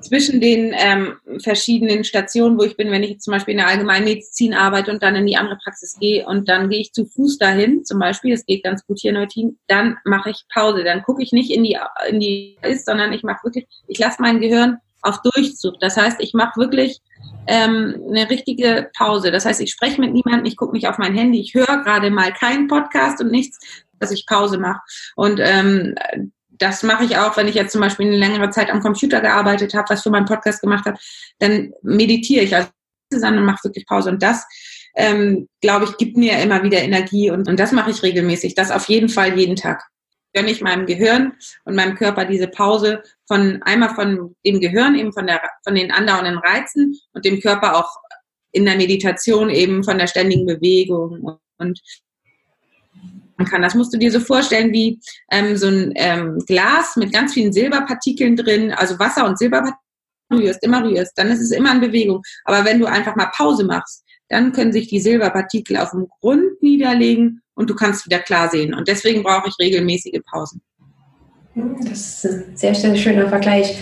zwischen 0.00 0.40
den 0.40 0.74
ähm, 0.76 1.14
verschiedenen 1.42 2.04
Stationen, 2.04 2.58
wo 2.58 2.64
ich 2.64 2.76
bin, 2.76 2.90
wenn 2.90 3.02
ich 3.02 3.20
zum 3.20 3.32
Beispiel 3.32 3.52
in 3.52 3.58
der 3.58 3.68
Allgemeinmedizin 3.68 4.54
arbeite 4.54 4.90
und 4.90 5.02
dann 5.02 5.16
in 5.16 5.26
die 5.26 5.36
andere 5.36 5.58
Praxis 5.62 5.96
gehe 5.98 6.26
und 6.26 6.48
dann 6.48 6.68
gehe 6.68 6.80
ich 6.80 6.92
zu 6.92 7.06
Fuß 7.06 7.38
dahin, 7.38 7.84
zum 7.84 7.98
Beispiel, 7.98 8.32
das 8.32 8.46
geht 8.46 8.64
ganz 8.64 8.86
gut 8.86 8.98
hier 9.00 9.10
in 9.10 9.16
Neutin, 9.16 9.58
dann 9.66 9.96
mache 10.04 10.30
ich 10.30 10.44
Pause. 10.52 10.84
Dann 10.84 11.02
gucke 11.02 11.22
ich 11.22 11.32
nicht 11.32 11.50
in 11.50 11.64
die, 11.64 11.78
in 12.08 12.20
die 12.20 12.56
ist, 12.62 12.86
sondern 12.86 13.12
ich 13.12 13.22
mache 13.22 13.44
wirklich, 13.44 13.66
ich 13.88 13.98
lasse 13.98 14.20
mein 14.20 14.40
Gehirn 14.40 14.78
auf 15.02 15.20
Durchzug. 15.22 15.78
Das 15.80 15.96
heißt, 15.96 16.20
ich 16.20 16.34
mache 16.34 16.58
wirklich 16.58 17.00
ähm, 17.46 18.02
eine 18.08 18.28
richtige 18.30 18.90
Pause. 18.96 19.30
Das 19.30 19.44
heißt, 19.44 19.60
ich 19.60 19.70
spreche 19.70 20.00
mit 20.00 20.12
niemandem, 20.12 20.46
ich 20.46 20.56
gucke 20.56 20.72
nicht 20.72 20.88
auf 20.88 20.98
mein 20.98 21.14
Handy, 21.14 21.40
ich 21.40 21.54
höre 21.54 21.82
gerade 21.82 22.10
mal 22.10 22.32
keinen 22.32 22.68
Podcast 22.68 23.20
und 23.20 23.30
nichts, 23.30 23.58
dass 24.00 24.10
ich 24.10 24.26
Pause 24.26 24.58
mache. 24.58 24.80
Und 25.14 25.40
ähm, 25.42 25.94
das 26.58 26.82
mache 26.82 27.04
ich 27.04 27.16
auch, 27.16 27.36
wenn 27.36 27.48
ich 27.48 27.54
jetzt 27.54 27.72
zum 27.72 27.80
Beispiel 27.80 28.06
eine 28.06 28.16
längere 28.16 28.50
Zeit 28.50 28.70
am 28.70 28.80
Computer 28.80 29.20
gearbeitet 29.20 29.74
habe, 29.74 29.88
was 29.90 30.02
für 30.02 30.10
meinen 30.10 30.26
Podcast 30.26 30.60
gemacht 30.60 30.86
habe, 30.86 30.98
dann 31.38 31.72
meditiere 31.82 32.44
ich 32.44 32.54
also 32.54 32.68
zusammen 33.12 33.38
und 33.38 33.44
mache 33.44 33.64
wirklich 33.64 33.86
Pause. 33.86 34.10
Und 34.10 34.22
das, 34.22 34.44
ähm, 34.96 35.48
glaube 35.60 35.84
ich, 35.86 35.96
gibt 35.96 36.16
mir 36.16 36.38
immer 36.38 36.62
wieder 36.62 36.82
Energie 36.82 37.30
und, 37.30 37.48
und 37.48 37.58
das 37.58 37.72
mache 37.72 37.90
ich 37.90 38.02
regelmäßig. 38.02 38.54
Das 38.54 38.70
auf 38.70 38.88
jeden 38.88 39.08
Fall 39.08 39.38
jeden 39.38 39.56
Tag. 39.56 39.82
Gönne 40.32 40.50
ich 40.50 40.60
meinem 40.60 40.86
Gehirn 40.86 41.34
und 41.64 41.76
meinem 41.76 41.94
Körper 41.94 42.24
diese 42.24 42.48
Pause 42.48 43.02
von 43.28 43.62
einmal 43.62 43.94
von 43.94 44.34
dem 44.44 44.60
Gehirn, 44.60 44.96
eben 44.96 45.12
von, 45.12 45.26
der, 45.26 45.40
von 45.62 45.76
den 45.76 45.92
andauernden 45.92 46.38
Reizen 46.38 46.98
und 47.12 47.24
dem 47.24 47.40
Körper 47.40 47.76
auch 47.76 47.88
in 48.50 48.64
der 48.64 48.76
Meditation 48.76 49.50
eben 49.50 49.84
von 49.84 49.98
der 49.98 50.06
ständigen 50.06 50.46
Bewegung 50.46 51.38
und 51.58 51.80
kann. 53.38 53.62
Das 53.62 53.74
musst 53.74 53.92
du 53.92 53.98
dir 53.98 54.12
so 54.12 54.20
vorstellen 54.20 54.72
wie 54.72 55.00
ähm, 55.30 55.56
so 55.56 55.66
ein 55.66 55.92
ähm, 55.96 56.38
Glas 56.46 56.96
mit 56.96 57.12
ganz 57.12 57.34
vielen 57.34 57.52
Silberpartikeln 57.52 58.36
drin, 58.36 58.72
also 58.72 58.98
Wasser 58.98 59.26
und 59.26 59.38
Silberpartikeln 59.38 59.78
rührst, 60.32 60.62
immer 60.62 60.82
rührst, 60.84 61.12
dann 61.16 61.28
ist 61.28 61.40
es 61.40 61.50
immer 61.50 61.72
in 61.72 61.80
Bewegung. 61.80 62.22
Aber 62.44 62.64
wenn 62.64 62.80
du 62.80 62.86
einfach 62.86 63.16
mal 63.16 63.30
Pause 63.34 63.64
machst, 63.64 64.04
dann 64.28 64.52
können 64.52 64.72
sich 64.72 64.88
die 64.88 65.00
Silberpartikel 65.00 65.76
auf 65.76 65.90
dem 65.90 66.08
Grund 66.20 66.62
niederlegen 66.62 67.42
und 67.54 67.68
du 67.70 67.74
kannst 67.74 68.06
wieder 68.06 68.18
klar 68.20 68.48
sehen. 68.48 68.74
Und 68.74 68.88
deswegen 68.88 69.22
brauche 69.22 69.48
ich 69.48 69.54
regelmäßige 69.58 70.20
Pausen. 70.30 70.62
Das 71.54 72.24
ist 72.24 72.24
ein 72.24 72.56
sehr, 72.56 72.74
sehr 72.74 72.96
schöner 72.96 73.28
Vergleich. 73.28 73.78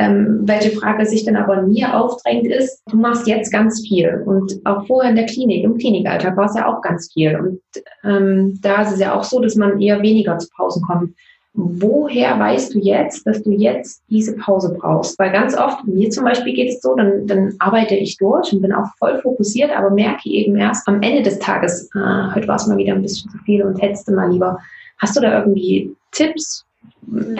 Ähm, 0.00 0.40
welche 0.44 0.70
Frage 0.70 1.04
sich 1.04 1.24
dann 1.24 1.36
aber 1.36 1.60
mir 1.60 1.94
aufdrängt, 1.94 2.46
ist, 2.46 2.82
du 2.90 2.96
machst 2.96 3.26
jetzt 3.26 3.52
ganz 3.52 3.86
viel 3.86 4.22
und 4.24 4.54
auch 4.64 4.86
vorher 4.86 5.10
in 5.10 5.16
der 5.16 5.26
Klinik, 5.26 5.62
im 5.62 5.76
Klinikalltag 5.76 6.38
war 6.38 6.46
es 6.46 6.56
ja 6.56 6.66
auch 6.66 6.80
ganz 6.80 7.12
viel. 7.12 7.36
Und 7.36 7.60
ähm, 8.02 8.58
da 8.62 8.82
ist 8.82 8.92
es 8.92 9.00
ja 9.00 9.14
auch 9.14 9.24
so, 9.24 9.40
dass 9.40 9.56
man 9.56 9.78
eher 9.78 10.00
weniger 10.00 10.38
zu 10.38 10.48
Pausen 10.56 10.82
kommt. 10.82 11.14
Woher 11.52 12.38
weißt 12.38 12.74
du 12.74 12.78
jetzt, 12.78 13.26
dass 13.26 13.42
du 13.42 13.50
jetzt 13.50 14.02
diese 14.08 14.36
Pause 14.36 14.74
brauchst? 14.80 15.18
Weil 15.18 15.32
ganz 15.32 15.54
oft, 15.54 15.84
mir 15.84 16.08
zum 16.08 16.24
Beispiel 16.24 16.54
geht 16.54 16.70
es 16.70 16.80
so, 16.80 16.94
dann, 16.94 17.26
dann 17.26 17.54
arbeite 17.58 17.94
ich 17.96 18.16
durch 18.16 18.52
und 18.54 18.62
bin 18.62 18.72
auch 18.72 18.86
voll 18.98 19.20
fokussiert, 19.20 19.70
aber 19.76 19.90
merke 19.90 20.30
eben 20.30 20.56
erst 20.56 20.88
am 20.88 21.02
Ende 21.02 21.22
des 21.22 21.40
Tages, 21.40 21.90
äh, 21.94 22.34
heute 22.34 22.48
war 22.48 22.56
es 22.56 22.66
mal 22.66 22.78
wieder 22.78 22.94
ein 22.94 23.02
bisschen 23.02 23.30
zu 23.30 23.38
viel 23.38 23.62
und 23.62 23.78
du 23.82 24.12
mal 24.12 24.30
lieber. 24.32 24.58
Hast 24.98 25.16
du 25.16 25.20
da 25.20 25.40
irgendwie 25.40 25.94
Tipps, 26.12 26.64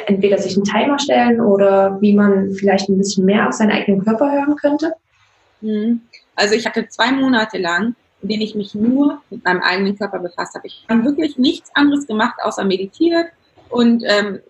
entweder 0.06 0.38
sich 0.38 0.56
einen 0.56 0.64
Timer 0.64 0.98
stellen 0.98 1.40
oder 1.40 2.00
wie 2.00 2.14
man 2.14 2.52
vielleicht 2.52 2.88
ein 2.88 2.98
bisschen 2.98 3.24
mehr 3.24 3.48
auf 3.48 3.54
seinen 3.54 3.70
eigenen 3.70 4.04
Körper 4.04 4.30
hören 4.30 4.56
könnte? 4.56 4.94
Mhm. 5.60 6.02
Also 6.34 6.54
ich 6.54 6.66
hatte 6.66 6.88
zwei 6.88 7.12
Monate 7.12 7.58
lang, 7.58 7.94
in 8.22 8.28
denen 8.28 8.42
ich 8.42 8.54
mich 8.54 8.74
nur 8.74 9.20
mit 9.30 9.44
meinem 9.44 9.62
eigenen 9.62 9.96
Körper 9.96 10.18
befasst 10.18 10.54
habe. 10.54 10.66
Ich 10.66 10.84
habe 10.88 11.04
wirklich 11.04 11.38
nichts 11.38 11.70
anderes 11.74 12.06
gemacht, 12.06 12.34
außer 12.42 12.64
meditiert 12.64 13.26
und 13.68 14.02
ähm, 14.06 14.40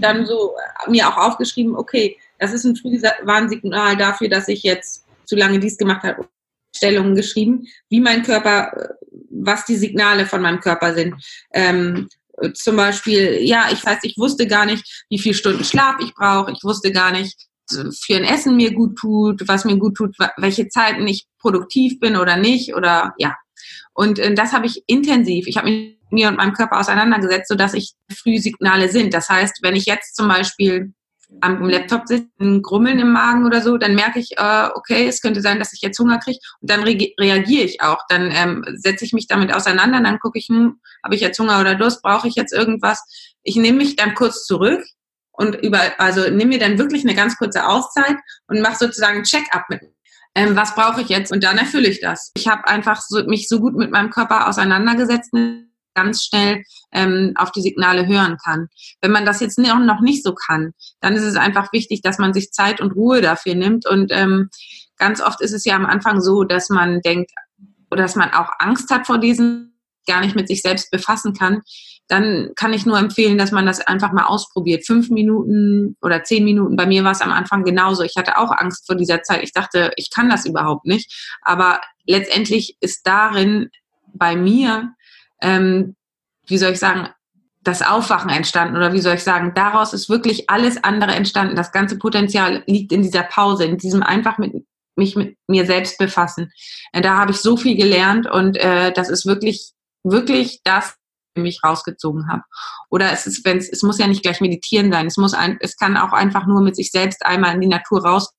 dann 0.00 0.26
so 0.26 0.54
mir 0.88 1.08
auch 1.08 1.16
aufgeschrieben, 1.16 1.76
okay, 1.76 2.16
das 2.38 2.52
ist 2.52 2.64
ein 2.64 2.76
Frühwarnsignal 2.76 3.96
dafür, 3.96 4.28
dass 4.28 4.48
ich 4.48 4.62
jetzt 4.62 5.04
zu 5.24 5.36
lange 5.36 5.58
dies 5.58 5.76
gemacht 5.76 6.02
habe. 6.02 6.28
Stellungen 6.74 7.14
geschrieben, 7.14 7.66
wie 7.90 8.00
mein 8.00 8.22
Körper, 8.22 8.96
was 9.30 9.66
die 9.66 9.76
Signale 9.76 10.24
von 10.26 10.40
meinem 10.40 10.60
Körper 10.60 10.94
sind. 10.94 11.14
Ähm, 11.52 12.08
zum 12.54 12.76
Beispiel, 12.76 13.38
ja, 13.42 13.68
ich 13.72 13.84
weiß, 13.84 13.98
ich 14.02 14.16
wusste 14.18 14.46
gar 14.46 14.66
nicht, 14.66 15.04
wie 15.08 15.18
viele 15.18 15.34
Stunden 15.34 15.64
Schlaf 15.64 15.96
ich 16.00 16.14
brauche. 16.14 16.52
Ich 16.52 16.62
wusste 16.62 16.92
gar 16.92 17.12
nicht, 17.12 17.48
für 17.68 18.16
ein 18.16 18.24
Essen 18.24 18.56
mir 18.56 18.72
gut 18.72 18.96
tut, 18.96 19.46
was 19.46 19.64
mir 19.64 19.76
gut 19.76 19.96
tut, 19.96 20.16
welche 20.36 20.68
Zeiten 20.68 21.06
ich 21.06 21.26
produktiv 21.38 22.00
bin 22.00 22.16
oder 22.16 22.36
nicht 22.36 22.74
oder 22.74 23.14
ja. 23.18 23.34
Und 23.94 24.18
äh, 24.18 24.34
das 24.34 24.52
habe 24.52 24.66
ich 24.66 24.82
intensiv. 24.86 25.46
Ich 25.46 25.56
habe 25.56 25.70
mich 25.70 25.98
mir 26.10 26.28
und 26.28 26.36
meinem 26.36 26.52
Körper 26.52 26.78
auseinandergesetzt, 26.78 27.48
sodass 27.48 27.74
ich 27.74 27.92
Frühsignale 28.14 28.88
sind. 28.88 29.14
Das 29.14 29.28
heißt, 29.28 29.60
wenn 29.62 29.76
ich 29.76 29.86
jetzt 29.86 30.14
zum 30.14 30.28
Beispiel 30.28 30.92
am 31.40 31.68
Laptop 31.68 32.06
sitze, 32.06 32.28
ein 32.40 32.62
Grummeln 32.62 32.98
im 32.98 33.12
Magen 33.12 33.44
oder 33.44 33.60
so, 33.60 33.76
dann 33.76 33.94
merke 33.94 34.18
ich, 34.18 34.38
äh, 34.38 34.68
okay, 34.74 35.06
es 35.06 35.20
könnte 35.20 35.40
sein, 35.40 35.58
dass 35.58 35.72
ich 35.72 35.80
jetzt 35.80 35.98
Hunger 35.98 36.18
kriege 36.18 36.38
und 36.60 36.70
dann 36.70 36.82
re 36.82 36.96
reagiere 37.18 37.64
ich 37.64 37.80
auch. 37.82 37.98
Dann 38.08 38.30
ähm, 38.32 38.64
setze 38.74 39.04
ich 39.04 39.12
mich 39.12 39.26
damit 39.26 39.52
auseinander, 39.52 40.00
dann 40.00 40.18
gucke 40.18 40.38
ich, 40.38 40.46
hm, 40.48 40.80
habe 41.02 41.14
ich 41.14 41.20
jetzt 41.20 41.38
Hunger 41.38 41.60
oder 41.60 41.74
Durst, 41.74 42.02
brauche 42.02 42.28
ich 42.28 42.34
jetzt 42.34 42.52
irgendwas? 42.52 43.04
Ich 43.42 43.56
nehme 43.56 43.78
mich 43.78 43.96
dann 43.96 44.14
kurz 44.14 44.44
zurück 44.44 44.84
und 45.32 45.56
über, 45.56 45.80
also 45.98 46.22
nehme 46.22 46.46
mir 46.46 46.58
dann 46.58 46.78
wirklich 46.78 47.02
eine 47.04 47.14
ganz 47.14 47.36
kurze 47.36 47.66
Auszeit 47.66 48.16
und 48.46 48.60
mache 48.60 48.76
sozusagen 48.76 49.18
ein 49.18 49.24
Check-up 49.24 49.64
mit 49.68 49.80
ähm, 50.34 50.56
was 50.56 50.74
brauche 50.74 51.02
ich 51.02 51.08
jetzt? 51.08 51.30
Und 51.30 51.44
dann 51.44 51.58
erfülle 51.58 51.88
ich 51.88 52.00
das. 52.00 52.32
Ich 52.36 52.48
habe 52.48 52.66
einfach 52.66 53.02
so, 53.02 53.22
mich 53.24 53.48
so 53.48 53.60
gut 53.60 53.76
mit 53.76 53.90
meinem 53.90 54.10
Körper 54.10 54.48
auseinandergesetzt, 54.48 55.32
ganz 55.94 56.24
schnell 56.24 56.62
ähm, 56.92 57.32
auf 57.36 57.52
die 57.52 57.62
Signale 57.62 58.06
hören 58.06 58.36
kann. 58.44 58.68
Wenn 59.00 59.10
man 59.12 59.24
das 59.24 59.40
jetzt 59.40 59.58
noch 59.58 60.00
nicht 60.00 60.24
so 60.24 60.34
kann, 60.34 60.72
dann 61.00 61.14
ist 61.14 61.24
es 61.24 61.36
einfach 61.36 61.72
wichtig, 61.72 62.02
dass 62.02 62.18
man 62.18 62.34
sich 62.34 62.52
Zeit 62.52 62.80
und 62.80 62.92
Ruhe 62.92 63.20
dafür 63.20 63.54
nimmt. 63.54 63.86
Und 63.86 64.10
ähm, 64.12 64.50
ganz 64.96 65.20
oft 65.20 65.40
ist 65.40 65.52
es 65.52 65.64
ja 65.64 65.76
am 65.76 65.86
Anfang 65.86 66.20
so, 66.20 66.44
dass 66.44 66.68
man 66.68 67.00
denkt, 67.00 67.30
oder 67.90 68.02
dass 68.02 68.16
man 68.16 68.32
auch 68.32 68.48
Angst 68.58 68.90
hat 68.90 69.06
vor 69.06 69.18
diesen 69.18 69.72
gar 70.06 70.20
nicht 70.20 70.34
mit 70.34 70.48
sich 70.48 70.62
selbst 70.62 70.90
befassen 70.90 71.32
kann, 71.34 71.62
dann 72.08 72.50
kann 72.56 72.72
ich 72.72 72.84
nur 72.84 72.98
empfehlen, 72.98 73.38
dass 73.38 73.52
man 73.52 73.66
das 73.66 73.80
einfach 73.80 74.12
mal 74.12 74.26
ausprobiert. 74.26 74.84
Fünf 74.86 75.10
Minuten 75.10 75.96
oder 76.02 76.24
zehn 76.24 76.44
Minuten. 76.44 76.76
Bei 76.76 76.86
mir 76.86 77.04
war 77.04 77.12
es 77.12 77.20
am 77.20 77.30
Anfang 77.30 77.64
genauso. 77.64 78.02
Ich 78.02 78.16
hatte 78.16 78.38
auch 78.38 78.50
Angst 78.50 78.86
vor 78.86 78.96
dieser 78.96 79.22
Zeit. 79.22 79.42
Ich 79.42 79.52
dachte, 79.52 79.92
ich 79.96 80.10
kann 80.10 80.28
das 80.28 80.44
überhaupt 80.44 80.84
nicht. 80.84 81.10
Aber 81.42 81.80
letztendlich 82.04 82.76
ist 82.80 83.06
darin 83.06 83.70
bei 84.12 84.36
mir, 84.36 84.92
ähm, 85.42 85.94
wie 86.46 86.58
soll 86.58 86.72
ich 86.72 86.78
sagen, 86.78 87.08
das 87.62 87.82
Aufwachen 87.82 88.30
entstanden 88.30 88.76
oder 88.76 88.92
wie 88.92 89.00
soll 89.00 89.14
ich 89.14 89.22
sagen, 89.22 89.52
daraus 89.54 89.92
ist 89.92 90.08
wirklich 90.08 90.50
alles 90.50 90.82
andere 90.82 91.12
entstanden. 91.12 91.54
Das 91.54 91.70
ganze 91.70 91.98
Potenzial 91.98 92.64
liegt 92.66 92.90
in 92.92 93.02
dieser 93.02 93.22
Pause, 93.22 93.64
in 93.64 93.78
diesem 93.78 94.02
einfach 94.02 94.38
mit 94.38 94.52
mich 94.96 95.16
mit 95.16 95.36
mir 95.48 95.64
selbst 95.64 95.96
befassen. 95.98 96.50
Äh, 96.92 97.00
da 97.00 97.16
habe 97.16 97.30
ich 97.30 97.38
so 97.38 97.56
viel 97.56 97.76
gelernt 97.76 98.26
und 98.26 98.56
äh, 98.58 98.92
das 98.92 99.08
ist 99.08 99.26
wirklich 99.26 99.72
wirklich 100.04 100.60
das 100.64 100.96
mich 101.34 101.62
rausgezogen 101.64 102.28
habe. 102.28 102.42
Oder 102.90 103.10
es 103.10 103.26
ist, 103.26 103.44
wenn 103.44 103.56
es, 103.56 103.82
muss 103.82 103.98
ja 103.98 104.06
nicht 104.06 104.22
gleich 104.22 104.40
meditieren 104.40 104.92
sein. 104.92 105.06
Es 105.06 105.16
muss 105.16 105.32
ein, 105.32 105.56
es 105.60 105.76
kann 105.76 105.96
auch 105.96 106.12
einfach 106.12 106.46
nur 106.46 106.60
mit 106.60 106.76
sich 106.76 106.90
selbst 106.90 107.24
einmal 107.24 107.54
in 107.54 107.62
die 107.62 107.68
Natur 107.68 108.04
raus. 108.04 108.34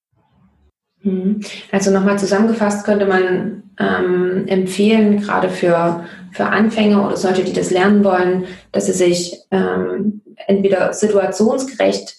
Mhm. 1.01 1.41
Also 1.71 1.91
nochmal 1.91 2.19
zusammengefasst 2.19 2.85
könnte 2.85 3.07
man 3.07 3.63
ähm, 3.79 4.47
empfehlen, 4.47 5.21
gerade 5.21 5.49
für, 5.49 6.05
für 6.33 6.45
Anfänger 6.45 7.05
oder 7.05 7.17
solche, 7.17 7.43
die 7.43 7.53
das 7.53 7.71
lernen 7.71 8.03
wollen, 8.03 8.45
dass 8.71 8.87
sie 8.87 8.93
sich 8.93 9.39
ähm, 9.51 10.21
entweder 10.47 10.93
situationsgerecht 10.93 12.15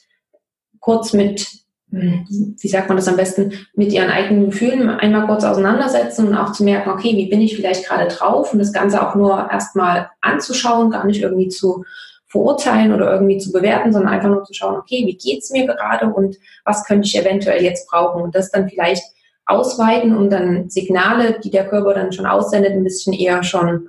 kurz 0.80 1.12
mit 1.12 1.64
wie 1.94 2.68
sagt 2.68 2.88
man 2.88 2.96
das 2.96 3.08
am 3.08 3.16
besten, 3.16 3.52
mit 3.74 3.92
ihren 3.92 4.10
eigenen 4.10 4.46
Gefühlen 4.46 4.88
einmal 4.88 5.26
kurz 5.26 5.44
auseinandersetzen 5.44 6.28
und 6.28 6.34
auch 6.34 6.52
zu 6.52 6.64
merken, 6.64 6.90
okay, 6.90 7.16
wie 7.16 7.28
bin 7.28 7.40
ich 7.40 7.56
vielleicht 7.56 7.86
gerade 7.86 8.08
drauf? 8.08 8.52
Und 8.52 8.58
das 8.58 8.72
Ganze 8.72 9.06
auch 9.06 9.14
nur 9.14 9.48
erstmal 9.50 10.10
anzuschauen, 10.20 10.90
gar 10.90 11.06
nicht 11.06 11.22
irgendwie 11.22 11.48
zu 11.48 11.84
verurteilen 12.26 12.92
oder 12.92 13.12
irgendwie 13.12 13.38
zu 13.38 13.52
bewerten, 13.52 13.92
sondern 13.92 14.12
einfach 14.12 14.28
nur 14.28 14.44
zu 14.44 14.54
schauen, 14.54 14.76
okay, 14.76 15.04
wie 15.06 15.16
geht's 15.16 15.50
mir 15.50 15.66
gerade 15.66 16.06
und 16.12 16.36
was 16.64 16.84
könnte 16.84 17.06
ich 17.06 17.16
eventuell 17.16 17.62
jetzt 17.62 17.88
brauchen? 17.88 18.22
Und 18.22 18.34
das 18.34 18.50
dann 18.50 18.68
vielleicht 18.68 19.04
ausweiten, 19.46 20.16
um 20.16 20.30
dann 20.30 20.68
Signale, 20.68 21.38
die 21.44 21.50
der 21.50 21.68
Körper 21.68 21.94
dann 21.94 22.12
schon 22.12 22.26
aussendet, 22.26 22.72
ein 22.72 22.82
bisschen 22.82 23.12
eher 23.12 23.44
schon 23.44 23.88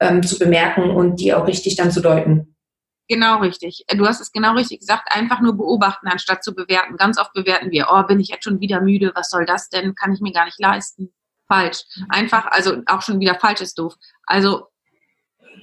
ähm, 0.00 0.22
zu 0.22 0.38
bemerken 0.38 0.90
und 0.90 1.16
die 1.16 1.34
auch 1.34 1.46
richtig 1.46 1.76
dann 1.76 1.90
zu 1.90 2.00
deuten. 2.00 2.54
Genau 3.08 3.40
richtig. 3.40 3.84
Du 3.88 4.06
hast 4.06 4.20
es 4.20 4.32
genau 4.32 4.54
richtig 4.54 4.80
gesagt. 4.80 5.08
Einfach 5.10 5.40
nur 5.40 5.56
beobachten, 5.56 6.08
anstatt 6.08 6.42
zu 6.42 6.54
bewerten. 6.54 6.96
Ganz 6.96 7.18
oft 7.18 7.34
bewerten 7.34 7.70
wir, 7.70 7.88
oh, 7.90 8.02
bin 8.04 8.18
ich 8.18 8.28
jetzt 8.28 8.44
schon 8.44 8.60
wieder 8.60 8.80
müde? 8.80 9.12
Was 9.14 9.28
soll 9.28 9.44
das 9.44 9.68
denn? 9.68 9.94
Kann 9.94 10.12
ich 10.12 10.20
mir 10.20 10.32
gar 10.32 10.46
nicht 10.46 10.58
leisten. 10.58 11.12
Falsch. 11.46 11.84
Einfach, 12.08 12.46
also 12.46 12.82
auch 12.86 13.02
schon 13.02 13.20
wieder 13.20 13.34
falsch 13.34 13.60
ist 13.60 13.78
doof. 13.78 13.94
Also 14.24 14.68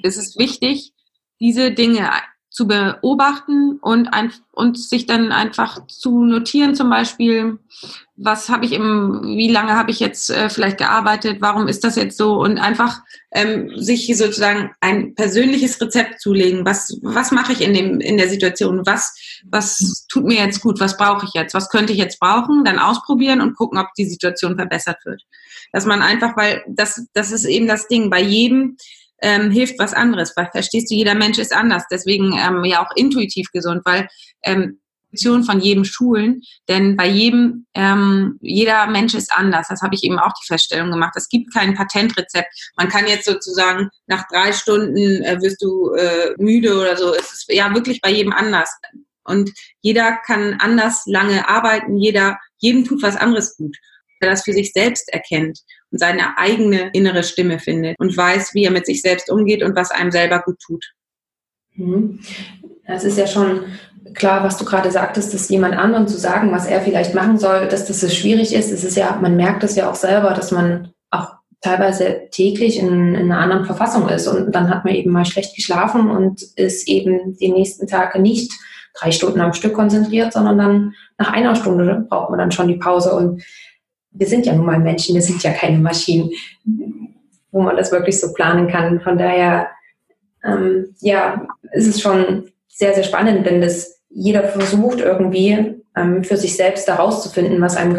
es 0.04 0.18
ist 0.18 0.38
wichtig, 0.38 0.94
diese 1.40 1.72
Dinge 1.72 2.12
zu 2.52 2.68
beobachten 2.68 3.80
und, 3.82 4.14
ein, 4.14 4.34
und 4.52 4.78
sich 4.78 5.06
dann 5.06 5.32
einfach 5.32 5.88
zu 5.88 6.26
notieren, 6.26 6.76
zum 6.76 6.90
Beispiel, 6.90 7.60
was 8.18 8.50
habe 8.50 8.66
ich 8.66 8.74
im, 8.74 9.22
wie 9.24 9.50
lange 9.50 9.74
habe 9.74 9.90
ich 9.90 10.02
jetzt 10.02 10.30
äh, 10.30 10.50
vielleicht 10.50 10.78
gearbeitet, 10.78 11.38
warum 11.40 11.70
ist 11.70 11.86
das 11.86 11.96
jetzt 11.96 12.18
so? 12.18 12.34
Und 12.42 12.58
einfach 12.58 13.00
ähm, 13.32 13.72
sich 13.78 14.06
sozusagen 14.18 14.72
ein 14.82 15.16
persönliches 15.16 15.80
Rezept 15.80 16.20
zulegen, 16.20 16.66
was, 16.66 17.00
was 17.02 17.32
mache 17.32 17.54
ich 17.54 17.62
in, 17.62 17.74
dem, 17.74 18.02
in 18.02 18.18
der 18.18 18.28
Situation, 18.28 18.86
was, 18.86 19.16
was 19.50 20.06
tut 20.12 20.26
mir 20.26 20.44
jetzt 20.44 20.60
gut, 20.60 20.82
was 20.82 20.98
brauche 20.98 21.26
ich 21.26 21.34
jetzt, 21.34 21.54
was 21.54 21.70
könnte 21.70 21.94
ich 21.94 22.00
jetzt 22.00 22.20
brauchen, 22.20 22.66
dann 22.66 22.80
ausprobieren 22.80 23.40
und 23.40 23.56
gucken, 23.56 23.80
ob 23.80 23.88
die 23.98 24.10
Situation 24.10 24.58
verbessert 24.58 24.98
wird. 25.06 25.24
Dass 25.72 25.86
man 25.86 26.02
einfach, 26.02 26.36
weil 26.36 26.66
das, 26.68 27.08
das 27.14 27.32
ist 27.32 27.46
eben 27.46 27.68
das 27.68 27.88
Ding, 27.88 28.10
bei 28.10 28.22
jedem 28.22 28.76
ähm, 29.22 29.52
hilft 29.52 29.80
was 29.80 29.94
anderes, 29.94 30.34
weil 30.36 30.50
verstehst 30.52 30.92
du, 30.92 30.96
jeder 30.96 31.16
Mensch 31.16 31.38
ist 31.38 31.54
anders, 31.54 31.84
deswegen 31.92 32.34
ähm, 32.38 32.66
ja 32.66 32.84
auch 32.84 32.96
intuitiv 32.96 33.48
gesund, 33.52 33.82
weil 33.86 34.08
ähm, 34.44 34.80
von 35.20 35.60
jedem 35.60 35.84
Schulen, 35.84 36.42
denn 36.70 36.96
bei 36.96 37.06
jedem, 37.08 37.66
ähm, 37.74 38.38
jeder 38.42 38.88
Mensch 38.88 39.14
ist 39.14 39.32
anders. 39.34 39.68
Das 39.68 39.82
habe 39.82 39.94
ich 39.94 40.04
eben 40.04 40.20
auch 40.20 40.32
die 40.42 40.48
Feststellung 40.48 40.90
gemacht. 40.90 41.14
Es 41.18 41.28
gibt 41.28 41.54
kein 41.54 41.74
Patentrezept. 41.74 42.48
Man 42.78 42.88
kann 42.88 43.08
jetzt 43.08 43.26
sozusagen 43.26 43.90
nach 44.08 44.26
drei 44.30 44.54
Stunden 44.54 45.22
äh, 45.24 45.38
wirst 45.42 45.62
du 45.62 45.94
äh, 45.96 46.34
müde 46.38 46.80
oder 46.80 46.96
so. 46.96 47.14
Es 47.14 47.34
ist 47.34 47.46
ja 47.50 47.74
wirklich 47.74 48.00
bei 48.00 48.10
jedem 48.10 48.32
anders. 48.32 48.74
Und 49.26 49.52
jeder 49.82 50.18
kann 50.26 50.56
anders 50.60 51.04
lange 51.08 51.48
arbeiten. 51.48 51.98
Jeder, 51.98 52.40
jedem 52.60 52.86
tut 52.86 53.04
was 53.04 53.18
anderes 53.18 53.58
gut. 53.58 53.76
Wer 54.22 54.30
das 54.30 54.44
für 54.44 54.54
sich 54.54 54.72
selbst 54.72 55.12
erkennt 55.12 55.60
seine 55.92 56.38
eigene 56.38 56.90
innere 56.94 57.24
Stimme 57.24 57.60
findet 57.60 58.00
und 58.00 58.16
weiß, 58.16 58.54
wie 58.54 58.64
er 58.64 58.72
mit 58.72 58.86
sich 58.86 59.02
selbst 59.02 59.30
umgeht 59.30 59.64
und 59.64 59.76
was 59.76 59.92
einem 59.92 60.12
selber 60.12 60.40
gut 60.40 60.60
tut. 60.60 60.86
Mhm. 61.76 62.20
Das 62.88 63.04
ist 63.04 63.18
ja 63.18 63.28
schon 63.28 63.66
klar, 64.14 64.44
was 64.44 64.58
du 64.58 64.66
gerade 64.66 64.92
sagtest, 64.92 65.34
dass 65.34 65.50
jemand 65.50 65.76
anderen 65.76 66.08
zu 66.08 66.18
sagen, 66.18 66.52
was 66.52 66.66
er 66.66 66.82
vielleicht 66.82 67.14
machen 67.14 67.38
soll, 67.38 67.68
dass 67.68 67.86
das 67.86 68.16
schwierig 68.16 68.54
ist. 68.54 68.72
Es 68.72 68.84
ist 68.84 68.98
ja, 68.98 69.18
man 69.22 69.36
merkt 69.36 69.64
es 69.64 69.76
ja 69.76 69.90
auch 69.90 69.96
selber, 69.96 70.32
dass 70.32 70.52
man 70.52 70.92
auch 71.10 71.34
teilweise 71.62 72.28
täglich 72.32 72.80
in, 72.80 73.16
in, 73.16 73.32
einer 73.32 73.40
anderen 73.40 73.66
Verfassung 73.66 74.10
ist 74.10 74.28
und 74.28 74.52
dann 74.54 74.70
hat 74.70 74.84
man 74.84 74.96
eben 74.96 75.12
mal 75.12 75.26
schlecht 75.26 75.56
geschlafen 75.56 76.10
und 76.10 76.42
ist 76.56 76.88
eben 76.88 77.38
die 77.38 77.52
nächsten 77.52 77.88
Tage 77.88 78.20
nicht 78.20 78.52
drei 78.96 79.12
Stunden 79.12 79.40
am 79.40 79.54
Stück 79.54 79.74
konzentriert, 79.74 80.34
sondern 80.34 80.58
dann 80.58 80.94
nach 81.18 81.32
einer 81.32 81.56
Stunde 81.56 82.06
braucht 82.10 82.30
man 82.32 82.40
dann 82.40 82.52
schon 82.52 82.68
die 82.68 82.78
Pause 82.78 83.14
und 83.14 83.44
wir 84.12 84.28
sind 84.28 84.46
ja 84.46 84.54
nun 84.54 84.66
mal 84.66 84.80
Menschen, 84.80 85.16
wir 85.16 85.22
sind 85.22 85.42
ja 85.44 85.52
keine 85.52 85.80
Maschinen, 85.80 86.32
wo 87.52 87.62
man 87.62 87.78
das 87.78 87.92
wirklich 87.92 88.20
so 88.20 88.34
planen 88.34 88.68
kann. 88.68 89.02
Von 89.02 89.18
daher, 89.18 89.70
ähm, 90.44 90.94
ja, 91.00 91.48
ist 91.74 91.88
es 91.88 92.02
schon 92.02 92.52
sehr, 92.68 92.94
sehr 92.94 93.04
spannend, 93.04 93.46
wenn 93.46 93.62
das 93.62 94.02
jeder 94.10 94.44
versucht 94.44 95.00
irgendwie 95.00 95.82
ähm, 95.96 96.24
für 96.24 96.38
sich 96.38 96.56
selbst 96.56 96.88
da 96.88 96.96
rauszufinden, 96.96 97.62
was 97.62 97.78
einem, 97.78 97.98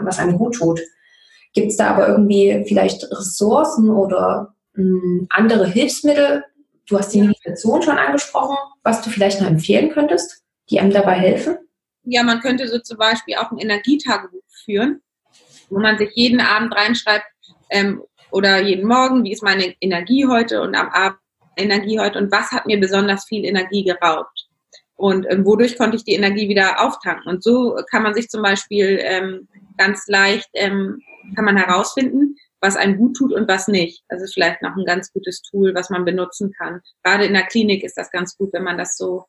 was 0.00 0.18
einem 0.18 0.36
gut 0.36 0.56
tut. 0.56 0.80
Gibt 1.52 1.70
es 1.70 1.76
da 1.76 1.90
aber 1.90 2.08
irgendwie 2.08 2.64
vielleicht 2.66 3.04
Ressourcen 3.12 3.90
oder 3.90 4.54
ähm, 4.76 5.26
andere 5.30 5.66
Hilfsmittel? 5.66 6.44
Du 6.88 6.98
hast 6.98 7.14
die 7.14 7.22
Meditation 7.22 7.82
schon 7.82 7.96
angesprochen, 7.96 8.56
was 8.82 9.02
du 9.02 9.10
vielleicht 9.10 9.40
noch 9.40 9.48
empfehlen 9.48 9.90
könntest, 9.90 10.42
die 10.68 10.80
einem 10.80 10.90
dabei 10.90 11.14
helfen? 11.14 11.56
Ja, 12.02 12.22
man 12.22 12.40
könnte 12.40 12.68
so 12.68 12.78
zum 12.80 12.98
Beispiel 12.98 13.36
auch 13.36 13.50
ein 13.50 13.58
Energietagebuch 13.58 14.42
führen 14.64 15.00
wo 15.74 15.80
man 15.80 15.98
sich 15.98 16.10
jeden 16.14 16.40
Abend 16.40 16.74
reinschreibt 16.74 17.26
ähm, 17.70 18.02
oder 18.30 18.60
jeden 18.62 18.86
Morgen, 18.86 19.24
wie 19.24 19.32
ist 19.32 19.42
meine 19.42 19.74
Energie 19.80 20.26
heute 20.26 20.62
und 20.62 20.74
am 20.74 20.88
Abend 20.88 21.18
Energie 21.56 21.98
heute 21.98 22.18
und 22.18 22.32
was 22.32 22.50
hat 22.50 22.66
mir 22.66 22.80
besonders 22.80 23.26
viel 23.26 23.44
Energie 23.44 23.84
geraubt. 23.84 24.48
Und 24.96 25.26
ähm, 25.28 25.44
wodurch 25.44 25.76
konnte 25.76 25.96
ich 25.96 26.04
die 26.04 26.14
Energie 26.14 26.48
wieder 26.48 26.80
auftanken? 26.80 27.28
Und 27.28 27.42
so 27.42 27.76
kann 27.90 28.02
man 28.02 28.14
sich 28.14 28.28
zum 28.28 28.42
Beispiel 28.42 28.98
ähm, 29.02 29.48
ganz 29.76 30.06
leicht, 30.06 30.48
ähm, 30.54 31.00
kann 31.34 31.44
man 31.44 31.56
herausfinden, 31.56 32.36
was 32.60 32.76
einem 32.76 32.96
gut 32.96 33.16
tut 33.16 33.32
und 33.32 33.48
was 33.48 33.68
nicht. 33.68 34.04
Das 34.08 34.22
ist 34.22 34.34
vielleicht 34.34 34.62
noch 34.62 34.76
ein 34.76 34.84
ganz 34.84 35.12
gutes 35.12 35.42
Tool, 35.42 35.74
was 35.74 35.90
man 35.90 36.04
benutzen 36.04 36.52
kann. 36.56 36.80
Gerade 37.02 37.24
in 37.24 37.34
der 37.34 37.46
Klinik 37.46 37.82
ist 37.82 37.96
das 37.96 38.10
ganz 38.10 38.36
gut, 38.36 38.52
wenn 38.52 38.64
man 38.64 38.78
das 38.78 38.96
so, 38.96 39.24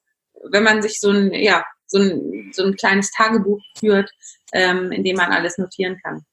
wenn 0.52 0.64
man 0.64 0.82
sich 0.82 1.00
so 1.00 1.10
ein, 1.10 1.34
ja, 1.34 1.64
so 1.88 2.00
ein, 2.00 2.52
so 2.54 2.64
ein 2.64 2.76
kleines 2.76 3.12
Tagebuch 3.12 3.62
führt, 3.78 4.12
ähm, 4.54 4.92
in 4.92 5.04
dem 5.04 5.18
man 5.18 5.32
alles 5.32 5.58
notieren 5.58 6.00
kann. 6.04 6.26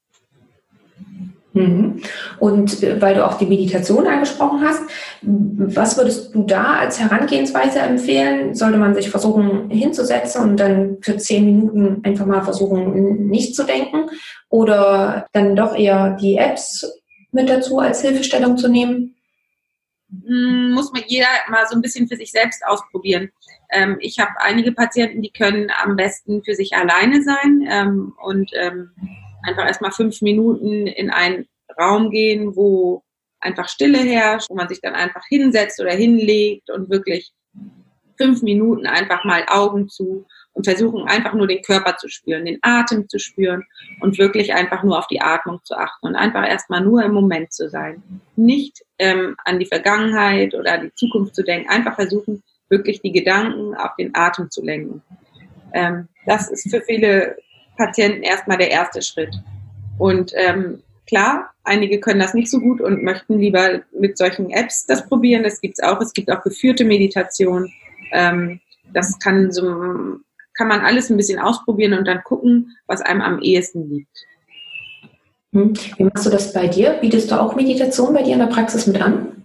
Mhm. 1.53 2.01
Und 2.39 2.81
äh, 2.81 2.99
weil 2.99 3.13
du 3.15 3.25
auch 3.25 3.37
die 3.37 3.45
Meditation 3.45 4.07
angesprochen 4.07 4.61
hast, 4.61 4.81
was 5.21 5.97
würdest 5.97 6.33
du 6.33 6.43
da 6.43 6.73
als 6.79 6.99
Herangehensweise 6.99 7.79
empfehlen? 7.79 8.55
Sollte 8.55 8.77
man 8.77 8.95
sich 8.95 9.09
versuchen 9.09 9.69
hinzusetzen 9.69 10.41
und 10.41 10.57
dann 10.57 10.97
für 11.01 11.17
zehn 11.17 11.45
Minuten 11.45 12.01
einfach 12.03 12.25
mal 12.25 12.41
versuchen, 12.41 13.27
nicht 13.27 13.55
zu 13.55 13.63
denken? 13.63 14.09
Oder 14.49 15.27
dann 15.31 15.55
doch 15.55 15.75
eher 15.75 16.17
die 16.19 16.37
Apps 16.37 16.91
mit 17.31 17.49
dazu 17.49 17.79
als 17.79 18.01
Hilfestellung 18.01 18.57
zu 18.57 18.67
nehmen? 18.67 19.15
Hm, 20.25 20.71
muss 20.71 20.91
man 20.91 21.03
jeder 21.05 21.27
mal 21.49 21.65
so 21.67 21.75
ein 21.75 21.81
bisschen 21.81 22.07
für 22.07 22.15
sich 22.15 22.31
selbst 22.31 22.65
ausprobieren. 22.65 23.29
Ähm, 23.71 23.97
ich 23.99 24.19
habe 24.19 24.31
einige 24.39 24.71
Patienten, 24.71 25.21
die 25.21 25.31
können 25.31 25.71
am 25.83 25.95
besten 25.95 26.43
für 26.43 26.55
sich 26.55 26.73
alleine 26.73 27.21
sein 27.23 27.67
ähm, 27.69 28.13
und 28.23 28.51
ähm, 28.59 28.91
einfach 29.43 29.65
erstmal 29.65 29.91
fünf 29.91 30.21
Minuten 30.21 30.87
in 30.87 31.09
einen 31.09 31.47
Raum 31.79 32.09
gehen, 32.09 32.55
wo 32.55 33.03
einfach 33.39 33.67
Stille 33.67 33.99
herrscht, 33.99 34.49
wo 34.49 34.55
man 34.55 34.69
sich 34.69 34.81
dann 34.81 34.95
einfach 34.95 35.23
hinsetzt 35.27 35.79
oder 35.79 35.91
hinlegt 35.91 36.69
und 36.69 36.89
wirklich 36.89 37.31
fünf 38.17 38.41
Minuten 38.41 38.85
einfach 38.85 39.23
mal 39.25 39.43
Augen 39.47 39.89
zu 39.89 40.25
und 40.53 40.65
versuchen 40.65 41.07
einfach 41.07 41.33
nur 41.33 41.47
den 41.47 41.61
Körper 41.61 41.97
zu 41.97 42.07
spüren, 42.09 42.45
den 42.45 42.59
Atem 42.61 43.09
zu 43.09 43.19
spüren 43.19 43.63
und 44.01 44.17
wirklich 44.19 44.53
einfach 44.53 44.83
nur 44.83 44.99
auf 44.99 45.07
die 45.07 45.19
Atmung 45.19 45.59
zu 45.63 45.75
achten 45.75 46.07
und 46.07 46.15
einfach 46.15 46.47
erstmal 46.47 46.81
nur 46.81 47.03
im 47.03 47.13
Moment 47.13 47.51
zu 47.51 47.69
sein. 47.69 48.03
Nicht 48.35 48.83
ähm, 48.99 49.35
an 49.45 49.59
die 49.59 49.65
Vergangenheit 49.65 50.53
oder 50.53 50.73
an 50.73 50.81
die 50.83 50.93
Zukunft 50.93 51.35
zu 51.35 51.43
denken, 51.43 51.69
einfach 51.69 51.95
versuchen, 51.95 52.43
wirklich 52.69 53.01
die 53.01 53.11
Gedanken 53.11 53.75
auf 53.75 53.95
den 53.97 54.15
Atem 54.15 54.49
zu 54.49 54.63
lenken. 54.63 55.01
Ähm, 55.73 56.07
das 56.25 56.51
ist 56.51 56.69
für 56.69 56.81
viele 56.81 57.35
Patienten 57.77 58.23
erstmal 58.23 58.57
der 58.57 58.71
erste 58.71 59.01
Schritt. 59.01 59.35
Und 59.97 60.31
ähm, 60.35 60.81
klar, 61.07 61.51
einige 61.63 61.99
können 61.99 62.19
das 62.19 62.33
nicht 62.33 62.49
so 62.49 62.59
gut 62.59 62.81
und 62.81 63.03
möchten 63.03 63.39
lieber 63.39 63.81
mit 63.97 64.17
solchen 64.17 64.49
Apps 64.49 64.85
das 64.85 65.07
probieren. 65.07 65.43
Das 65.43 65.61
gibt 65.61 65.79
es 65.79 65.83
auch. 65.83 66.01
Es 66.01 66.13
gibt 66.13 66.31
auch 66.31 66.43
geführte 66.43 66.85
Meditation. 66.85 67.71
Ähm, 68.11 68.59
das 68.93 69.17
kann 69.19 69.51
so, 69.51 69.63
kann 70.53 70.67
man 70.67 70.81
alles 70.81 71.09
ein 71.09 71.17
bisschen 71.17 71.39
ausprobieren 71.39 71.93
und 71.93 72.07
dann 72.07 72.23
gucken, 72.23 72.77
was 72.87 73.01
einem 73.01 73.21
am 73.21 73.39
ehesten 73.39 73.89
liegt. 73.89 74.25
Hm. 75.53 75.73
Wie 75.97 76.03
machst 76.03 76.25
du 76.25 76.29
das 76.29 76.53
bei 76.53 76.67
dir? 76.67 76.97
Bietest 77.01 77.31
du 77.31 77.39
auch 77.39 77.55
Meditation 77.55 78.13
bei 78.13 78.23
dir 78.23 78.33
in 78.33 78.39
der 78.39 78.47
Praxis 78.47 78.87
mit 78.87 79.01
an? 79.01 79.42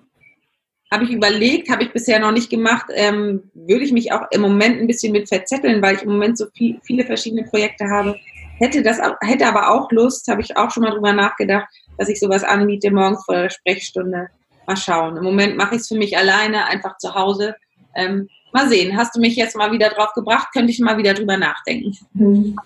Habe 0.90 1.04
ich 1.04 1.10
überlegt, 1.10 1.70
habe 1.70 1.82
ich 1.82 1.92
bisher 1.92 2.18
noch 2.18 2.32
nicht 2.32 2.48
gemacht. 2.48 2.86
Ähm, 2.94 3.50
würde 3.54 3.84
ich 3.84 3.92
mich 3.92 4.12
auch 4.12 4.22
im 4.30 4.40
Moment 4.40 4.80
ein 4.80 4.86
bisschen 4.86 5.12
mit 5.12 5.28
verzetteln, 5.28 5.82
weil 5.82 5.96
ich 5.96 6.02
im 6.02 6.10
Moment 6.10 6.38
so 6.38 6.46
viel, 6.56 6.78
viele 6.82 7.04
verschiedene 7.04 7.44
Projekte 7.44 7.88
habe. 7.90 8.16
Hätte 8.58 8.82
das, 8.82 8.98
hätte 9.20 9.46
aber 9.46 9.70
auch 9.70 9.92
Lust, 9.92 10.26
habe 10.28 10.40
ich 10.40 10.56
auch 10.56 10.70
schon 10.70 10.82
mal 10.82 10.90
drüber 10.90 11.12
nachgedacht, 11.12 11.68
dass 11.96 12.08
ich 12.08 12.18
sowas 12.18 12.42
anbiete 12.42 12.90
morgens 12.90 13.24
vor 13.24 13.36
der 13.36 13.50
Sprechstunde. 13.50 14.28
Mal 14.66 14.76
schauen. 14.76 15.16
Im 15.16 15.24
Moment 15.24 15.56
mache 15.56 15.76
ich 15.76 15.82
es 15.82 15.88
für 15.88 15.96
mich 15.96 16.16
alleine, 16.16 16.66
einfach 16.66 16.96
zu 16.98 17.14
Hause. 17.14 17.54
Ähm, 17.94 18.28
mal 18.52 18.68
sehen, 18.68 18.96
hast 18.96 19.14
du 19.14 19.20
mich 19.20 19.36
jetzt 19.36 19.56
mal 19.56 19.72
wieder 19.72 19.90
drauf 19.90 20.12
gebracht, 20.14 20.48
könnte 20.52 20.72
ich 20.72 20.80
mal 20.80 20.98
wieder 20.98 21.14
drüber 21.14 21.36
nachdenken. 21.36 21.96
Mhm. 22.14 22.56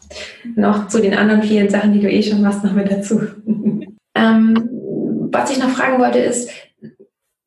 Noch 0.56 0.88
zu 0.88 1.00
den 1.00 1.14
anderen 1.14 1.42
vielen 1.42 1.68
Sachen, 1.68 1.92
die 1.92 2.00
du 2.00 2.10
eh 2.10 2.22
schon 2.22 2.42
machst, 2.42 2.64
noch 2.64 2.72
mit 2.72 2.90
dazu. 2.90 3.20
ähm, 4.14 4.68
was 5.32 5.50
ich 5.50 5.58
noch 5.58 5.70
fragen 5.70 5.98
wollte 6.00 6.18
ist, 6.18 6.50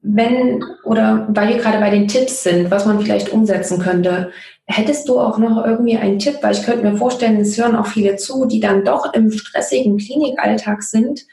wenn 0.08 0.64
oder 0.84 1.28
weil 1.30 1.50
wir 1.50 1.58
gerade 1.58 1.80
bei 1.80 1.90
den 1.90 2.08
Tipps 2.08 2.44
sind, 2.44 2.70
was 2.70 2.86
man 2.86 3.02
vielleicht 3.02 3.30
umsetzen 3.30 3.80
könnte, 3.80 4.32
hättest 4.66 5.10
du 5.10 5.20
auch 5.20 5.38
noch 5.40 5.66
irgendwie 5.66 5.98
einen 5.98 6.20
Tipp? 6.20 6.38
Weil 6.42 6.54
ich 6.54 6.64
könnte 6.64 6.84
mir 6.84 6.98
vorstellen, 6.98 7.40
es 7.40 7.58
hören 7.58 7.76
auch 7.76 7.88
viele 7.88 8.16
zu, 8.16 8.46
die 8.46 8.60
dann 8.60 8.86
doch 8.86 9.14
im 9.14 9.32
stressigen 9.32 9.98
Klinikalltag 9.98 10.84
sind 10.84 11.26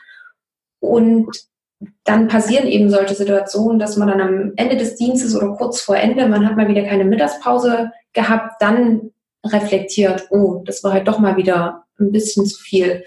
und 0.81 1.29
dann 2.05 2.29
passieren 2.29 2.67
eben 2.67 2.91
solche 2.91 3.15
Situationen, 3.15 3.79
dass 3.79 3.97
man 3.97 4.09
dann 4.09 4.21
am 4.21 4.53
Ende 4.57 4.77
des 4.77 4.97
Dienstes 4.97 5.37
oder 5.37 5.55
kurz 5.57 5.81
vor 5.81 5.97
Ende, 5.97 6.29
man 6.29 6.47
hat 6.47 6.57
mal 6.57 6.69
wieder 6.69 6.85
keine 6.85 7.05
Mittagspause 7.05 7.91
gehabt, 8.13 8.55
dann 8.61 9.11
reflektiert, 9.45 10.29
oh, 10.31 10.63
das 10.65 10.83
war 10.85 10.93
halt 10.93 11.09
doch 11.09 11.19
mal 11.19 11.37
wieder 11.37 11.85
ein 11.99 12.13
bisschen 12.13 12.47
zu 12.47 12.59
viel. 12.59 13.05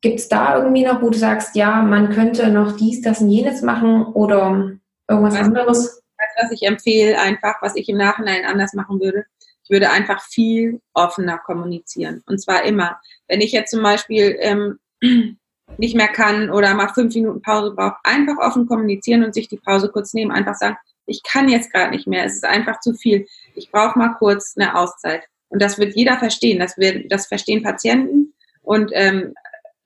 Gibt 0.00 0.20
es 0.20 0.28
da 0.28 0.56
irgendwie 0.56 0.84
noch, 0.84 1.02
wo 1.02 1.10
du 1.10 1.18
sagst, 1.18 1.56
ja, 1.56 1.82
man 1.82 2.10
könnte 2.10 2.50
noch 2.50 2.76
dies, 2.76 3.00
das 3.00 3.20
und 3.20 3.30
jenes 3.30 3.62
machen 3.62 4.04
oder 4.06 4.72
irgendwas 5.08 5.34
weißt 5.34 5.44
anderes? 5.44 5.96
Du, 5.96 6.42
was 6.42 6.52
ich 6.52 6.62
empfehle, 6.62 7.18
einfach, 7.18 7.56
was 7.62 7.74
ich 7.76 7.88
im 7.88 7.96
Nachhinein 7.96 8.44
anders 8.44 8.74
machen 8.74 9.00
würde. 9.00 9.24
Ich 9.64 9.70
würde 9.70 9.90
einfach 9.90 10.22
viel 10.22 10.80
offener 10.94 11.38
kommunizieren. 11.38 12.22
Und 12.26 12.40
zwar 12.40 12.64
immer. 12.64 13.00
Wenn 13.26 13.40
ich 13.40 13.52
jetzt 13.52 13.70
zum 13.70 13.82
Beispiel 13.82 14.36
ähm, 14.40 14.78
nicht 15.78 15.96
mehr 15.96 16.08
kann 16.08 16.50
oder 16.50 16.74
mal 16.74 16.88
fünf 16.88 17.14
Minuten 17.14 17.42
Pause 17.42 17.72
braucht, 17.74 17.96
einfach 18.04 18.38
offen 18.38 18.66
kommunizieren 18.66 19.24
und 19.24 19.34
sich 19.34 19.48
die 19.48 19.58
Pause 19.58 19.90
kurz 19.90 20.14
nehmen. 20.14 20.30
Einfach 20.30 20.54
sagen, 20.54 20.76
ich 21.06 21.22
kann 21.22 21.48
jetzt 21.48 21.72
gerade 21.72 21.90
nicht 21.90 22.06
mehr, 22.06 22.24
es 22.24 22.34
ist 22.34 22.44
einfach 22.44 22.80
zu 22.80 22.94
viel. 22.94 23.26
Ich 23.54 23.70
brauche 23.70 23.98
mal 23.98 24.14
kurz 24.18 24.54
eine 24.56 24.76
Auszeit. 24.76 25.24
Und 25.48 25.60
das 25.60 25.78
wird 25.78 25.96
jeder 25.96 26.18
verstehen. 26.18 26.58
Das, 26.58 26.76
wird, 26.78 27.10
das 27.10 27.26
verstehen 27.26 27.62
Patienten 27.62 28.34
und 28.62 28.90
ähm, 28.92 29.34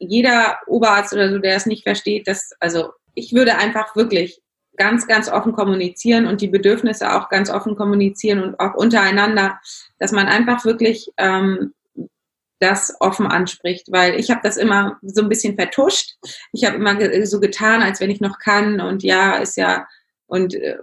jeder 0.02 0.58
Oberarzt 0.66 1.12
oder 1.12 1.30
so, 1.30 1.38
der 1.38 1.56
es 1.56 1.66
nicht 1.66 1.84
versteht, 1.84 2.26
das, 2.26 2.50
also 2.60 2.92
ich 3.14 3.32
würde 3.32 3.56
einfach 3.56 3.94
wirklich 3.94 4.40
ganz, 4.76 5.06
ganz 5.06 5.28
offen 5.28 5.52
kommunizieren 5.52 6.26
und 6.26 6.40
die 6.40 6.48
Bedürfnisse 6.48 7.12
auch 7.12 7.28
ganz 7.28 7.50
offen 7.50 7.76
kommunizieren 7.76 8.42
und 8.42 8.58
auch 8.58 8.74
untereinander, 8.74 9.60
dass 9.98 10.12
man 10.12 10.26
einfach 10.26 10.64
wirklich 10.64 11.12
ähm, 11.18 11.74
das 12.58 12.96
offen 13.00 13.26
anspricht, 13.26 13.90
weil 13.90 14.14
ich 14.18 14.30
habe 14.30 14.40
das 14.42 14.56
immer 14.56 14.98
so 15.02 15.22
ein 15.22 15.28
bisschen 15.28 15.56
vertuscht. 15.56 16.14
Ich 16.52 16.64
habe 16.64 16.76
immer 16.76 17.26
so 17.26 17.40
getan, 17.40 17.82
als 17.82 18.00
wenn 18.00 18.10
ich 18.10 18.20
noch 18.20 18.38
kann 18.38 18.80
und 18.80 19.02
ja, 19.02 19.36
ist 19.36 19.56
ja 19.56 19.86
und 20.26 20.54
äh, 20.54 20.78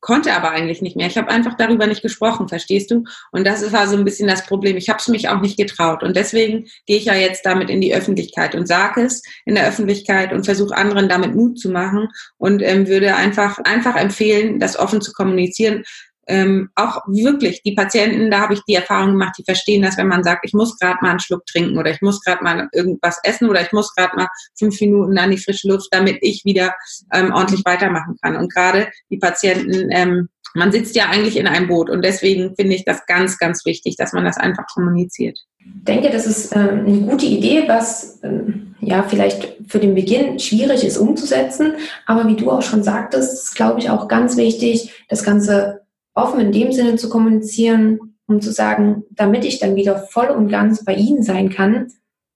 konnte 0.00 0.32
aber 0.32 0.50
eigentlich 0.50 0.82
nicht 0.82 0.96
mehr. 0.96 1.06
Ich 1.06 1.18
habe 1.18 1.28
einfach 1.28 1.54
darüber 1.56 1.86
nicht 1.86 2.02
gesprochen, 2.02 2.48
verstehst 2.48 2.90
du? 2.90 3.04
Und 3.32 3.46
das 3.46 3.72
war 3.72 3.88
so 3.88 3.96
ein 3.96 4.04
bisschen 4.04 4.28
das 4.28 4.46
Problem. 4.46 4.76
Ich 4.76 4.88
habe 4.88 4.98
es 4.98 5.08
mich 5.08 5.28
auch 5.28 5.40
nicht 5.40 5.56
getraut 5.56 6.02
und 6.02 6.16
deswegen 6.16 6.66
gehe 6.86 6.98
ich 6.98 7.06
ja 7.06 7.14
jetzt 7.14 7.44
damit 7.44 7.70
in 7.70 7.80
die 7.80 7.94
Öffentlichkeit 7.94 8.54
und 8.54 8.68
sage 8.68 9.02
es 9.02 9.22
in 9.44 9.54
der 9.54 9.66
Öffentlichkeit 9.66 10.32
und 10.32 10.44
versuche 10.44 10.76
anderen 10.76 11.08
damit 11.08 11.34
Mut 11.34 11.58
zu 11.58 11.70
machen 11.70 12.08
und 12.36 12.62
ähm, 12.62 12.86
würde 12.86 13.14
einfach 13.16 13.58
einfach 13.58 13.96
empfehlen, 13.96 14.60
das 14.60 14.78
offen 14.78 15.00
zu 15.00 15.12
kommunizieren, 15.12 15.84
ähm, 16.28 16.68
auch 16.74 17.02
wirklich 17.08 17.62
die 17.62 17.74
Patienten, 17.74 18.30
da 18.30 18.40
habe 18.40 18.54
ich 18.54 18.60
die 18.68 18.74
Erfahrung 18.74 19.12
gemacht, 19.12 19.34
die 19.38 19.44
verstehen 19.44 19.82
das, 19.82 19.96
wenn 19.96 20.08
man 20.08 20.22
sagt, 20.22 20.44
ich 20.44 20.52
muss 20.52 20.78
gerade 20.78 20.98
mal 21.00 21.10
einen 21.10 21.20
Schluck 21.20 21.46
trinken 21.46 21.78
oder 21.78 21.90
ich 21.90 22.02
muss 22.02 22.22
gerade 22.22 22.44
mal 22.44 22.68
irgendwas 22.72 23.18
essen 23.24 23.48
oder 23.48 23.62
ich 23.62 23.72
muss 23.72 23.94
gerade 23.94 24.14
mal 24.14 24.28
fünf 24.58 24.78
Minuten 24.80 25.16
an 25.18 25.30
die 25.30 25.38
frische 25.38 25.68
Luft, 25.68 25.88
damit 25.90 26.18
ich 26.20 26.44
wieder 26.44 26.74
ähm, 27.14 27.32
ordentlich 27.32 27.64
weitermachen 27.64 28.16
kann. 28.22 28.36
Und 28.36 28.52
gerade 28.52 28.88
die 29.10 29.16
Patienten, 29.16 29.88
ähm, 29.90 30.28
man 30.54 30.70
sitzt 30.70 30.94
ja 30.96 31.06
eigentlich 31.08 31.36
in 31.36 31.46
einem 31.46 31.68
Boot 31.68 31.88
und 31.88 32.04
deswegen 32.04 32.54
finde 32.56 32.74
ich 32.74 32.84
das 32.84 33.06
ganz, 33.06 33.38
ganz 33.38 33.64
wichtig, 33.64 33.96
dass 33.96 34.12
man 34.12 34.24
das 34.24 34.36
einfach 34.36 34.66
kommuniziert. 34.74 35.38
Ich 35.58 35.84
denke, 35.84 36.10
das 36.10 36.26
ist 36.26 36.54
ähm, 36.54 36.84
eine 36.86 37.00
gute 37.00 37.26
Idee, 37.26 37.64
was 37.66 38.20
ähm, 38.22 38.74
ja 38.80 39.02
vielleicht 39.02 39.56
für 39.66 39.78
den 39.78 39.94
Beginn 39.94 40.38
schwierig 40.38 40.84
ist 40.84 40.98
umzusetzen. 40.98 41.74
Aber 42.06 42.26
wie 42.26 42.36
du 42.36 42.50
auch 42.50 42.62
schon 42.62 42.82
sagtest, 42.82 43.32
ist, 43.32 43.54
glaube 43.54 43.80
ich, 43.80 43.90
auch 43.90 44.08
ganz 44.08 44.36
wichtig, 44.36 45.04
das 45.08 45.22
Ganze 45.22 45.82
offen 46.18 46.40
in 46.40 46.52
dem 46.52 46.72
Sinne 46.72 46.96
zu 46.96 47.08
kommunizieren, 47.08 48.16
um 48.26 48.40
zu 48.40 48.52
sagen, 48.52 49.04
damit 49.10 49.44
ich 49.44 49.58
dann 49.58 49.76
wieder 49.76 49.98
voll 49.98 50.28
und 50.28 50.48
ganz 50.48 50.84
bei 50.84 50.94
Ihnen 50.94 51.22
sein 51.22 51.50
kann, 51.50 51.92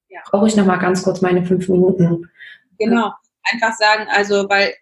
ja. 0.09 0.21
brauche 0.31 0.49
ich 0.49 0.57
nochmal 0.57 0.79
ganz 0.79 1.03
kurz 1.03 1.21
meine 1.21 1.45
fünf 1.45 1.69
Minuten. 1.69 2.31
Genau, 2.79 3.13
einfach 3.45 3.75
sagen, 3.77 4.07
also 4.11 4.49
weil 4.49 4.75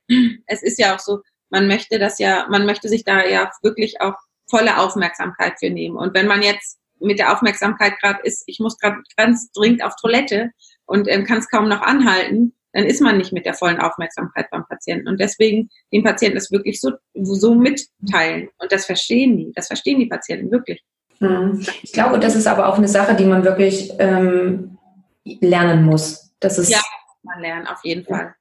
es 0.46 0.62
ist 0.62 0.78
ja 0.78 0.94
auch 0.94 1.01
so, 1.01 1.20
man 1.51 1.66
möchte 1.66 1.98
das 1.98 2.18
ja, 2.18 2.46
man 2.48 2.64
möchte 2.64 2.88
sich 2.88 3.05
da 3.05 3.24
ja 3.24 3.51
wirklich 3.62 4.01
auch 4.01 4.14
volle 4.48 4.78
Aufmerksamkeit 4.78 5.55
für 5.59 5.70
nehmen. 5.70 5.96
Und 5.96 6.14
wenn 6.14 6.26
man 6.26 6.42
jetzt 6.42 6.78
mit 7.01 7.18
der 7.18 7.32
Aufmerksamkeit 7.32 7.98
gerade 8.01 8.20
ist, 8.22 8.44
ich 8.46 8.61
muss 8.61 8.78
gerade 8.78 8.98
ganz 9.16 9.51
dringend 9.53 9.82
auf 9.82 9.94
Toilette 9.96 10.51
und 10.86 11.09
ähm, 11.09 11.24
kann 11.24 11.38
es 11.38 11.48
kaum 11.48 11.68
noch 11.68 11.82
anhalten, 11.82 12.55
dann 12.72 12.84
ist 12.84 13.00
man 13.00 13.18
nicht 13.18 13.32
mit 13.32 13.46
der 13.46 13.54
vollen 13.54 13.80
Aufmerksamkeit 13.80 14.50
beim 14.50 14.66
Patienten. 14.66 15.08
Und 15.08 15.20
deswegen 15.20 15.70
den 15.92 16.04
Patienten 16.04 16.36
das 16.36 16.50
wirklich 16.50 16.80
so, 16.80 16.92
so 17.14 17.54
mitteilen. 17.54 18.48
Und 18.58 18.70
das 18.72 18.86
verstehen 18.86 19.36
die. 19.36 19.52
Das 19.54 19.66
verstehen 19.66 19.98
die 19.98 20.06
Patienten 20.06 20.50
wirklich. 20.50 20.82
Mhm. 21.18 21.66
Ich 21.82 21.92
glaube, 21.92 22.18
das 22.18 22.36
ist 22.36 22.46
aber 22.46 22.68
auch 22.68 22.78
eine 22.78 22.88
Sache, 22.88 23.14
die 23.14 23.24
man 23.24 23.44
wirklich 23.44 23.92
ähm, 23.98 24.78
lernen 25.24 25.84
muss. 25.84 26.32
Das 26.40 26.58
ist, 26.58 26.70
ja, 26.70 26.80
man 27.22 27.40
lernen, 27.40 27.66
auf 27.66 27.80
jeden 27.84 28.04
Fall. 28.04 28.34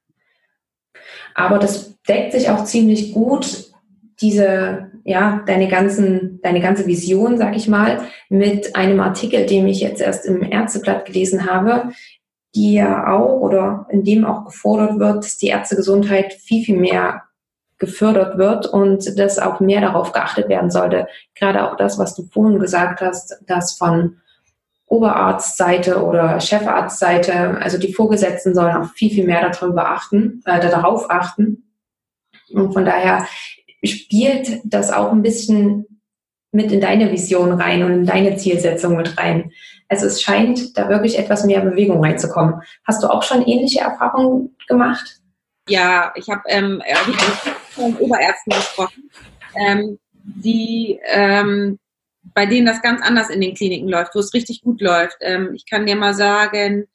Aber 1.34 1.58
das 1.58 1.98
deckt 2.08 2.32
sich 2.32 2.50
auch 2.50 2.64
ziemlich 2.64 3.12
gut, 3.12 3.70
diese 4.20 4.90
ja, 5.04 5.42
deine 5.46 5.68
ganzen, 5.68 6.40
deine 6.42 6.60
ganze 6.60 6.86
Vision, 6.86 7.38
sag 7.38 7.56
ich 7.56 7.68
mal, 7.68 8.02
mit 8.28 8.76
einem 8.76 9.00
Artikel, 9.00 9.46
den 9.46 9.66
ich 9.66 9.80
jetzt 9.80 10.00
erst 10.00 10.26
im 10.26 10.42
Ärzteblatt 10.42 11.06
gelesen 11.06 11.46
habe, 11.50 11.92
die 12.54 12.74
ja 12.74 13.12
auch 13.12 13.40
oder 13.40 13.86
in 13.90 14.04
dem 14.04 14.24
auch 14.24 14.44
gefordert 14.44 14.98
wird, 14.98 15.24
dass 15.24 15.38
die 15.38 15.48
Ärztegesundheit 15.48 16.32
viel, 16.32 16.64
viel 16.64 16.78
mehr 16.78 17.22
gefördert 17.78 18.38
wird 18.38 18.66
und 18.66 19.18
dass 19.18 19.38
auch 19.38 19.60
mehr 19.60 19.80
darauf 19.80 20.12
geachtet 20.12 20.48
werden 20.48 20.70
sollte. 20.70 21.08
Gerade 21.34 21.68
auch 21.68 21.76
das, 21.76 21.98
was 21.98 22.14
du 22.14 22.24
vorhin 22.24 22.58
gesagt 22.58 23.00
hast, 23.00 23.42
dass 23.46 23.76
von 23.76 24.18
Oberarztseite 24.86 26.04
oder 26.04 26.40
Chefarztseite, 26.40 27.58
also 27.60 27.78
die 27.78 27.94
Vorgesetzten 27.94 28.54
sollen 28.54 28.76
auch 28.76 28.90
viel, 28.90 29.10
viel 29.10 29.24
mehr 29.24 29.48
darüber 29.48 29.88
achten, 29.88 30.42
äh, 30.44 30.60
darauf 30.60 31.10
achten. 31.10 31.70
Und 32.52 32.72
von 32.72 32.84
daher 32.84 33.26
spielt 33.84 34.60
das 34.64 34.92
auch 34.92 35.12
ein 35.12 35.22
bisschen 35.22 35.86
mit 36.52 36.72
in 36.72 36.80
deine 36.80 37.10
Vision 37.12 37.52
rein 37.52 37.84
und 37.84 37.92
in 37.92 38.04
deine 38.04 38.36
Zielsetzung 38.36 38.96
mit 38.96 39.16
rein. 39.16 39.52
Also 39.90 40.06
es 40.06 40.22
scheint 40.22 40.78
da 40.78 40.88
wirklich 40.88 41.18
etwas 41.18 41.44
mehr 41.44 41.60
Bewegung 41.60 42.02
reinzukommen. 42.02 42.62
Hast 42.86 43.02
du 43.02 43.08
auch 43.08 43.24
schon 43.24 43.42
ähnliche 43.42 43.80
Erfahrungen 43.80 44.56
gemacht? 44.68 45.18
Ja, 45.68 46.12
ich 46.14 46.28
habe 46.30 46.42
ähm, 46.46 46.80
mit 47.76 48.00
Oberärzten 48.00 48.52
gesprochen, 48.52 49.10
ähm, 49.54 49.98
die 50.22 50.98
ähm, 51.04 51.78
bei 52.34 52.46
denen 52.46 52.66
das 52.66 52.82
ganz 52.82 53.02
anders 53.02 53.30
in 53.30 53.40
den 53.40 53.54
Kliniken 53.54 53.88
läuft, 53.88 54.14
wo 54.14 54.20
es 54.20 54.32
richtig 54.32 54.62
gut 54.62 54.80
läuft. 54.80 55.16
Ähm, 55.20 55.52
ich 55.54 55.66
kann 55.68 55.86
dir 55.86 55.96
mal 55.96 56.14
sagen, 56.14 56.86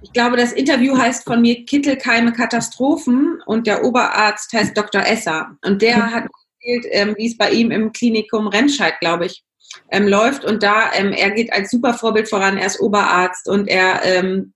ich 0.00 0.12
glaube, 0.12 0.36
das 0.36 0.52
Interview 0.52 0.96
heißt 0.96 1.24
von 1.24 1.40
mir 1.40 1.64
Kittelkeime 1.64 2.32
Katastrophen 2.32 3.42
und 3.46 3.66
der 3.66 3.84
Oberarzt 3.84 4.52
heißt 4.52 4.76
Dr. 4.76 5.04
Esser. 5.04 5.56
Und 5.64 5.82
der 5.82 6.10
hat 6.14 6.24
erzählt, 6.60 6.86
ähm, 6.92 7.14
wie 7.18 7.26
es 7.26 7.36
bei 7.36 7.50
ihm 7.50 7.70
im 7.70 7.92
Klinikum 7.92 8.46
Remscheid, 8.46 8.94
glaube 9.00 9.26
ich, 9.26 9.42
ähm, 9.90 10.08
läuft. 10.08 10.44
Und 10.44 10.62
da, 10.62 10.92
ähm, 10.94 11.12
er 11.12 11.30
geht 11.30 11.52
als 11.52 11.70
super 11.70 11.94
Vorbild 11.94 12.28
voran, 12.28 12.58
er 12.58 12.66
ist 12.66 12.80
Oberarzt 12.80 13.48
und 13.48 13.68
er 13.68 14.04
ähm, 14.04 14.52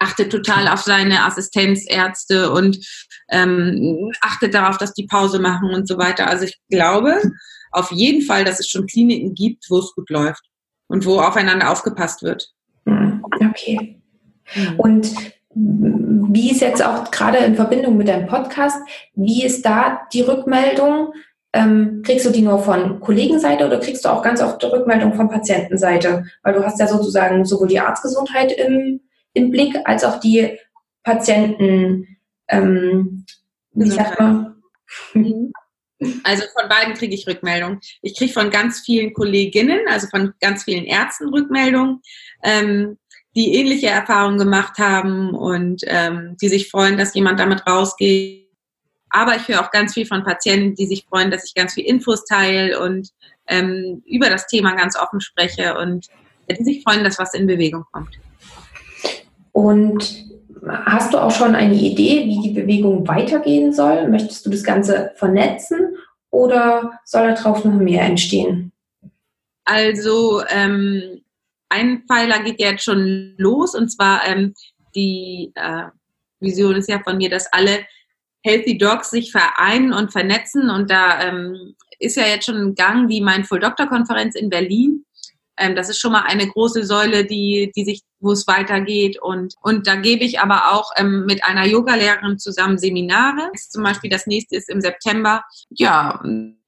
achtet 0.00 0.30
total 0.30 0.68
auf 0.68 0.82
seine 0.82 1.24
Assistenzärzte 1.24 2.50
und 2.52 2.78
ähm, 3.30 4.10
achtet 4.20 4.54
darauf, 4.54 4.78
dass 4.78 4.92
die 4.92 5.06
Pause 5.06 5.38
machen 5.38 5.70
und 5.70 5.88
so 5.88 5.98
weiter. 5.98 6.28
Also 6.28 6.44
ich 6.44 6.58
glaube 6.70 7.20
auf 7.70 7.90
jeden 7.90 8.22
Fall, 8.22 8.44
dass 8.44 8.60
es 8.60 8.68
schon 8.68 8.86
Kliniken 8.86 9.34
gibt, 9.34 9.64
wo 9.68 9.78
es 9.78 9.94
gut 9.94 10.10
läuft 10.10 10.42
und 10.88 11.04
wo 11.04 11.20
aufeinander 11.20 11.70
aufgepasst 11.70 12.22
wird. 12.22 12.50
Hm, 12.86 13.22
okay. 13.24 14.00
Und 14.78 15.14
wie 15.54 16.50
ist 16.50 16.60
jetzt 16.60 16.84
auch 16.84 17.10
gerade 17.10 17.38
in 17.38 17.56
Verbindung 17.56 17.96
mit 17.96 18.08
deinem 18.08 18.26
Podcast, 18.26 18.78
wie 19.14 19.44
ist 19.44 19.64
da 19.64 20.02
die 20.12 20.20
Rückmeldung? 20.20 21.12
Ähm, 21.54 22.02
kriegst 22.04 22.26
du 22.26 22.30
die 22.30 22.42
nur 22.42 22.58
von 22.58 23.00
Kollegenseite 23.00 23.66
oder 23.66 23.80
kriegst 23.80 24.04
du 24.04 24.10
auch 24.10 24.22
ganz 24.22 24.42
oft 24.42 24.62
Rückmeldung 24.62 25.14
von 25.14 25.30
Patientenseite? 25.30 26.24
Weil 26.42 26.54
du 26.54 26.64
hast 26.64 26.78
ja 26.78 26.86
sozusagen 26.86 27.44
sowohl 27.44 27.68
die 27.68 27.80
Arztgesundheit 27.80 28.52
im, 28.52 29.00
im 29.32 29.50
Blick 29.50 29.74
als 29.84 30.04
auch 30.04 30.20
die 30.20 30.58
Patienten, 31.02 32.18
ähm, 32.48 33.24
sagt 33.74 34.20
man? 34.20 34.62
Mhm. 35.14 35.52
Also 36.22 36.44
von 36.58 36.68
beiden 36.68 36.94
kriege 36.94 37.14
ich 37.14 37.26
Rückmeldungen. 37.26 37.80
Ich 38.02 38.16
kriege 38.16 38.32
von 38.32 38.50
ganz 38.50 38.80
vielen 38.80 39.12
Kolleginnen, 39.14 39.80
also 39.88 40.06
von 40.08 40.32
ganz 40.40 40.64
vielen 40.64 40.84
Ärzten 40.84 41.28
Rückmeldungen, 41.28 42.00
ähm, 42.44 42.98
die 43.34 43.54
ähnliche 43.54 43.88
Erfahrungen 43.88 44.38
gemacht 44.38 44.78
haben 44.78 45.34
und 45.34 45.82
ähm, 45.86 46.36
die 46.40 46.48
sich 46.48 46.70
freuen, 46.70 46.98
dass 46.98 47.14
jemand 47.14 47.40
damit 47.40 47.66
rausgeht 47.66 48.47
aber 49.10 49.36
ich 49.36 49.48
höre 49.48 49.60
auch 49.60 49.70
ganz 49.70 49.94
viel 49.94 50.06
von 50.06 50.24
Patienten, 50.24 50.74
die 50.74 50.86
sich 50.86 51.06
freuen, 51.08 51.30
dass 51.30 51.44
ich 51.44 51.54
ganz 51.54 51.74
viel 51.74 51.84
Infos 51.84 52.24
teile 52.24 52.80
und 52.80 53.10
ähm, 53.46 54.02
über 54.06 54.28
das 54.28 54.46
Thema 54.46 54.74
ganz 54.74 54.96
offen 54.96 55.20
spreche 55.20 55.76
und 55.78 56.06
die 56.50 56.64
sich 56.64 56.82
freuen, 56.82 57.04
dass 57.04 57.18
was 57.18 57.34
in 57.34 57.46
Bewegung 57.46 57.84
kommt. 57.92 58.18
Und 59.52 60.24
hast 60.66 61.12
du 61.12 61.18
auch 61.18 61.30
schon 61.30 61.54
eine 61.54 61.74
Idee, 61.74 62.24
wie 62.26 62.40
die 62.40 62.60
Bewegung 62.60 63.06
weitergehen 63.06 63.72
soll? 63.72 64.08
Möchtest 64.08 64.44
du 64.46 64.50
das 64.50 64.62
Ganze 64.62 65.12
vernetzen 65.16 65.96
oder 66.30 66.98
soll 67.04 67.34
darauf 67.34 67.64
noch 67.64 67.74
mehr 67.74 68.02
entstehen? 68.02 68.72
Also 69.64 70.42
ähm, 70.48 71.22
ein 71.68 72.04
Pfeiler 72.08 72.42
geht 72.42 72.60
jetzt 72.60 72.84
schon 72.84 73.34
los 73.36 73.74
und 73.74 73.90
zwar 73.90 74.26
ähm, 74.26 74.54
die 74.94 75.52
äh, 75.54 75.84
Vision 76.40 76.76
ist 76.76 76.88
ja 76.88 77.00
von 77.02 77.18
mir, 77.18 77.28
dass 77.28 77.52
alle 77.52 77.84
Healthy 78.44 78.78
Dogs 78.78 79.10
sich 79.10 79.32
vereinen 79.32 79.92
und 79.92 80.12
vernetzen. 80.12 80.70
Und 80.70 80.90
da 80.90 81.22
ähm, 81.22 81.74
ist 81.98 82.16
ja 82.16 82.26
jetzt 82.26 82.46
schon 82.46 82.56
ein 82.56 82.74
Gang 82.74 83.08
die 83.08 83.20
Mindful 83.20 83.60
Doctor 83.60 83.86
Konferenz 83.86 84.34
in 84.34 84.48
Berlin. 84.50 85.04
Ähm, 85.56 85.74
das 85.74 85.88
ist 85.88 85.98
schon 85.98 86.12
mal 86.12 86.22
eine 86.22 86.46
große 86.46 86.84
Säule, 86.84 87.24
die, 87.24 87.72
die 87.74 87.84
sich, 87.84 88.02
wo 88.20 88.32
es 88.32 88.46
weitergeht. 88.46 89.20
Und, 89.20 89.54
und 89.60 89.86
da 89.86 89.96
gebe 89.96 90.24
ich 90.24 90.40
aber 90.40 90.72
auch 90.72 90.90
ähm, 90.96 91.24
mit 91.26 91.44
einer 91.44 91.66
Yogalehrerin 91.66 92.38
zusammen 92.38 92.78
Seminare. 92.78 93.50
Zum 93.68 93.82
Beispiel 93.82 94.10
das 94.10 94.26
nächste 94.26 94.56
ist 94.56 94.68
im 94.68 94.80
September. 94.80 95.42
Ja, 95.70 96.20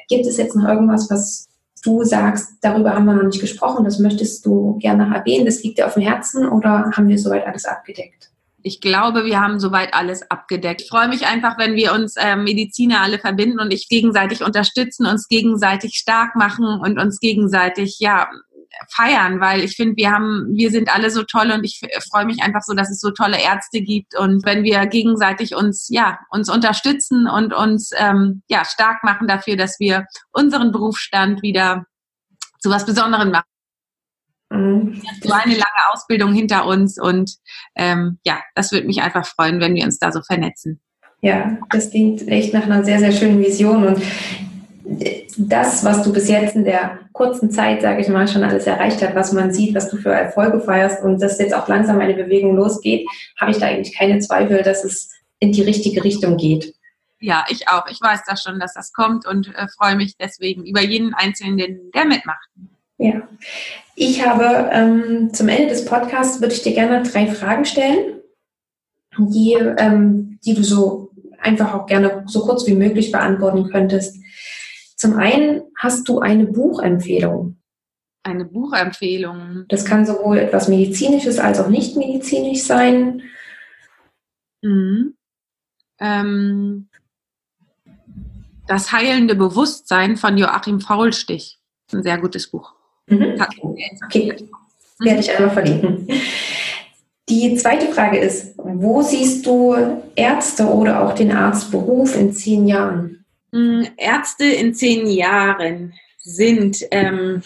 Gibt 0.10 0.26
es 0.26 0.38
jetzt 0.38 0.56
noch 0.56 0.68
irgendwas, 0.68 1.10
was 1.10 1.48
du 1.84 2.04
sagst, 2.04 2.58
darüber 2.62 2.94
haben 2.94 3.06
wir 3.06 3.14
noch 3.14 3.24
nicht 3.24 3.42
gesprochen, 3.42 3.86
das 3.86 4.00
möchtest 4.00 4.46
du 4.46 4.78
gerne 4.80 5.16
erwähnen, 5.16 5.46
das 5.46 5.64
liegt 5.64 5.78
dir 5.78 5.86
auf 5.86 5.94
dem 5.94 6.04
Herzen 6.04 6.48
oder 6.48 6.92
haben 6.96 7.08
wir 7.08 7.20
soweit 7.20 7.46
alles 7.46 7.66
abgedeckt? 7.66 8.32
Ich 8.64 8.82
glaube, 8.82 9.26
wir 9.26 9.40
haben 9.40 9.60
soweit 9.60 9.94
alles 9.94 10.32
abgedeckt. 10.32 10.82
Ich 10.82 10.90
freue 10.90 11.08
mich 11.08 11.28
einfach, 11.28 11.60
wenn 11.60 11.76
wir 11.76 11.94
uns 11.94 12.16
äh, 12.16 12.36
Mediziner 12.36 13.02
alle 13.02 13.20
verbinden 13.20 13.60
und 13.60 13.72
ich 13.72 13.88
gegenseitig 13.90 14.44
unterstützen, 14.44 15.06
uns 15.06 15.28
gegenseitig 15.28 15.94
stark 15.94 16.36
machen 16.36 16.80
und 16.82 17.00
uns 17.00 17.20
gegenseitig 17.20 18.00
ja 18.00 18.28
feiern, 18.90 19.40
weil 19.40 19.62
ich 19.62 19.76
finde, 19.76 19.96
wir 19.98 20.12
haben, 20.12 20.48
wir 20.54 20.72
sind 20.72 20.94
alle 20.94 21.10
so 21.10 21.24
toll 21.24 21.52
und 21.52 21.64
ich 21.64 21.82
freue 22.10 22.26
mich 22.26 22.42
einfach 22.42 22.62
so, 22.62 22.74
dass 22.74 22.90
es 22.90 23.00
so 23.00 23.12
tolle 23.12 23.42
Ärzte 23.42 23.82
gibt 23.82 24.18
und 24.18 24.46
wenn 24.46 24.64
wir 24.64 24.86
gegenseitig 24.88 25.56
uns, 25.56 25.88
ja, 25.90 26.20
uns 26.30 26.50
unterstützen 26.50 27.28
und 27.28 27.54
uns, 27.54 27.92
ähm, 27.98 28.44
ja, 28.48 28.66
stark 28.66 29.04
machen 29.04 29.28
dafür, 29.28 29.56
dass 29.56 29.80
wir 29.80 30.06
unseren 30.32 30.72
Berufsstand 30.72 31.42
wieder 31.42 31.86
zu 32.60 32.70
was 32.70 32.86
Besonderem 32.86 33.32
machen. 33.32 33.46
Mhm. 34.50 35.02
So 35.22 35.34
eine 35.34 35.54
lange 35.54 35.92
Ausbildung 35.92 36.34
hinter 36.34 36.66
uns 36.66 37.00
und 37.00 37.36
ähm, 37.76 38.20
ja, 38.26 38.40
das 38.56 38.72
würde 38.72 38.88
mich 38.88 39.02
einfach 39.02 39.26
freuen, 39.26 39.60
wenn 39.60 39.76
wir 39.76 39.86
uns 39.86 40.00
da 40.00 40.12
so 40.12 40.22
vernetzen. 40.22 40.80
Ja, 41.22 41.58
das 41.72 41.90
klingt 41.90 42.28
echt 42.28 42.54
nach 42.54 42.64
einer 42.64 42.84
sehr, 42.84 43.00
sehr 43.00 43.12
schönen 43.12 43.40
Vision 43.40 43.88
und 43.88 44.02
das, 45.38 45.84
was 45.84 46.04
du 46.04 46.14
bis 46.14 46.28
jetzt 46.30 46.56
in 46.56 46.66
der 46.66 47.00
kurzen 47.16 47.50
Zeit, 47.50 47.82
sage 47.82 48.02
ich 48.02 48.10
mal, 48.10 48.28
schon 48.28 48.44
alles 48.44 48.68
erreicht 48.68 49.02
hat, 49.02 49.16
was 49.16 49.32
man 49.32 49.54
sieht, 49.54 49.74
was 49.74 49.90
du 49.90 49.96
für 49.96 50.12
Erfolge 50.12 50.60
feierst 50.60 51.02
und 51.02 51.22
dass 51.22 51.40
jetzt 51.40 51.56
auch 51.56 51.68
langsam 51.68 52.00
eine 52.00 52.14
Bewegung 52.14 52.56
losgeht, 52.56 53.08
habe 53.40 53.52
ich 53.52 53.58
da 53.58 53.68
eigentlich 53.68 53.98
keine 53.98 54.20
Zweifel, 54.20 54.62
dass 54.64 54.84
es 54.84 55.12
in 55.40 55.54
die 55.54 55.62
richtige 55.62 56.04
Richtung 56.04 56.36
geht. 56.36 56.76
Ja, 57.22 57.46
ich 57.50 57.70
auch. 57.70 57.88
Ich 57.90 58.02
weiß 58.02 58.20
das 58.28 58.44
schon, 58.44 58.60
dass 58.60 58.74
das 58.74 58.92
kommt 58.92 59.26
und 59.26 59.48
äh, 59.56 59.68
freue 59.78 59.96
mich 59.96 60.18
deswegen 60.18 60.66
über 60.66 60.82
jeden 60.82 61.14
Einzelnen, 61.14 61.58
der 61.96 62.06
mitmacht. 62.06 62.50
Ja, 62.98 63.28
ich 63.96 64.26
habe 64.26 64.70
ähm, 64.74 65.34
zum 65.34 65.48
Ende 65.48 65.70
des 65.70 65.86
Podcasts 65.86 66.42
würde 66.42 66.54
ich 66.54 66.64
dir 66.64 66.74
gerne 66.74 67.02
drei 67.04 67.28
Fragen 67.28 67.64
stellen, 67.64 68.20
die, 69.18 69.54
ähm, 69.78 70.38
die 70.46 70.54
du 70.54 70.64
so 70.64 71.12
einfach 71.40 71.74
auch 71.74 71.86
gerne 71.86 72.24
so 72.28 72.42
kurz 72.42 72.68
wie 72.68 72.74
möglich 72.74 73.12
beantworten 73.12 73.70
könntest. 73.70 74.18
Zum 75.06 75.18
einen 75.18 75.62
hast 75.78 76.10
du 76.10 76.18
eine 76.18 76.46
Buchempfehlung. 76.48 77.58
Eine 78.24 78.44
Buchempfehlung. 78.44 79.66
Das 79.68 79.86
kann 79.86 80.04
sowohl 80.04 80.40
etwas 80.40 80.68
Medizinisches 80.68 81.38
als 81.38 81.60
auch 81.60 81.68
nicht 81.68 81.96
medizinisch 81.96 82.64
sein. 82.64 83.22
Mhm. 84.64 85.14
Ähm, 86.00 86.90
das 88.66 88.92
heilende 88.92 89.36
Bewusstsein 89.36 90.18
von 90.18 90.40
Joachim 90.40 90.82
Faulstich. 90.82 91.60
Ein 91.94 92.02
sehr 92.02 92.18
gutes 92.18 92.50
Buch. 92.50 92.74
Mhm. 93.06 93.40
Okay, 94.06 94.36
werde 95.02 95.20
ich 95.20 95.32
einmal 95.32 95.54
verlinken. 95.54 96.08
Die 97.30 97.56
zweite 97.58 97.94
Frage 97.94 98.18
ist, 98.18 98.56
wo 98.58 99.04
siehst 99.04 99.46
du 99.46 100.02
Ärzte 100.16 100.66
oder 100.66 101.04
auch 101.04 101.14
den 101.14 101.32
Arztberuf 101.32 102.16
in 102.16 102.34
zehn 102.34 102.68
Jahren? 102.68 103.25
Hm, 103.56 103.88
Ärzte 103.96 104.44
in 104.44 104.74
zehn 104.74 105.08
Jahren 105.08 105.94
sind, 106.18 106.80
ähm, 106.92 107.42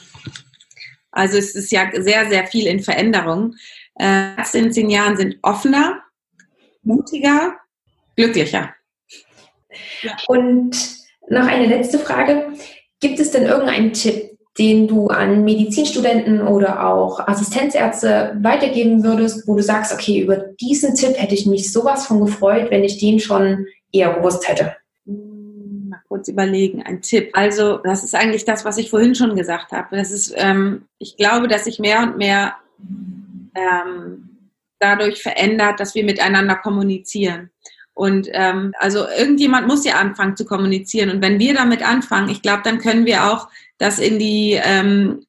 also 1.12 1.38
es 1.38 1.54
ist 1.54 1.72
ja 1.72 1.88
sehr, 1.94 2.28
sehr 2.30 2.48
viel 2.48 2.66
in 2.66 2.80
Veränderung. 2.80 3.54
Äh, 3.94 4.36
Ärzte 4.36 4.58
in 4.58 4.74
zehn 4.74 4.90
Jahren 4.90 5.18
sind 5.18 5.38
offener, 5.44 6.02
mutiger, 6.82 7.54
glücklicher. 8.16 8.74
Und 10.28 10.76
noch 11.30 11.46
eine 11.46 11.68
letzte 11.68 12.00
Frage. 12.00 12.54
Gibt 13.00 13.20
es 13.20 13.30
denn 13.30 13.44
irgendeinen 13.44 13.94
Tipp, 13.94 14.32
den 14.58 14.88
du 14.88 15.10
an 15.10 15.44
Medizinstudenten 15.44 16.42
oder 16.42 16.88
auch 16.88 17.20
Assistenzärzte 17.20 18.36
weitergeben 18.42 19.04
würdest, 19.04 19.48
wo 19.48 19.56
du 19.56 19.62
sagst, 19.62 19.94
okay, 19.94 20.22
über 20.22 20.38
diesen 20.60 20.96
Tipp 20.96 21.14
hätte 21.18 21.36
ich 21.36 21.46
mich 21.46 21.72
sowas 21.72 22.08
von 22.08 22.20
gefreut, 22.26 22.72
wenn 22.72 22.84
ich 22.84 22.98
den 22.98 23.20
schon 23.20 23.68
eher 23.92 24.12
gewusst 24.16 24.50
hätte? 24.50 24.76
Kurz 26.10 26.28
überlegen, 26.28 26.84
ein 26.84 27.02
Tipp. 27.02 27.30
Also, 27.34 27.78
das 27.78 28.04
ist 28.04 28.16
eigentlich 28.16 28.44
das, 28.44 28.66
was 28.66 28.78
ich 28.78 28.90
vorhin 28.90 29.16
schon 29.16 29.36
gesagt 29.36 29.72
habe. 29.72 29.96
Das 29.96 30.12
ist, 30.12 30.34
ähm, 30.36 30.86
ich 30.98 31.16
glaube, 31.16 31.48
dass 31.48 31.66
sich 31.66 31.80
mehr 31.80 32.02
und 32.02 32.18
mehr 32.18 32.56
ähm, 33.56 34.30
dadurch 34.80 35.22
verändert, 35.22 35.80
dass 35.80 35.96
wir 35.96 36.04
miteinander 36.04 36.56
kommunizieren. 36.56 37.52
Und 37.94 38.30
ähm, 38.32 38.74
also 38.80 39.06
irgendjemand 39.08 39.68
muss 39.68 39.84
ja 39.84 39.96
anfangen 39.96 40.38
zu 40.38 40.46
kommunizieren. 40.46 41.10
Und 41.10 41.22
wenn 41.22 41.38
wir 41.38 41.54
damit 41.54 41.86
anfangen, 41.86 42.30
ich 42.30 42.42
glaube, 42.42 42.62
dann 42.64 42.80
können 42.80 43.06
wir 43.06 43.26
auch 43.26 43.50
das 43.78 44.00
in 44.00 44.20
die 44.20 44.58
ähm, 44.64 45.26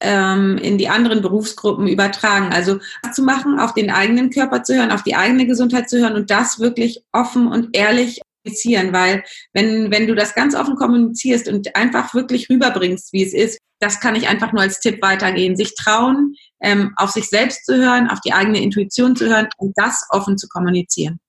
ähm, 0.00 0.58
in 0.58 0.78
die 0.78 0.88
anderen 0.88 1.20
Berufsgruppen 1.20 1.86
übertragen. 1.86 2.52
Also 2.52 2.78
zu 3.12 3.22
machen, 3.22 3.58
auf 3.58 3.74
den 3.74 3.90
eigenen 3.90 4.30
Körper 4.30 4.62
zu 4.62 4.74
hören, 4.74 4.90
auf 4.90 5.02
die 5.02 5.16
eigene 5.16 5.46
Gesundheit 5.46 5.90
zu 5.90 5.98
hören 5.98 6.14
und 6.14 6.30
das 6.30 6.60
wirklich 6.60 7.02
offen 7.12 7.48
und 7.48 7.76
ehrlich 7.76 8.20
kommunizieren, 8.44 8.92
weil 8.92 9.22
wenn, 9.52 9.90
wenn 9.90 10.06
du 10.06 10.14
das 10.14 10.34
ganz 10.34 10.54
offen 10.54 10.76
kommunizierst 10.76 11.48
und 11.48 11.74
einfach 11.76 12.14
wirklich 12.14 12.48
rüberbringst, 12.50 13.12
wie 13.12 13.24
es 13.24 13.34
ist, 13.34 13.58
das 13.80 14.00
kann 14.00 14.16
ich 14.16 14.28
einfach 14.28 14.52
nur 14.52 14.62
als 14.62 14.80
Tipp 14.80 15.00
weitergehen. 15.02 15.56
Sich 15.56 15.74
trauen, 15.74 16.34
ähm, 16.60 16.92
auf 16.96 17.10
sich 17.10 17.28
selbst 17.28 17.64
zu 17.64 17.76
hören, 17.76 18.08
auf 18.08 18.20
die 18.20 18.32
eigene 18.32 18.60
Intuition 18.60 19.14
zu 19.14 19.28
hören 19.28 19.48
und 19.58 19.72
das 19.76 20.04
offen 20.10 20.36
zu 20.36 20.48
kommunizieren. 20.48 21.20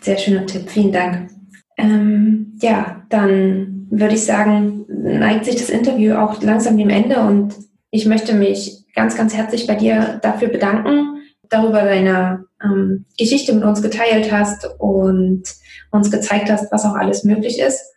Sehr 0.00 0.16
schöner 0.16 0.46
Tipp, 0.46 0.70
vielen 0.70 0.92
Dank. 0.92 1.30
Ähm, 1.76 2.58
ja, 2.62 3.04
dann 3.10 3.86
würde 3.90 4.14
ich 4.14 4.24
sagen, 4.24 4.86
neigt 4.88 5.44
sich 5.44 5.56
das 5.56 5.68
Interview 5.68 6.14
auch 6.14 6.42
langsam 6.42 6.78
dem 6.78 6.88
Ende 6.88 7.20
und 7.20 7.54
ich 7.90 8.06
möchte 8.06 8.34
mich 8.34 8.86
ganz, 8.94 9.16
ganz 9.16 9.34
herzlich 9.34 9.66
bei 9.66 9.74
dir 9.74 10.18
dafür 10.22 10.48
bedanken, 10.48 11.11
darüber 11.52 11.82
deine 11.82 12.46
ähm, 12.62 13.06
Geschichte 13.18 13.52
mit 13.52 13.64
uns 13.64 13.82
geteilt 13.82 14.32
hast 14.32 14.68
und 14.78 15.44
uns 15.90 16.10
gezeigt 16.10 16.50
hast, 16.50 16.72
was 16.72 16.84
auch 16.84 16.94
alles 16.94 17.24
möglich 17.24 17.58
ist. 17.58 17.92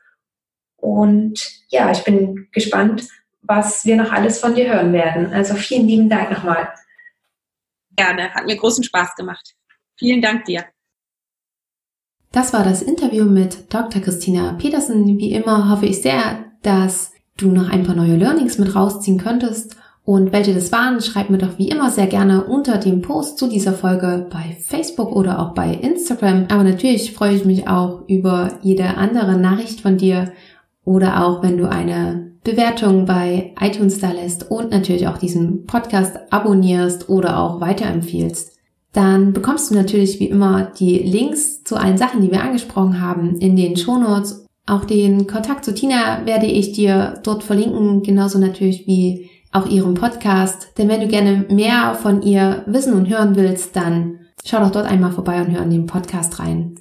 Und 0.77 1.39
ja, 1.69 1.91
ich 1.91 2.03
bin 2.03 2.47
gespannt, 2.51 3.07
was 3.41 3.85
wir 3.85 3.95
noch 3.95 4.11
alles 4.11 4.39
von 4.39 4.55
dir 4.55 4.71
hören 4.71 4.93
werden. 4.93 5.33
Also 5.33 5.55
vielen 5.55 5.87
lieben 5.87 6.09
Dank 6.09 6.31
nochmal. 6.31 6.69
Gerne, 7.95 8.33
hat 8.33 8.45
mir 8.45 8.57
großen 8.57 8.83
Spaß 8.83 9.15
gemacht. 9.15 9.55
Vielen 9.97 10.21
Dank 10.21 10.45
dir. 10.45 10.65
Das 12.31 12.51
war 12.51 12.65
das 12.65 12.81
Interview 12.81 13.23
mit 13.23 13.73
Dr. 13.73 14.01
Christina 14.01 14.53
Petersen. 14.59 15.17
Wie 15.17 15.31
immer 15.31 15.69
hoffe 15.69 15.85
ich 15.85 16.01
sehr, 16.01 16.51
dass 16.63 17.13
du 17.37 17.49
noch 17.49 17.69
ein 17.69 17.83
paar 17.83 17.95
neue 17.95 18.17
Learnings 18.17 18.57
mit 18.57 18.75
rausziehen 18.75 19.17
könntest. 19.17 19.77
Und 20.05 20.31
welche 20.31 20.53
das 20.53 20.71
waren, 20.71 21.01
schreib 21.01 21.29
mir 21.29 21.39
doch 21.39 21.57
wie 21.57 21.69
immer 21.69 21.89
sehr 21.89 22.05
gerne 22.05 22.43
unter 22.43 22.77
dem 22.77 23.01
Post 23.01 23.39
zu 23.39 23.47
dieser 23.47 23.73
Folge 23.73 24.27
bei 24.31 24.55
Facebook 24.61 25.15
oder 25.15 25.39
auch 25.39 25.53
bei 25.53 25.73
Instagram. 25.73 26.45
Aber 26.49 26.63
natürlich 26.63 27.13
freue 27.13 27.35
ich 27.35 27.43
mich 27.43 27.67
auch 27.67 28.07
über 28.07 28.59
jede 28.61 28.97
andere 28.97 29.35
Nachricht 29.35 29.81
von 29.81 29.97
dir 29.97 30.31
oder 30.83 31.25
auch 31.25 31.41
wenn 31.41 31.57
du 31.57 31.67
eine 31.67 32.31
Bewertung 32.43 33.05
bei 33.05 33.55
iTunes 33.59 33.99
da 33.99 34.11
lässt 34.11 34.51
und 34.51 34.69
natürlich 34.69 35.07
auch 35.07 35.17
diesen 35.17 35.65
Podcast 35.65 36.17
abonnierst 36.31 37.09
oder 37.09 37.39
auch 37.39 37.59
weiterempfiehlst 37.59 38.55
dann 38.95 39.33
bekommst 39.33 39.69
du 39.69 39.75
natürlich 39.75 40.21
wie 40.21 40.27
immer 40.27 40.71
die 40.79 40.99
Links 40.99 41.63
zu 41.65 41.75
allen 41.75 41.97
Sachen, 41.97 42.21
die 42.21 42.31
wir 42.31 42.41
angesprochen 42.41 43.01
haben, 43.01 43.37
in 43.39 43.57
den 43.57 43.75
Shownotes. 43.75 44.45
Auch 44.65 44.85
den 44.85 45.27
Kontakt 45.27 45.65
zu 45.65 45.73
Tina 45.73 46.25
werde 46.25 46.45
ich 46.45 46.71
dir 46.71 47.19
dort 47.21 47.43
verlinken, 47.43 48.03
genauso 48.03 48.39
natürlich 48.39 48.87
wie 48.87 49.29
auch 49.55 49.67
ihren 49.67 49.93
Podcast. 49.93 50.77
Denn 50.77 50.89
wenn 50.89 51.01
du 51.01 51.07
gerne 51.07 51.45
mehr 51.49 51.95
von 51.95 52.21
ihr 52.21 52.63
wissen 52.67 52.93
und 52.93 53.09
hören 53.09 53.35
willst, 53.35 53.75
dann 53.75 54.19
schau 54.45 54.59
doch 54.59 54.71
dort 54.71 54.85
einmal 54.85 55.11
vorbei 55.11 55.41
und 55.41 55.51
hör 55.51 55.63
in 55.63 55.71
den 55.71 55.87
Podcast 55.87 56.39
rein. 56.39 56.75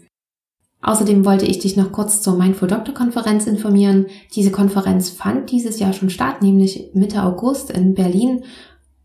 Außerdem 0.83 1.25
wollte 1.25 1.47
ich 1.47 1.61
dich 1.61 1.77
noch 1.79 1.93
kurz 1.93 2.21
zur 2.21 2.37
Mindful 2.37 2.69
Doctor 2.69 2.95
Konferenz 2.95 3.47
informieren. 3.47 4.07
Diese 4.35 4.51
Konferenz 4.51 5.09
fand 5.09 5.51
dieses 5.51 5.79
Jahr 5.79 5.95
schon 5.95 6.11
statt, 6.11 6.43
nämlich 6.43 6.91
Mitte 6.93 7.23
August 7.23 7.71
in 7.71 7.95
Berlin 7.95 8.45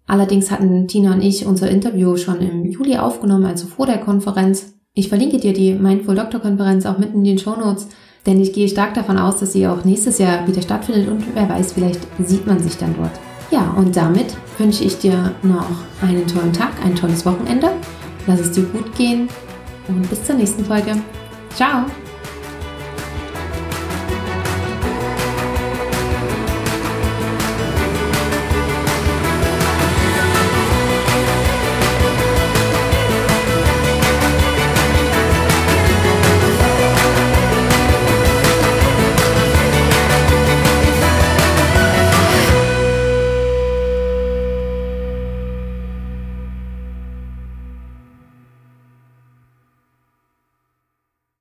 Allerdings 0.09 0.49
hatten 0.49 0.87
Tina 0.87 1.13
und 1.13 1.21
ich 1.21 1.45
unser 1.45 1.69
Interview 1.69 2.17
schon 2.17 2.41
im 2.41 2.65
Juli 2.65 2.97
aufgenommen, 2.97 3.45
also 3.45 3.67
vor 3.67 3.85
der 3.85 3.99
Konferenz. 3.99 4.73
Ich 4.95 5.07
verlinke 5.07 5.37
dir 5.37 5.53
die 5.53 5.73
Mindful 5.73 6.15
Doctor 6.15 6.39
Konferenz 6.39 6.87
auch 6.87 6.97
mitten 6.97 7.19
in 7.19 7.23
den 7.25 7.37
Show 7.37 7.55
Notes, 7.55 7.89
denn 8.25 8.41
ich 8.41 8.51
gehe 8.51 8.67
stark 8.67 8.95
davon 8.95 9.19
aus, 9.19 9.37
dass 9.37 9.53
sie 9.53 9.67
auch 9.67 9.85
nächstes 9.85 10.17
Jahr 10.17 10.47
wieder 10.47 10.63
stattfindet 10.63 11.09
und 11.09 11.23
wer 11.35 11.47
weiß, 11.47 11.73
vielleicht 11.73 12.01
sieht 12.25 12.47
man 12.47 12.57
sich 12.57 12.75
dann 12.77 12.95
dort. 12.97 13.28
Ja, 13.51 13.73
und 13.75 13.95
damit 13.95 14.35
wünsche 14.57 14.83
ich 14.83 14.99
dir 14.99 15.33
noch 15.41 15.65
einen 16.01 16.27
tollen 16.27 16.53
Tag, 16.53 16.73
ein 16.83 16.95
tolles 16.95 17.25
Wochenende. 17.25 17.71
Lass 18.27 18.41
es 18.41 18.51
dir 18.51 18.63
gut 18.63 18.95
gehen 18.95 19.27
und 19.87 20.07
bis 20.09 20.23
zur 20.23 20.35
nächsten 20.35 20.63
Folge. 20.63 20.95
Ciao! 21.55 21.85